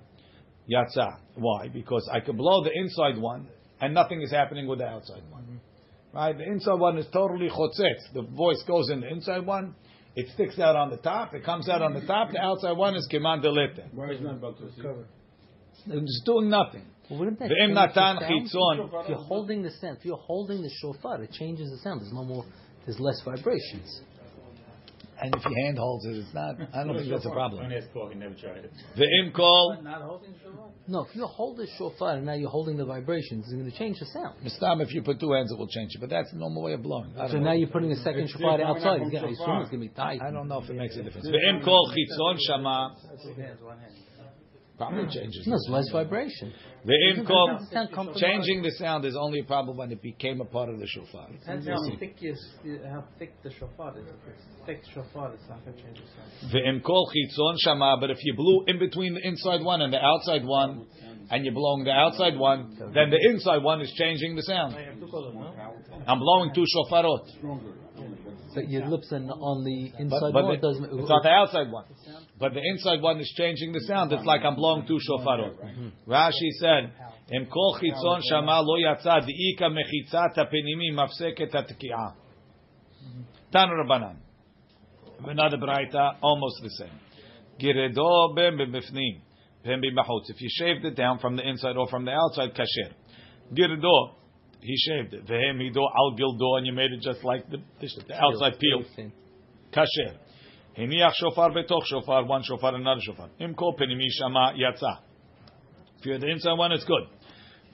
yatsa. 0.71 1.19
Why? 1.35 1.69
Because 1.69 2.09
I 2.11 2.21
could 2.21 2.39
blow 2.39 2.65
the 2.65 2.73
inside 2.75 3.21
one, 3.21 3.49
and 3.83 3.93
nothing 3.93 4.23
is 4.23 4.31
happening 4.31 4.67
with 4.67 4.79
the 4.79 4.87
outside 4.87 5.25
one. 5.31 5.61
Right? 6.15 6.37
The 6.37 6.45
inside 6.45 6.81
one 6.81 6.97
is 6.97 7.07
totally 7.13 7.51
chotzetz. 7.51 8.15
The 8.15 8.23
voice 8.23 8.63
goes 8.67 8.89
in 8.89 9.03
the 9.03 9.09
inside 9.09 9.45
one. 9.45 9.75
It 10.17 10.29
sticks 10.33 10.59
out 10.59 10.77
on 10.77 10.89
the 10.89 10.97
top. 10.97 11.35
It 11.35 11.45
comes 11.45 11.69
out 11.69 11.83
on 11.83 11.93
the 11.93 12.01
top. 12.01 12.33
The 12.33 12.41
outside 12.41 12.73
one 12.73 12.97
is 12.97 13.07
keman 13.13 13.43
delete. 13.43 13.79
Why 13.93 14.13
is 14.13 14.21
not 14.23 14.37
about 14.37 14.59
to 14.59 14.73
see? 14.73 14.83
It's 15.89 16.23
doing 16.25 16.49
nothing. 16.49 16.85
Well, 17.11 17.21
wouldn't 17.21 17.39
that 17.39 17.51
change 17.51 17.75
the 17.75 17.87
natan 17.87 17.95
sound? 17.95 18.19
chitzon. 18.21 19.03
If 19.03 19.09
you're 19.11 19.19
holding 19.19 19.63
the 19.63 19.71
sound, 19.73 19.99
if 19.99 20.05
you're 20.07 20.17
holding 20.17 20.63
the 20.63 20.71
shofar, 20.81 21.23
it 21.23 21.33
changes 21.33 21.71
the 21.71 21.79
sound. 21.79 22.01
There's 22.01 22.15
no 22.15 22.25
more. 22.25 22.45
There's 22.87 22.99
less 22.99 23.21
vibrations. 23.25 24.01
And 25.21 25.35
if 25.35 25.43
your 25.45 25.59
hand 25.65 25.79
holds 25.79 26.05
it, 26.07 26.17
it's 26.17 26.35
not. 26.35 26.57
I 26.75 26.85
don't 26.85 26.97
think 26.97 27.09
that's 27.11 27.25
a 27.25 27.31
problem. 27.31 27.69
The 27.69 27.77
it's 27.77 27.87
talking, 27.95 28.19
never 28.19 28.35
tried 28.35 28.65
it. 28.65 28.73
No, 30.89 31.01
if 31.09 31.17
you 31.17 31.27
hold 31.27 31.57
the 31.57 31.67
shofar 31.79 32.17
and 32.17 32.27
now 32.27 32.35
you're 32.35 32.51
holding 32.51 32.77
the 32.77 32.85
vibrations, 32.85 33.45
it's 33.47 33.53
going 33.55 33.71
to 33.71 33.77
change 33.79 33.99
the 33.99 34.07
sound. 34.07 34.37
Mistam, 34.45 34.83
if 34.83 34.93
you 34.95 35.03
put 35.03 35.19
two 35.19 35.33
hands, 35.33 35.51
it 35.51 35.59
will 35.59 35.69
change 35.69 35.93
it. 35.95 36.01
But 36.01 36.11
that's 36.11 36.31
the 36.33 36.39
normal 36.39 36.63
way 36.63 36.75
of 36.75 36.83
blowing. 36.83 37.13
So 37.17 37.29
don't 37.29 37.45
now 37.45 37.53
you're 37.53 37.69
putting 37.69 37.91
a 37.93 37.97
second 37.97 38.23
It's 38.25 38.33
shofar 38.33 38.61
outside. 38.61 39.03
It's 39.03 39.11
gonna- 39.11 39.29
I 39.29 39.31
assume 39.31 39.61
it's 39.63 39.71
going 39.71 39.83
to 39.83 39.89
be 39.89 39.95
tight. 39.95 40.21
I 40.23 40.31
don't 40.31 40.49
know 40.49 40.61
if 40.61 40.69
it 40.71 40.77
makes 40.77 40.97
a 40.97 41.03
difference. 41.03 41.27
Ve'im 41.27 41.65
kol 41.65 41.91
chitzon 41.91 42.39
shama. 42.47 42.95
Probably 44.77 45.07
changes. 45.09 45.47
No, 45.47 45.57
it's 45.57 45.69
less 45.71 45.89
vibration. 45.91 46.53
Ve'im 46.85 47.27
kol. 47.27 47.49
Doesn't 47.49 47.95
sound. 47.95 48.17
Changing 48.17 48.63
the 48.63 48.71
sound 48.73 49.07
is 49.07 49.17
only 49.17 49.41
a 49.41 49.45
problem 49.45 49.79
when 49.79 49.91
it 49.91 50.03
became 50.03 50.43
a 50.43 50.45
part 50.45 50.69
of 50.69 50.79
the 50.79 50.87
shofar. 50.87 51.29
Depends 51.33 51.67
how 51.67 51.97
thick 51.99 52.17
is 52.21 52.39
how 52.85 53.05
thick 53.19 53.33
the 53.43 53.51
shofar 53.53 53.99
is. 53.99 54.05
If 54.07 54.15
it's 54.29 54.43
thick 54.67 54.83
shofar, 54.93 55.33
it's 55.33 55.49
not 55.49 55.65
going 55.65 55.77
to 55.79 55.83
change 55.83 55.99
the 55.99 56.07
sound. 56.13 56.53
Ve'im 56.53 56.83
kol 56.85 57.09
chitzon 57.11 57.57
shama. 57.65 57.97
But 58.01 58.11
if 58.11 58.19
you 58.23 58.35
blew 58.37 58.65
in 58.67 58.79
between 58.79 59.15
the 59.15 59.27
inside 59.27 59.63
one 59.63 59.81
and 59.81 59.93
the 59.93 59.99
outside 59.99 60.45
one, 60.45 60.87
and 61.31 61.45
you're 61.45 61.55
blowing 61.55 61.85
the 61.85 61.93
outside 61.93 62.37
one, 62.37 62.77
then 62.95 63.11
the 63.11 63.19
inside 63.31 63.63
one 63.63 63.81
is 63.81 63.91
changing 63.97 64.37
the 64.37 64.43
sound. 64.43 64.77
I'm 66.07 66.19
blowing 66.19 66.53
two 66.55 66.65
shofarot. 66.77 67.86
But 68.57 68.71
your 68.71 68.87
lips 68.87 69.13
are 69.13 69.17
on 69.17 69.65
the 69.65 69.93
inside 70.01 70.33
but 70.33 70.45
one. 70.45 70.55
the, 70.55 70.61
doesn't. 70.67 70.85
it's 70.85 71.09
not 71.09 71.23
the 71.23 71.29
outside 71.29 71.71
one. 71.71 71.85
But 72.41 72.55
the 72.55 72.63
inside 72.65 73.03
one 73.03 73.21
is 73.21 73.31
changing 73.37 73.73
the 73.73 73.81
sound. 73.81 74.13
It's 74.13 74.25
like 74.25 74.41
I'm 74.45 74.57
blowing 74.57 74.87
two 74.87 74.99
shofarot. 74.99 75.93
Rashi 76.09 76.51
said, 76.59 76.91
"Em 77.33 77.47
kol 77.53 77.79
chitzon 77.79 78.23
shama 78.29 78.63
lo 78.63 78.77
yatsa 78.81 79.21
diika 79.21 79.69
mechitzat 79.69 80.37
hapinimi 80.37 80.91
mafseket 80.93 81.53
hatki'ah." 81.53 82.15
Tanu 83.53 83.85
Rabbanan. 83.85 84.17
Another 85.25 85.59
braita, 85.59 86.17
almost 86.23 86.57
the 86.63 86.71
same. 86.71 87.01
Giredo 87.61 88.35
ben 88.35 88.57
b'mifnim, 88.57 89.21
ben 89.65 89.83
b'machutz. 89.83 90.31
If 90.31 90.41
you 90.41 90.49
shaved 90.51 90.85
it 90.87 90.95
down 90.95 91.19
from 91.19 91.37
the 91.37 91.47
inside 91.47 91.77
or 91.77 91.89
from 91.89 92.07
the 92.07 92.13
outside, 92.13 92.55
kasher. 92.55 92.95
Giredo, 93.53 94.15
he 94.61 94.77
shaved 94.77 95.15
it. 95.15 95.27
Vehem 95.27 95.61
hido 95.61 95.83
al 95.83 96.17
gildo, 96.17 96.59
and 96.59 96.67
you 96.67 96.73
made 96.73 96.93
it 96.93 97.01
just 97.01 97.23
like 97.25 97.49
the, 97.51 97.59
the 97.81 98.15
outside 98.15 98.59
peel. 98.59 98.85
Kasher. 99.73 100.17
Hiniach 100.79 101.13
shofar 101.15 101.51
betoch 101.53 101.85
shofar, 101.87 102.25
one 102.25 102.43
shofar, 102.43 102.75
another 102.75 103.01
shofar. 103.01 103.31
Im 103.41 103.55
kol 103.55 103.75
penimi 103.75 104.09
shama 104.11 104.55
yatsa. 104.57 104.99
If 105.99 106.07
you're 106.07 106.19
the 106.19 106.29
inside 106.29 106.53
one, 106.53 106.73
it's 106.73 106.85
good. 106.85 107.05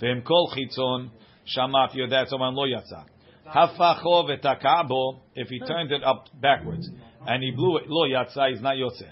V'im 0.00 0.24
kol 0.24 0.52
chitzon 0.56 1.10
shama, 1.44 1.88
if 1.90 1.96
you're 1.96 2.08
the 2.08 2.16
outside 2.16 2.38
one, 2.38 2.54
lo 2.54 2.64
yatsa. 2.64 3.04
Hafacho 3.46 4.28
v'takabo, 4.28 5.20
if 5.34 5.48
he 5.48 5.58
turned 5.60 5.90
it 5.90 6.04
up 6.04 6.26
backwards, 6.40 6.88
and 7.26 7.42
he 7.42 7.50
blew 7.50 7.78
it, 7.78 7.84
lo 7.88 8.08
yatsa, 8.08 8.50
he's 8.50 8.60
not 8.60 8.76
yotze. 8.76 9.08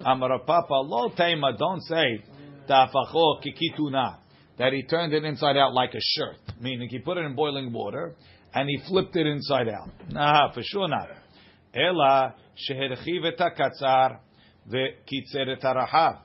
Amar 0.00 0.38
Papa, 0.40 0.74
lo 0.74 1.10
teima, 1.10 1.56
don't 1.58 1.80
say, 1.82 2.22
tafacho 2.68 3.42
kikituna, 3.42 4.18
that 4.60 4.74
he 4.74 4.82
turned 4.82 5.14
it 5.14 5.24
inside 5.24 5.56
out 5.56 5.72
like 5.72 5.94
a 5.94 6.00
shirt, 6.00 6.36
meaning 6.60 6.86
he 6.90 6.98
put 6.98 7.16
it 7.16 7.24
in 7.24 7.34
boiling 7.34 7.72
water, 7.72 8.14
and 8.52 8.68
he 8.68 8.78
flipped 8.86 9.16
it 9.16 9.26
inside 9.26 9.68
out. 9.68 9.88
Nah, 10.10 10.52
for 10.52 10.62
sure 10.62 10.86
not. 10.86 11.08
Ela 11.74 12.34
sheherchiv 12.68 13.24
et 13.24 13.38
hakatzar 13.38 14.18
ve'kitzer 14.70 15.48
et 15.48 15.62
harahav. 15.62 16.18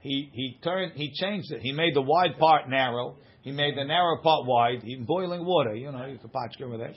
He 0.00 0.30
he 0.32 0.58
turned 0.64 0.92
he 0.94 1.12
changed 1.12 1.52
it. 1.52 1.60
He 1.60 1.72
made 1.72 1.94
the 1.94 2.00
wide 2.00 2.38
part 2.38 2.66
narrow. 2.66 3.16
He 3.42 3.52
made 3.52 3.76
the 3.76 3.84
narrow 3.84 4.22
part 4.22 4.46
wide. 4.46 4.84
In 4.84 5.04
boiling 5.04 5.44
water, 5.44 5.74
you 5.74 5.92
know, 5.92 6.06
you 6.06 6.16
can 6.16 6.30
patch 6.30 6.56
with 6.58 6.80
that. 6.80 6.94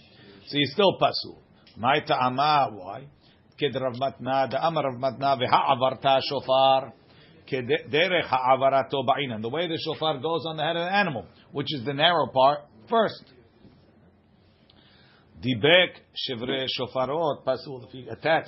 So 0.47 0.58
he's 0.58 0.71
still 0.71 0.97
pasul. 0.97 1.41
My 1.75 1.99
ta'ama 1.99 2.69
why? 2.71 3.08
Kid 3.60 3.75
Rav 3.75 3.95
Matna 3.95 4.49
the 4.49 4.65
Amar 4.65 4.93
Rav 4.93 4.95
Matna 4.95 6.21
shofar. 6.29 6.93
Derech 7.49 8.25
ha'avarato 8.25 9.05
ba'inan. 9.05 9.41
The 9.41 9.49
way 9.49 9.67
the 9.67 9.77
shofar 9.84 10.17
goes 10.19 10.45
on 10.45 10.58
the 10.58 10.63
head 10.63 10.75
of 10.75 10.86
the 10.86 10.93
animal, 10.93 11.25
which 11.51 11.73
is 11.73 11.86
the 11.86 11.93
narrow 11.93 12.27
part 12.27 12.60
first. 12.89 13.23
Dibek 15.41 15.99
shivre 16.29 16.65
shofarot 16.79 17.43
pasul. 17.45 17.86
If 17.88 17.93
you 17.93 18.10
attach 18.10 18.45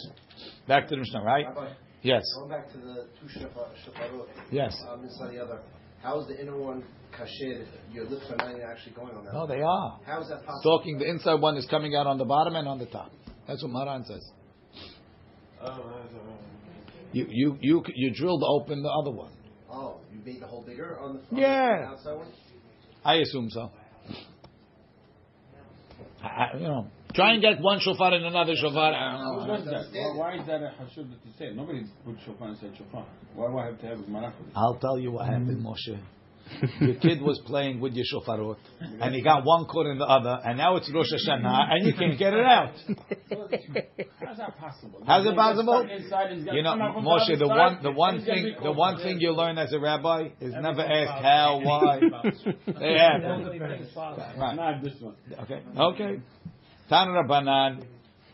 back 0.67 0.87
to 0.87 0.95
the 0.95 0.97
Mishnah, 0.97 1.21
right? 1.23 1.45
Rabbi, 1.47 1.67
Yes. 2.03 2.21
Going 2.37 2.49
back 2.49 2.71
to 2.71 2.77
the 2.77 3.07
two 3.19 3.27
shofar- 3.27 3.69
shofarot, 3.85 4.27
Yes. 4.51 4.73
um, 4.87 5.03
inside 5.03 5.31
the 5.31 5.43
other, 5.43 5.61
how 6.01 6.19
is 6.19 6.27
the 6.27 6.39
inner 6.39 6.55
one 6.57 6.83
kasher 7.11 7.65
your 7.91 8.05
lips 8.05 8.29
are 8.31 8.35
not 8.37 8.51
even 8.51 8.61
actually 8.61 8.93
going 8.93 9.15
on 9.15 9.25
that? 9.25 9.33
No, 9.33 9.47
they 9.47 9.61
are. 9.61 9.99
How 10.05 10.21
is 10.21 10.29
that 10.29 10.45
possible? 10.45 10.77
Talking, 10.77 10.99
the 10.99 11.05
inside 11.05 11.41
one 11.41 11.57
is 11.57 11.65
coming 11.65 11.95
out 11.95 12.07
on 12.07 12.17
the 12.17 12.25
bottom 12.25 12.55
and 12.55 12.67
on 12.67 12.77
the 12.77 12.85
top. 12.85 13.11
That's 13.47 13.61
what 13.63 13.71
Maran 13.71 14.05
says. 14.05 14.31
You 17.17 17.25
you 17.31 17.57
you 17.61 17.83
you 17.95 18.13
drilled 18.13 18.43
open 18.43 18.83
the 18.83 18.89
other 18.89 19.11
one. 19.11 19.31
Oh, 19.71 19.97
you 20.13 20.19
made 20.25 20.41
the 20.41 20.47
hole 20.47 20.63
bigger 20.65 20.99
on 20.99 21.13
the 21.15 21.19
front 21.27 21.41
Yeah. 21.41 21.75
and 21.77 21.85
outside 21.93 22.15
one? 22.17 22.27
I 23.03 23.15
assume 23.15 23.49
so. 23.49 23.71
I, 26.23 26.27
I- 26.27 26.57
you 26.57 26.67
know, 26.67 26.87
try 27.13 27.33
and 27.33 27.41
get 27.41 27.59
one 27.61 27.79
shofar 27.79 28.13
and 28.13 28.25
another 28.25 28.55
shofar. 28.55 28.93
I 28.93 29.17
don't 29.17 29.41
Who 29.41 29.47
know. 29.47 29.57
does 29.57 29.65
that? 29.65 29.85
Why, 29.93 30.17
why 30.17 30.35
is 30.39 30.45
that 30.47 30.61
a 30.61 30.73
hashud 30.79 31.09
to 31.09 31.29
say? 31.39 31.51
Nobody 31.53 31.83
put 32.05 32.15
shofar 32.25 32.49
inside 32.49 32.73
shofar. 32.77 33.05
Why 33.35 33.47
do 33.51 33.57
I 33.57 33.65
have 33.67 33.79
to 33.81 33.87
have 33.87 33.99
a 33.99 34.03
marach? 34.03 34.33
I'll 34.55 34.75
tell 34.75 34.99
you 34.99 35.11
what 35.11 35.25
happened, 35.27 35.63
Moshe. 35.65 35.97
Your 36.79 36.95
kid 36.95 37.21
was 37.21 37.41
playing 37.45 37.79
with 37.79 37.93
your 37.93 38.05
shofarot, 38.05 38.57
and 38.79 39.13
he 39.13 39.21
got 39.21 39.45
one 39.45 39.65
cord 39.65 39.87
in 39.87 39.97
the 39.97 40.05
other, 40.05 40.39
and 40.43 40.57
now 40.57 40.75
it's 40.77 40.91
Rosh 40.93 41.07
Hashanah, 41.13 41.71
and 41.71 41.85
you 41.87 41.93
can't 41.93 42.17
get 42.17 42.33
it 42.33 42.45
out. 42.45 42.73
How's 44.25 44.37
that 44.37 44.57
possible? 44.57 45.03
How's 45.05 45.25
it 45.25 45.35
possible? 45.35 45.87
start 45.87 45.91
inside 45.91 46.27
and 46.27 46.37
he's 46.37 46.45
gonna 46.45 46.57
You 46.57 46.63
know, 46.63 46.71
come 46.71 46.81
out 46.81 46.93
from 46.95 47.05
Moshe, 47.05 47.39
the 47.39 47.47
one, 47.47 47.79
the 47.83 47.91
one 47.91 48.25
thing, 48.25 48.55
the 48.61 48.71
one 48.71 48.97
thing 48.97 49.19
you 49.19 49.31
learn 49.31 49.57
as 49.57 49.73
a 49.73 49.79
rabbi 49.79 50.29
is 50.39 50.53
never 50.59 50.81
ask 50.81 51.23
how, 51.23 51.59
why. 51.63 51.99
They 52.79 52.97
have. 52.97 53.21
Right. 54.37 54.55
Not 54.55 54.83
this 54.83 54.93
one. 54.99 55.15
Okay. 55.41 55.61
Okay. 55.77 56.21
Tan 56.89 57.07
Rabbanan, 57.09 57.83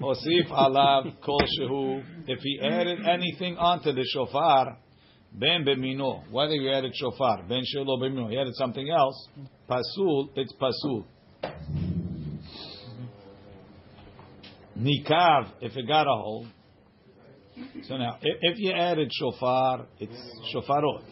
Osif 0.01 0.49
alav 0.49 1.21
kol 1.23 1.39
shehu. 1.59 2.03
If 2.27 2.39
he 2.41 2.59
added 2.61 2.99
anything 3.05 3.57
onto 3.57 3.91
the 3.93 4.05
shofar, 4.13 4.77
ben 5.39 5.65
bemino. 5.65 6.23
Whether 6.31 6.53
you 6.55 6.71
added 6.71 6.93
shofar, 6.95 7.43
ben 7.47 7.63
shelo 7.63 7.99
bemino, 7.99 8.29
he 8.29 8.37
added 8.37 8.55
something 8.55 8.89
else. 8.89 9.27
Pasul, 9.69 10.29
it's 10.35 10.53
pasul. 10.53 11.05
Nikav, 14.77 15.51
if 15.61 15.75
it 15.77 15.87
got 15.87 16.07
a 16.07 16.15
hole. 16.15 16.47
So 17.83 17.97
now, 17.97 18.17
if, 18.21 18.37
if 18.41 18.59
you 18.59 18.71
added 18.71 19.11
shofar, 19.13 19.85
it's 19.99 20.17
shofarot. 20.53 21.03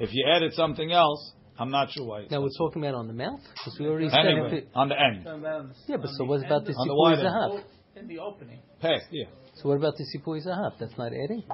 If 0.00 0.10
you 0.12 0.26
added 0.34 0.54
something 0.54 0.90
else, 0.90 1.32
I'm 1.58 1.70
not 1.70 1.90
sure 1.92 2.06
why. 2.06 2.26
Now 2.30 2.40
we're 2.40 2.48
talking 2.56 2.82
about 2.82 2.94
on 2.94 3.06
the 3.06 3.12
mouth 3.12 3.40
because 3.52 3.78
we 3.78 3.86
already 3.86 4.08
said 4.08 4.20
if 4.20 4.26
Anyway, 4.26 4.56
it, 4.58 4.68
on 4.74 4.88
the 4.88 4.94
end, 4.98 5.22
So 5.24 5.34
about 5.36 5.68
the- 5.68 5.74
yeah, 5.86 5.96
but 5.98 6.08
so 6.08 6.16
the 6.18 6.24
what 6.24 6.44
about 6.46 6.64
the 6.64 6.70
end 6.70 6.78
On 6.78 6.88
sipui 6.88 6.96
wide 6.98 7.18
zahab? 7.18 7.64
In 7.96 8.08
the 8.08 8.18
opening. 8.18 8.58
past, 8.80 9.04
yeah. 9.10 9.26
So 9.56 9.68
what 9.68 9.76
about 9.76 9.94
the 9.96 10.06
sipui 10.16 10.42
zahab? 10.44 10.78
That's 10.80 10.96
not 10.96 11.12
adding. 11.12 11.44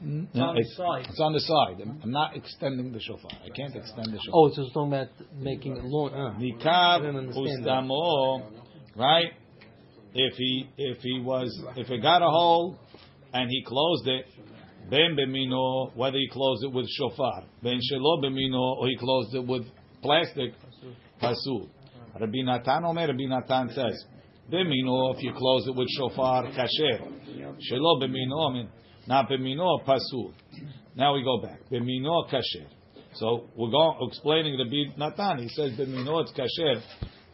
It's 0.00 0.38
on 0.38 0.54
the 0.54 0.64
side. 0.76 1.06
it's 1.08 1.20
on 1.20 1.32
the 1.32 1.40
side. 1.40 1.80
I'm, 1.82 2.00
I'm 2.02 2.10
not 2.10 2.36
extending 2.36 2.92
the 2.92 3.00
shofar. 3.00 3.30
I 3.44 3.48
can't 3.50 3.74
extend 3.74 4.06
the 4.06 4.18
shofar. 4.18 4.32
Oh, 4.32 4.46
it's 4.46 4.56
just 4.56 4.72
talking 4.72 4.92
about 4.92 5.08
making 5.36 5.76
it 5.76 5.84
long. 5.84 6.14
Uh. 6.14 6.36
I 6.36 6.40
Nikav 6.40 7.00
didn't 7.00 7.16
understand 7.16 7.66
right? 8.96 9.32
If 10.14 10.34
he 10.36 10.68
if 10.76 10.98
he 10.98 11.20
was 11.20 11.50
if 11.76 11.90
it 11.90 12.00
got 12.00 12.22
a 12.22 12.30
hole 12.30 12.78
and 13.32 13.50
he 13.50 13.64
closed 13.64 14.06
it, 14.06 14.26
ben 14.90 15.16
bemino, 15.16 15.94
whether 15.96 16.16
he 16.16 16.28
closed 16.32 16.64
it 16.64 16.72
with 16.72 16.86
shofar, 16.90 17.44
ben 17.62 17.78
shelo 17.78 18.22
bemino, 18.22 18.76
or 18.78 18.88
he 18.88 18.96
closed 18.96 19.34
it 19.34 19.46
with 19.46 19.64
plastic, 20.02 20.52
pasul. 21.20 21.68
Rabbi 22.18 22.42
Natan 22.42 22.84
Omer, 22.84 23.06
Rabbi 23.08 23.26
Natan 23.26 23.68
says, 23.74 24.04
bemino, 24.50 25.14
if 25.14 25.22
you 25.22 25.32
close 25.36 25.68
it 25.68 25.74
with 25.76 25.88
shofar, 25.96 26.44
kasher. 26.44 27.00
Shelo 27.70 28.00
bemino, 28.02 28.50
I 28.50 28.52
mean, 28.54 28.68
not 29.08 29.28
bemino, 29.30 29.82
pasul. 29.86 30.34
Now 30.94 31.14
we 31.14 31.24
go 31.24 31.40
back. 31.40 31.60
Bemino, 31.72 32.28
kasher. 32.30 32.66
So 33.14 33.46
we're 33.56 33.70
going 33.70 33.96
explaining 34.10 34.58
Rabbi 34.58 34.94
Natan. 34.98 35.38
He 35.38 35.48
says 35.48 35.72
bemino, 35.72 36.20
it's 36.22 36.32
kasher. 36.32 36.82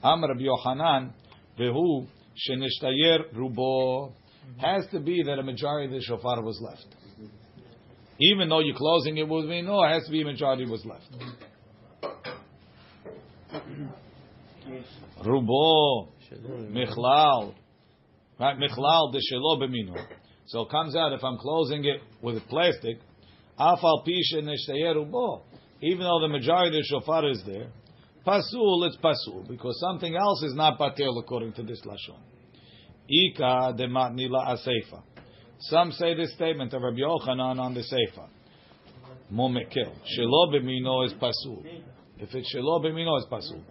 Am 0.05 0.23
Rabbi 0.23 0.43
Yochanan, 0.43 1.13
vehu 1.59 2.07
shenishtayer 2.49 3.35
rubo. 3.35 4.13
Has 4.59 4.87
to 4.93 5.01
be 5.01 5.23
that 5.25 5.39
a 5.39 5.43
majority 5.43 5.87
of 5.87 6.01
the 6.01 6.01
shofar 6.07 6.43
was 6.43 6.61
left. 6.63 6.87
Even 8.21 8.49
though 8.49 8.61
you're 8.61 8.77
closing 8.77 9.17
it 9.17 9.29
with 9.29 9.47
mino, 9.47 9.83
it 9.83 9.95
has 9.95 10.05
to 10.05 10.13
be 10.13 10.23
a 10.23 10.25
majority 10.25 10.67
was 10.67 10.85
left. 10.85 11.09
Rubo, 15.25 16.09
Michlal, 16.71 17.55
right? 18.39 18.57
Michlal 18.59 19.13
de 19.13 19.19
shelo 19.19 19.59
b'mino. 19.59 19.97
So 20.47 20.63
it 20.63 20.71
comes 20.71 20.95
out 20.95 21.13
if 21.13 21.25
I'm 21.25 21.39
closing 21.39 21.85
it 21.85 22.01
with 22.21 22.43
plastic, 22.49 22.99
afal. 23.59 24.05
Even 25.81 26.01
though 26.01 26.21
the 26.21 26.29
majority 26.29 26.79
of 26.79 26.83
the 26.83 26.89
shofar 26.89 27.29
is 27.31 27.43
there, 27.47 27.69
pasul 28.27 28.85
it's 28.85 28.97
pasul 28.97 29.45
because 29.49 29.79
something 29.81 30.15
else 30.17 30.43
is 30.43 30.55
not 30.55 30.79
patel 30.79 31.19
according 31.19 31.53
to 31.55 31.63
this 31.63 31.81
lashon. 31.85 32.21
Ika 33.09 33.75
de 33.77 33.87
matnila 33.87 34.57
aseifa. 34.57 35.03
Some 35.61 35.93
say 35.93 36.15
this 36.15 36.35
statement 36.35 36.73
of 36.75 36.83
Rabbi 36.83 36.99
Yochanan 36.99 37.59
on 37.59 37.75
the 37.75 37.81
seifa. 37.81 38.29
Momekel. 39.33 39.93
Shelo 40.19 40.53
b'mino 40.53 41.07
is 41.07 41.13
pasul. 41.15 41.65
If 42.19 42.35
it's 42.35 42.55
shelo 42.55 42.83
b'mino 42.85 43.19
is 43.19 43.27
pasul. 43.31 43.63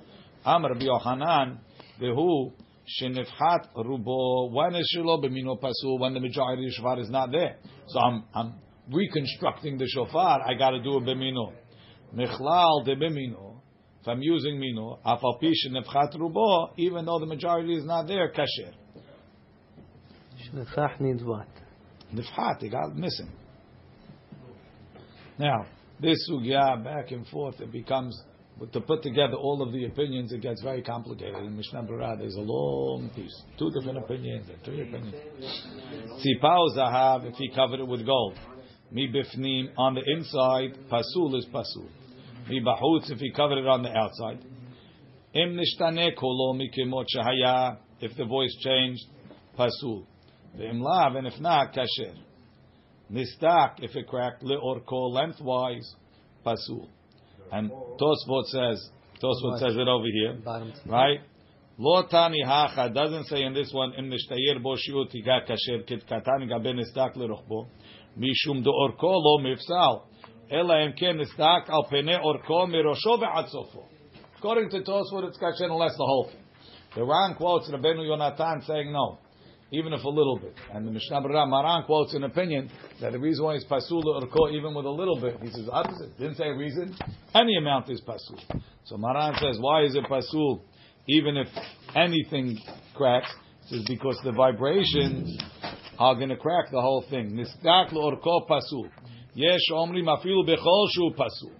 Am 0.45 0.65
Rabbi 0.65 0.85
Yochanan 0.85 1.57
vehu 2.01 2.51
shenifhat 3.01 3.73
rubo. 3.75 4.51
When 4.51 4.75
is 4.75 4.95
shelo 4.95 5.23
b'mino 5.23 5.59
pasul? 5.59 5.99
When 5.99 6.13
the 6.13 6.19
majority 6.19 6.65
of 6.65 6.69
the 6.69 6.75
shofar 6.75 6.99
is 6.99 7.09
not 7.09 7.31
there. 7.31 7.57
So 7.87 7.99
I'm 7.99 8.23
I'm 8.33 8.55
reconstructing 8.91 9.77
the 9.77 9.87
shofar. 9.87 10.41
I 10.41 10.53
got 10.57 10.71
to 10.71 10.81
do 10.81 10.97
a 10.97 11.01
b'mino. 11.01 11.53
Michlal 12.15 12.85
de 12.85 12.95
b'mino. 12.95 13.53
If 14.03 14.09
I'm 14.09 14.21
using 14.21 14.59
mino, 14.59 14.99
afal 15.05 15.39
pi 15.39 15.47
shenifhat 15.47 16.17
rubo, 16.17 16.73
even 16.75 17.05
though 17.05 17.19
the 17.19 17.25
majority 17.25 17.73
is 17.73 17.85
not 17.85 18.05
there, 18.05 18.29
kasher. 18.33 18.73
Shnefach 20.51 20.99
needs 20.99 21.23
what? 21.23 21.47
Nifhat, 22.13 22.63
it 22.63 22.71
got 22.71 22.93
missing. 22.97 23.31
Now, 25.39 25.65
this 26.01 26.17
sugya 26.29 26.83
back 26.83 27.11
and 27.11 27.25
forth, 27.27 27.61
it 27.61 27.71
becomes 27.71 28.21
to 28.71 28.81
put 28.81 29.03
together 29.03 29.35
all 29.35 29.61
of 29.61 29.71
the 29.71 29.85
opinions. 29.85 30.31
It 30.31 30.41
gets 30.41 30.61
very 30.61 30.81
complicated. 30.81 31.35
In 31.35 31.55
Mishnah 31.55 31.83
Berurah, 31.83 32.17
there's 32.17 32.35
a 32.35 32.41
long 32.41 33.09
piece, 33.15 33.43
two 33.57 33.71
different 33.71 33.97
opinions, 33.97 34.47
three 34.63 34.81
opinions. 34.81 35.15
Tzipao 36.19 36.77
zahav, 36.77 37.25
if 37.25 37.35
he 37.35 37.49
covered 37.53 37.79
it 37.79 37.87
with 37.87 38.05
gold, 38.05 38.37
mi 38.91 39.07
bifnim 39.07 39.69
on 39.77 39.95
the 39.95 40.01
inside, 40.05 40.77
pasul 40.89 41.35
is 41.37 41.45
pasul. 41.53 41.89
Mi 42.47 42.61
bahutz, 42.61 43.11
if 43.11 43.19
he 43.19 43.31
covered 43.31 43.57
it 43.57 43.67
on 43.67 43.83
the 43.83 43.89
outside. 43.89 44.39
Im 45.33 45.57
nishtane 45.57 46.15
kolo 46.15 46.53
mikimot 46.53 47.05
shahaya, 47.15 47.77
if 47.99 48.15
the 48.17 48.25
voice 48.25 48.55
changed, 48.61 49.03
pasul. 49.57 50.05
Ve'im 50.57 50.81
lav, 50.81 51.15
and 51.15 51.25
if 51.25 51.39
not, 51.39 51.73
kasher. 51.73 52.13
Nistak, 53.11 53.79
if 53.79 53.95
it 53.95 54.07
cracked, 54.07 54.43
le'orko, 54.43 55.11
lengthwise, 55.11 55.85
pasul. 56.45 56.87
And 57.51 57.69
Tosfot 57.71 58.45
says, 58.45 58.89
Tosfot 59.21 59.59
says 59.59 59.75
it 59.75 59.87
over 59.87 60.05
here, 60.05 60.37
right? 60.85 61.19
Lo 61.77 62.03
tani 62.03 62.43
hacha 62.45 62.89
doesn't 62.93 63.25
say 63.25 63.43
in 63.43 63.53
this 63.53 63.71
one 63.73 63.93
im 63.97 64.09
nishtayir 64.09 64.61
bo 64.61 64.75
shiut 64.75 65.11
higa 65.11 65.47
kasher 65.47 65.85
kit 65.87 66.05
katan 66.07 66.47
gabe 66.47 66.73
nistak 66.75 67.15
lerochbo 67.15 67.67
mishum 68.17 68.63
do 68.63 68.69
orko 68.69 69.19
lo 69.21 69.39
mifsal 69.39 70.03
ela 70.51 70.85
im 70.85 70.93
ken 70.93 71.17
nistak 71.17 71.69
al 71.69 71.85
pene 71.89 72.19
orko 72.23 72.67
mirosho 72.67 73.19
ve'ad 73.19 73.49
sofo. 73.49 73.85
According 74.37 74.69
to 74.69 74.81
Tosfot, 74.81 75.29
it's 75.29 75.37
kasher 75.37 75.65
unless 75.65 75.97
the 75.97 76.05
whole 76.05 76.25
thing. 76.25 76.43
The 76.95 77.03
Ran 77.03 77.33
quotes 77.35 77.69
Rabbeinu 77.71 78.05
Yonatan 78.05 78.67
saying 78.67 78.91
no, 78.91 79.17
even 79.73 79.91
if 79.91 80.03
a 80.03 80.09
little 80.09 80.37
bit. 80.37 80.53
And 80.71 80.87
the 80.87 80.91
Mishnah 80.91 81.21
Berurah 81.21 81.49
Maran 81.49 81.83
quotes 81.85 82.13
an 82.13 82.23
opinion 82.23 82.69
that 83.01 83.11
the 83.11 83.19
reason 83.19 83.43
why 83.43 83.55
it's 83.55 83.65
pasul 83.65 84.03
orko 84.03 84.53
even 84.53 84.75
with 84.75 84.85
a 84.85 84.89
little 84.89 85.19
bit. 85.19 85.37
He 85.41 85.49
says 85.49 85.67
opposite. 85.71 86.15
Didn't 86.19 86.35
say 86.35 86.49
reason. 86.49 86.95
Any 87.33 87.57
amount 87.57 87.89
is 87.89 87.99
pasul. 88.01 88.39
So 88.85 88.97
Maran 88.97 89.33
says 89.39 89.57
why 89.59 89.83
is 89.83 89.95
it 89.95 90.03
pasul 90.05 90.61
even 91.07 91.37
if 91.37 91.47
anything 91.95 92.59
cracks? 92.93 93.33
He 93.65 93.77
says 93.77 93.85
because 93.87 94.19
the 94.23 94.31
vibrations 94.31 95.35
are 95.97 96.15
going 96.15 96.29
to 96.29 96.37
crack 96.37 96.69
the 96.71 96.81
whole 96.81 97.03
thing. 97.09 97.31
Nistak 97.31 97.93
orko 97.93 98.47
pasul. 98.47 98.89
Yesh 99.33 99.71
omrim 99.71 100.05
afilu 100.05 100.47
bechol 100.47 100.87
shu 100.93 101.11
pasul. 101.17 101.51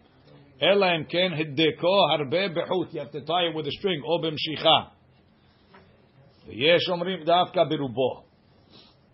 Ela 0.62 0.94
im 0.96 1.06
ken 1.06 1.32
hiddeko 1.32 2.12
harbe 2.12 2.54
behut. 2.54 2.94
You 2.94 3.00
have 3.00 3.12
to 3.12 3.22
tie 3.22 3.48
it 3.48 3.56
with 3.56 3.66
a 3.66 3.72
string. 3.72 4.04
O 4.08 4.20
b'mshicha. 4.20 4.90
ויש 6.47 6.89
אומרים 6.89 7.25
דווקא 7.25 7.65
ברובו. 7.65 8.23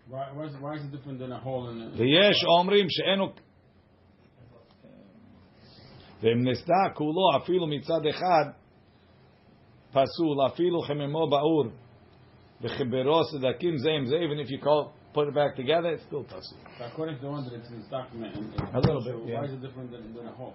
Why, 0.09 0.13
why, 0.35 0.45
is, 0.45 0.53
why 0.61 0.75
is 0.75 0.83
it 0.85 0.91
different 0.91 1.19
than 1.19 1.31
a 1.31 1.39
hole 1.39 1.69
in 1.69 1.79
the... 1.79 1.97
ויש 1.97 2.45
אומרים 2.45 2.85
שאינו... 2.89 3.25
ואם 6.21 6.47
נסדק 6.47 6.93
כולו 6.93 7.37
אפילו 7.43 7.67
מצד 7.67 8.05
אחד 8.09 8.45
פסול, 9.91 10.45
אפילו 10.47 10.81
חממו 10.81 11.29
באור 11.29 11.65
וחיברו 12.61 13.23
סדקים 13.23 13.77
זה 13.77 13.89
עם 13.89 14.05
זה, 14.05 14.15
even 14.15 14.47
if 14.47 14.49
you 14.51 14.63
call, 14.63 14.91
put 15.13 15.27
it 15.27 15.33
back 15.33 15.55
together, 15.55 15.89
it's 15.95 16.03
still 16.07 16.23
פסול. 16.33 16.59
So 16.77 16.83
according 16.85 17.15
to 17.17 17.21
the 17.21 17.29
one 17.29 17.43
that 17.45 17.53
it's 17.53 17.69
in 17.69 17.79
this 17.79 17.89
document, 17.89 18.35
in, 18.37 18.43
in, 18.43 18.75
A 18.75 18.79
little 18.79 19.03
bit, 19.03 19.13
so 19.13 19.27
yeah. 19.27 19.39
Why 19.39 19.45
is 19.45 19.53
it 19.53 19.61
different 19.61 19.91
than, 19.91 20.13
than 20.13 20.27
a 20.27 20.31
hole? 20.31 20.53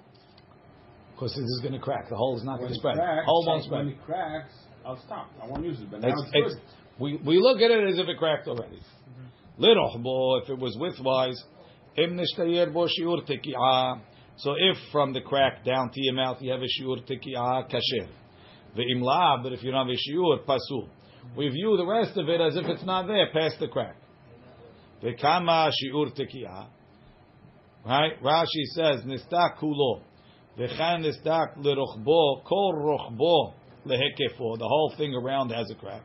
Because 1.13 1.33
this 1.35 1.51
is 1.57 1.61
going 1.63 1.75
to 1.75 1.85
crack. 1.89 2.09
The 2.09 2.17
hole 2.17 2.37
is 2.39 2.45
not 2.45 2.61
When 2.61 2.69
going 2.69 2.73
to 2.73 2.79
it 2.79 2.83
spread. 2.83 2.97
cracks, 2.97 3.27
hole 3.27 3.45
won't 3.47 3.61
when 3.61 3.69
spread. 3.69 3.87
it 3.89 4.01
cracks, 4.09 4.55
I'll 4.86 5.02
stop. 5.06 5.32
I 5.42 5.48
won't 5.48 5.66
use 5.66 5.80
it. 5.80 5.90
But 5.90 6.02
now 6.02 6.10
It's, 6.10 6.24
it's, 6.34 6.54
it's, 6.54 6.62
we, 7.00 7.20
we 7.26 7.40
look 7.40 7.62
at 7.62 7.72
it 7.72 7.90
as 7.90 7.98
if 7.98 8.08
it 8.08 8.18
cracked 8.18 8.48
already. 8.48 8.80
Mm-hmm. 8.80 9.64
Lirohbo, 9.64 10.44
if 10.44 10.50
it 10.50 10.60
was 10.60 10.78
widthwise, 10.78 11.38
im 11.98 12.18
nishtayer 12.18 12.72
bo 12.72 12.88
shiur 12.88 13.28
teki'ah. 13.28 14.02
So 14.38 14.54
if 14.58 14.78
from 14.92 15.14
the 15.14 15.22
crack 15.22 15.66
down 15.66 15.90
to 15.92 16.02
your 16.02 16.14
mouth 16.14 16.38
you 16.42 16.52
have 16.52 16.62
a 16.62 16.84
shiur 16.84 17.04
teki'ah, 17.10 17.70
kasher. 17.70 18.08
Ve'im 18.78 19.02
la, 19.02 19.42
but 19.42 19.54
if 19.54 19.64
you 19.64 19.72
don't 19.72 19.88
have 19.88 19.96
a 19.96 20.12
shiur, 20.12 20.46
pasul. 20.46 20.90
We 21.36 21.50
view 21.50 21.76
the 21.78 21.86
rest 21.86 22.18
of 22.18 22.30
it 22.30 22.40
as 22.40 22.56
if 22.56 22.66
it's 22.66 22.86
not 22.86 23.08
there, 23.08 23.30
past 23.34 23.60
the 23.60 23.68
crack. 23.68 23.96
Ve'kama 25.02 25.72
shiur 25.72 26.16
teki'ah. 26.16 26.68
Right? 27.86 28.22
Rashi 28.22 28.64
says, 28.74 29.02
nistak 29.02 29.58
kulo. 29.60 30.02
V'chan 30.60 31.06
nisdak 31.06 31.58
lerochbo 31.58 32.44
kol 32.44 32.74
rochbo 32.76 33.54
The 33.86 34.68
whole 34.68 34.94
thing 34.98 35.14
around 35.14 35.50
has 35.52 35.70
a 35.70 35.76
crack. 35.76 36.02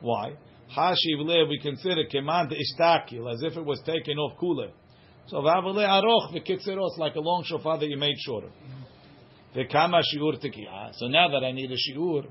Why? 0.00 0.32
Hashiv 0.76 1.18
le 1.18 1.46
we 1.48 1.58
consider 1.60 2.04
ishtakil 2.04 3.32
as 3.32 3.42
if 3.42 3.56
it 3.56 3.64
was 3.64 3.80
taken 3.84 4.18
off 4.18 4.38
kule. 4.38 4.70
So 5.26 5.38
v'avale 5.38 5.86
aroch 5.86 6.32
v'kitzeros 6.32 6.98
like 6.98 7.14
a 7.14 7.20
long 7.20 7.44
shofar 7.44 7.78
that 7.78 7.88
you 7.88 7.96
made 7.96 8.16
shorter. 8.18 8.50
V'kama 9.54 10.02
shiur. 10.14 10.94
So 10.94 11.06
now 11.06 11.28
that 11.28 11.44
I 11.44 11.52
need 11.52 11.70
a 11.70 11.76
shiur, 11.76 12.26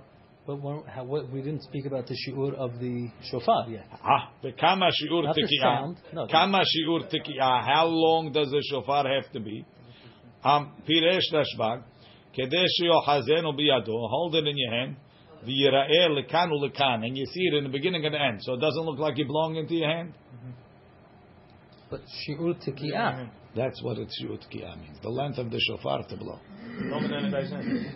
how, 0.87 1.03
what, 1.03 1.31
we 1.31 1.41
didn't 1.41 1.63
speak 1.63 1.85
about 1.85 2.07
the 2.07 2.15
shiur 2.15 2.53
of 2.55 2.79
the 2.79 3.09
shofar 3.29 3.69
yet. 3.69 3.85
ah, 3.91 4.31
v'kama 4.43 4.89
shiur 4.89 5.23
Not 5.23 5.35
the 5.35 5.47
sound. 5.61 5.97
No. 6.13 6.27
Kama 6.27 6.59
shiur 6.59 7.09
tekiah. 7.11 7.65
How 7.65 7.85
long 7.85 8.31
does 8.31 8.49
the 8.49 8.63
shofar 8.69 9.05
have 9.07 9.31
to 9.33 9.39
be? 9.39 9.65
Um, 10.43 10.71
piresh 10.87 11.31
rashbag. 11.33 11.83
Kedesh 12.37 12.79
yochazenu 12.81 13.53
biyado. 13.59 13.87
Hold 13.87 14.35
it 14.35 14.47
in 14.47 14.57
your 14.57 14.71
hand. 14.71 14.95
V'yira'eh 15.45 16.09
lekan 16.09 16.51
ulekan. 16.51 17.05
And 17.05 17.17
you 17.17 17.25
see 17.25 17.41
it 17.51 17.53
in 17.55 17.63
the 17.63 17.69
beginning 17.69 18.05
and 18.05 18.13
the 18.13 18.21
end. 18.21 18.39
So 18.41 18.53
it 18.53 18.61
doesn't 18.61 18.83
look 18.83 18.99
like 18.99 19.19
it 19.19 19.27
belongs 19.27 19.57
into 19.57 19.75
your 19.75 19.89
hand. 19.89 20.13
But 21.89 22.01
shiur 22.27 22.55
tikiyah. 22.67 23.29
That's 23.55 23.81
what 23.83 23.97
it's 23.97 24.21
shiur 24.21 24.37
tekiah 24.37 24.79
means. 24.79 24.99
The 25.01 25.09
length 25.09 25.37
of 25.37 25.49
the 25.49 25.59
shofar 25.59 26.03
to 26.07 26.17
blow. 26.17 26.39
Longer 26.81 27.07
than 27.07 27.25
a 27.25 27.31
guy's 27.31 27.49
hand. 27.49 27.95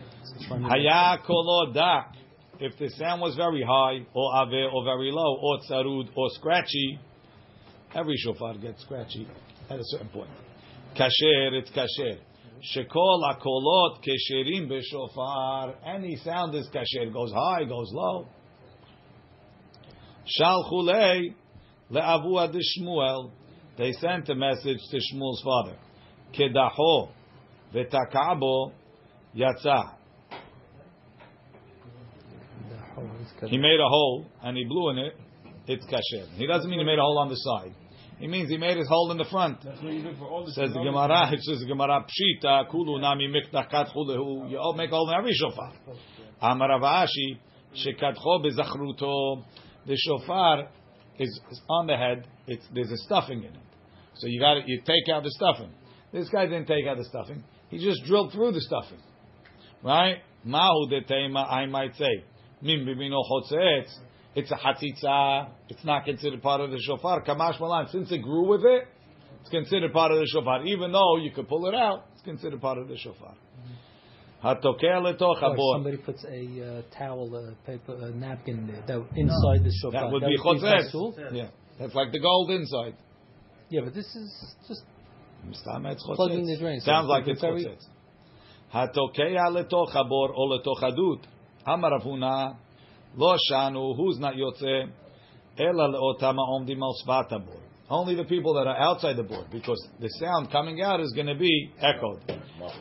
Haya 0.50 1.20
kolo 1.26 1.72
dak. 1.74 2.16
If 2.60 2.78
the 2.78 2.90
sound 2.90 3.22
was 3.22 3.36
very 3.36 3.64
high, 3.64 4.06
or 4.14 4.36
ave, 4.36 4.68
or 4.72 4.84
very 4.84 5.12
low, 5.12 5.38
or 5.42 5.58
tsarud, 5.70 6.10
or 6.16 6.30
scratchy, 6.32 7.00
every 7.96 8.16
shofar 8.18 8.58
gets 8.58 8.84
scratchy 8.84 9.28
at 9.70 9.80
a 9.80 9.84
certain 9.84 10.10
point. 10.10 10.30
Kasher, 10.96 11.54
it's 11.54 11.72
kasher. 11.72 12.20
Shekol 12.76 13.24
akolot 13.24 14.04
kesherim 14.04 14.70
b'shofar. 14.70 15.76
Any 15.86 16.16
sound 16.18 16.54
is 16.56 16.70
kasher. 16.70 17.12
Goes 17.12 17.32
high, 17.34 17.64
goes 17.66 17.90
low. 17.92 18.28
Shal 20.26 20.70
chulei 20.72 21.34
le'avua 21.92 22.52
de 22.52 22.60
Shmuel. 22.60 23.32
They 23.78 23.92
sent 23.94 24.30
a 24.30 24.36
message 24.36 24.78
to 24.92 24.98
Shmuel's 24.98 25.42
father. 25.44 25.78
Kedaho 26.38 27.10
v'takabo 27.74 28.72
yatsa. 29.36 29.96
He 33.50 33.58
made 33.58 33.80
a 33.80 33.88
hole 33.88 34.26
and 34.44 34.58
he 34.58 34.66
blew 34.66 34.90
in 34.92 34.98
it. 35.00 35.14
It's 35.68 35.86
kasher. 35.86 36.28
He 36.36 36.48
doesn't 36.48 36.70
mean 36.70 36.80
he 36.80 36.86
made 36.86 37.00
a 37.00 37.02
hole 37.02 37.20
on 37.20 37.30
the 37.30 37.36
side. 37.36 37.74
He 38.20 38.28
means 38.28 38.50
he 38.50 38.58
made 38.58 38.78
his 38.78 38.88
hole 38.88 39.12
in 39.12 39.18
the 39.18 39.26
front. 39.26 39.64
That's 39.64 39.82
what 39.82 39.94
you 39.94 40.04
do 40.04 40.16
for 40.18 40.26
all 40.26 40.46
the 40.46 40.52
Says 40.52 40.72
the 40.74 40.84
Gemara. 40.84 41.34
It 41.34 41.40
says 41.42 41.60
the 41.60 41.66
Gemara 41.66 42.06
pshita 42.06 42.70
kulu 42.70 43.00
nami 43.00 43.28
miktakat 43.28 43.94
chulehu. 43.94 44.50
You 44.50 44.60
all 44.60 44.74
make 44.74 44.92
a 44.92 44.96
hole 44.96 45.10
in 45.10 45.18
every 45.18 45.34
shofar. 45.34 45.74
Amar 46.42 46.80
Rav 46.80 47.08
shekatcho 47.76 48.46
bezachruto. 48.46 49.44
The 49.86 49.98
shofar 49.98 50.70
is, 51.20 51.40
is 51.52 51.62
on 51.70 51.88
the 51.88 51.98
head. 51.98 52.28
It's 52.48 52.66
there's 52.74 52.92
a 52.92 52.98
stuffing 52.98 53.40
in 53.40 53.52
it. 53.54 53.64
So 54.16 54.28
you 54.28 54.40
got 54.40 54.68
you 54.68 54.82
take 54.86 55.14
out 55.14 55.24
the 55.24 55.32
stuffing. 55.32 55.72
This 56.12 56.30
guy 56.30 56.46
didn't 56.46 56.68
take 56.68 56.86
out 56.86 56.98
the 56.98 57.06
stuffing. 57.06 57.44
He 57.70 57.84
just 57.84 58.04
drilled 58.06 58.32
through 58.32 58.52
the 58.52 58.62
stuffing. 58.62 59.00
Right? 59.84 60.18
Mahu 60.46 60.90
de 60.90 61.02
tema, 61.02 61.42
I 61.42 61.66
might 61.66 61.96
say. 61.96 62.24
Mim 62.64 62.86
bimino 62.86 63.22
chotzetz. 63.30 63.92
It's 64.36 64.50
a 64.52 64.56
hatzitza. 64.56 65.50
It's 65.70 65.84
not 65.86 66.06
considered 66.06 66.42
part 66.42 66.62
of 66.62 66.72
the 66.72 66.80
shofar. 66.80 67.24
Kamash 67.24 67.60
malan. 67.60 67.88
Since 67.92 68.12
it 68.12 68.20
grew 68.20 68.48
with 68.48 68.64
it, 68.66 68.88
it's 69.42 69.50
considered 69.50 69.94
part 69.94 70.12
of 70.12 70.18
the 70.20 70.28
shofar. 70.34 70.66
Even 70.66 70.92
though 70.92 71.18
you 71.18 71.32
could 71.32 71.48
pull 71.48 71.68
it 71.68 71.76
out, 71.76 72.06
it's 72.14 72.24
considered 72.24 72.60
part 72.62 72.78
of 72.78 72.88
the 72.88 72.98
shofar. 72.98 73.36
Hatokeh 74.44 75.02
letoch 75.06 75.22
Or 75.22 75.56
habor. 75.56 75.74
somebody 75.76 75.98
puts 75.98 76.24
a 76.26 76.40
uh, 76.84 76.98
towel, 76.98 77.34
a 77.36 77.54
paper, 77.66 77.94
a 77.96 78.12
napkin 78.12 78.68
there, 78.68 78.84
that 78.88 79.08
inside 79.16 79.64
the 79.64 79.72
shofar. 79.82 80.02
That 80.02 80.12
would 80.12 80.24
be 80.24 80.38
chotzetz. 80.38 81.34
Yeah. 81.34 81.48
That's 81.80 81.94
like 81.96 82.12
the 82.12 82.20
gold 82.20 82.50
inside. 82.52 82.96
Yeah, 83.70 83.82
but 83.84 83.94
this 83.94 84.06
is 84.16 84.56
just 84.68 84.82
Stam. 85.54 85.86
Plugging 86.16 86.46
the 86.46 86.58
drain. 86.58 86.80
So 86.80 86.86
Sounds 86.86 87.08
like 87.08 87.24
it's 87.28 87.32
it's 87.32 87.42
very- 87.42 87.66
chotzetz. 87.66 87.86
Hatokea 88.74 89.52
letoch 89.52 89.92
habor 89.94 90.30
o 90.36 90.48
letoch 90.50 90.82
hadut. 90.82 91.20
Amar 91.66 91.92
Rav 91.92 92.02
Huna, 92.02 92.56
lo 93.16 93.36
shanu, 93.50 93.96
who's 93.96 94.20
not 94.20 94.36
yotze, 94.36 94.90
ela 95.58 95.90
leotam 95.90 96.36
ha'omdim 96.36 96.82
al 96.82 96.96
svat 97.06 97.32
habor. 97.32 97.60
Only 97.90 98.16
the 98.16 98.24
people 98.24 98.54
that 98.56 98.68
are 98.68 98.78
outside 98.78 99.18
the 99.18 99.24
board, 99.24 99.48
because 99.52 99.86
the 100.00 100.10
sound 100.20 100.52
coming 100.52 100.82
out 100.82 101.00
is 101.00 101.12
going 101.14 101.28
to 101.28 101.36
be 101.36 101.72
echoed. 101.80 102.22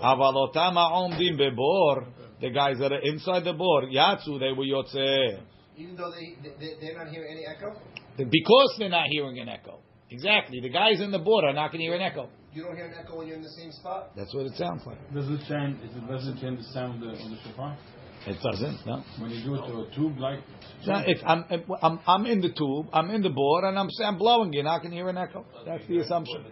Aval 0.02 0.54
otam 0.54 0.74
ha'omdim 0.74 1.38
bebor, 1.38 2.06
the 2.40 2.50
guys 2.50 2.78
that 2.78 2.92
are 2.92 3.00
inside 3.02 3.44
the 3.44 3.52
board, 3.52 3.84
yatsu, 3.84 4.40
they 4.40 4.52
were 4.52 4.64
yotze. 4.64 5.40
Even 5.76 5.96
though 5.96 6.10
they, 6.10 6.36
they 6.58 6.74
they're 6.80 6.98
not 6.98 7.08
hearing 7.08 7.32
any 7.32 7.46
echo, 7.46 7.78
Because 8.16 8.74
they're 8.78 8.88
not 8.88 9.06
hearing 9.08 9.38
an 9.38 9.48
echo. 9.48 9.80
Exactly. 10.10 10.60
The 10.60 10.68
guys 10.68 11.00
in 11.00 11.10
the 11.10 11.18
board 11.18 11.44
are 11.44 11.54
not 11.54 11.72
going 11.72 11.78
to 11.78 11.84
hear 11.84 11.94
an 11.94 12.02
echo. 12.02 12.28
you 12.52 12.62
don't 12.62 12.76
hear 12.76 12.84
an 12.84 12.94
echo 13.00 13.16
when 13.16 13.26
you're 13.26 13.36
in 13.36 13.42
the 13.42 13.56
same 13.56 13.72
spot. 13.72 14.10
That's 14.14 14.34
what 14.34 14.44
it 14.44 14.52
sounds 14.56 14.82
like. 14.84 14.98
Does 15.14 15.26
it 15.30 15.40
sound? 15.48 15.80
does 15.80 15.96
it 15.96 16.06
doesn't 16.06 16.40
change 16.40 16.58
the 16.58 16.72
sound 16.74 17.02
of 17.02 17.08
the, 17.08 17.24
of 17.24 17.30
the 17.30 17.38
shofar 17.48 17.78
It 18.24 18.36
doesn't, 18.40 18.86
no. 18.86 19.02
when 19.18 19.30
you 19.30 19.42
do 19.42 19.54
it 19.56 19.66
to 19.66 19.80
a 19.80 19.94
tube 19.96 20.16
like? 20.18 20.38
No, 20.86 21.02
it's, 21.04 21.20
I'm, 21.26 21.44
I'm, 21.82 22.00
I'm 22.06 22.26
in 22.26 22.40
the 22.40 22.50
tube, 22.50 22.86
I'm 22.92 23.10
in 23.10 23.22
the 23.22 23.30
board, 23.30 23.64
and 23.64 23.76
I'm, 23.76 23.88
I'm 24.04 24.16
blowing. 24.16 24.52
You're 24.52 24.62
not 24.62 24.86
hear 24.86 25.08
an 25.08 25.18
echo. 25.18 25.44
That's 25.66 25.86
the 25.88 25.98
assumption. 25.98 26.44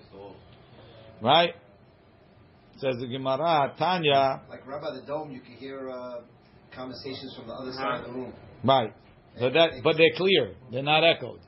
Right? 1.23 1.55
Says 2.79 2.97
the 2.99 3.07
Gemara, 3.07 3.75
Tanya, 3.79 4.41
Like 4.49 4.67
Rabbi 4.67 5.01
the 5.01 5.07
Dome, 5.07 5.31
you 5.31 5.41
can 5.41 5.53
hear 5.53 5.91
uh, 5.91 6.23
conversations 6.75 7.37
from 7.37 7.47
the 7.47 7.55
other 7.55 7.73
side 7.73 8.01
of 8.01 8.07
the 8.07 8.13
room. 8.13 8.33
right. 8.65 8.93
But, 9.39 9.53
that, 9.53 9.71
but 9.85 9.97
they're 9.97 10.17
clear. 10.17 10.55
They're 10.73 10.83
not 10.83 11.05
echoed. 11.05 11.39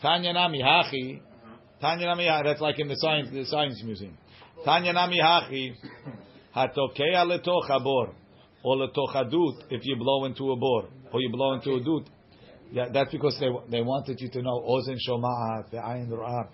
Tanya 0.00 0.32
Nami 0.32 0.62
Hachi, 0.62 1.20
Tanya 1.80 2.06
Nami 2.06 2.24
Hachi, 2.24 2.44
that's 2.44 2.60
like 2.60 2.78
in 2.78 2.88
the 2.88 2.96
science, 2.96 3.30
the 3.32 3.44
science 3.46 3.82
museum. 3.84 4.16
Tanya 4.64 4.92
Nami 4.92 5.18
Hachi, 5.20 5.72
Hatokea 6.56 7.26
letoch 7.26 7.68
habor, 7.68 8.12
or 8.64 8.76
letoch 8.76 9.14
hadut, 9.14 9.62
if 9.70 9.82
you 9.84 9.96
blow 9.96 10.24
into 10.24 10.50
a 10.50 10.56
bor, 10.56 10.88
or 11.12 11.20
you 11.20 11.30
blow 11.30 11.52
into 11.52 11.74
a 11.74 11.80
dut. 11.80 12.08
Yeah, 12.72 12.88
that's 12.92 13.12
because 13.12 13.36
they 13.38 13.48
they 13.70 13.82
wanted 13.82 14.20
you 14.20 14.30
to 14.30 14.42
know 14.42 14.64
ozen 14.66 14.96
shoma'at, 15.06 15.70
the 15.70 15.76
ayin 15.76 16.08
ra'ah. 16.08 16.48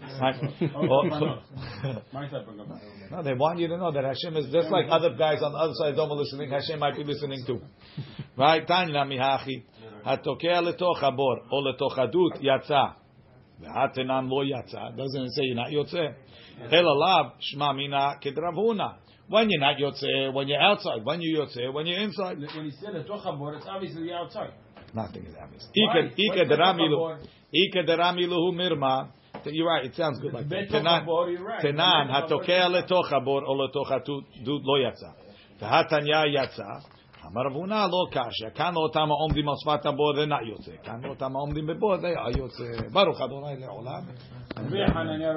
My 2.13 2.29
type 2.29 2.47
of 2.47 2.57
Gemara. 2.57 2.81
No, 3.11 3.23
they 3.23 3.33
want 3.33 3.61
you 3.61 3.69
to 3.69 3.79
know 3.79 3.93
that 3.93 4.05
Hashem 4.05 4.37
is 4.37 4.53
just 4.53 4.71
like 4.71 4.87
other 4.91 5.15
guys 5.17 5.41
on 5.43 5.53
the 5.53 5.59
other 5.59 5.73
side 5.75 5.95
don't 5.97 6.11
listening. 6.11 6.51
Hashem 6.51 6.79
might 6.81 6.97
be 6.97 7.05
listening 7.05 7.45
too, 7.47 7.63
right? 8.37 8.67
Tanya 8.67 9.05
mihachi 9.07 9.65
hatokea 10.05 10.61
letoch 10.61 11.01
habor 11.01 11.37
or 11.51 11.63
letoch 11.63 11.97
yatsa. 12.43 12.97
V'hatenan 13.63 14.29
lo 14.29 14.45
yatsa. 14.45 14.97
Doesn't 14.97 15.23
it 15.23 15.31
say 15.31 15.45
you're 15.45 15.57
not 15.57 15.71
yotze? 15.71 16.15
Elalav 16.71 17.33
shma 17.55 17.75
mina 17.75 18.17
kedravuna. 18.23 18.97
When 19.30 19.50
you're 19.50 19.60
not 19.60 19.78
yotze, 19.78 20.34
when 20.34 20.48
you're 20.48 20.62
outside. 20.62 21.04
When 21.04 21.22
you 21.22 21.40
yotze, 21.40 21.74
when 21.74 21.88
you're 21.88 22.00
inside. 22.00 22.38
When 22.40 22.66
he 22.66 22.72
said 22.72 22.96
a 22.96 23.04
tochabor, 23.04 23.58
it's 23.58 23.66
obviously 23.68 24.04
the 24.08 24.14
outside. 24.14 24.52
Nothing 24.94 25.26
is 25.26 25.36
obvious. 25.42 25.68
Why? 25.74 26.00
Ika 26.00 26.14
ika 26.18 26.38
What's 26.38 26.50
the 26.50 26.56
deramilu 26.56 26.98
tochabor? 26.98 27.28
ika 27.52 27.84
deramilu 27.84 28.54
mirma. 28.54 29.10
You're 29.46 29.68
right. 29.68 29.86
It 29.86 29.96
sounds 29.96 30.20
good 30.20 30.34
like 30.34 30.48
that. 30.50 30.70
Bet 30.72 30.84
tochabor, 30.84 31.32
you're 31.32 31.44
right. 31.44 31.62
Tenan 31.62 32.08
Bet 32.08 32.30
tochabor, 32.30 32.46
hatokea 32.48 32.70
letoch 32.70 33.12
habor 33.12 33.42
or 33.48 33.56
letoch 33.58 33.92
hatut 33.92 34.24
lo 34.46 34.80
yatsa. 34.80 35.14
V'hatanya 35.60 36.26
yatsa. 36.28 36.82
אמר 37.26 37.42
רב 37.42 37.54
הונא 37.54 37.88
לא 37.92 38.06
קשיא, 38.12 38.50
כאן 38.56 38.74
לא 38.74 38.80
אותם 38.80 39.12
העומדים 39.12 39.50
על 39.50 39.56
שפת 39.64 39.86
הבור 39.86 40.16
זה 40.16 40.26
נא 40.26 40.36
יוצא, 40.50 40.72
כאן 40.84 41.02
לא 41.04 41.10
אותם 41.10 41.36
העומדים 41.36 41.68
בבור 41.68 41.98
זה 41.98 42.08
היה 42.08 42.38
יוצא. 42.38 42.64
ברוך 42.94 43.22
אדוני 43.22 43.60
לעולם. 43.60 44.02
Rabbi 44.56 44.80
Hananiah, 44.94 45.34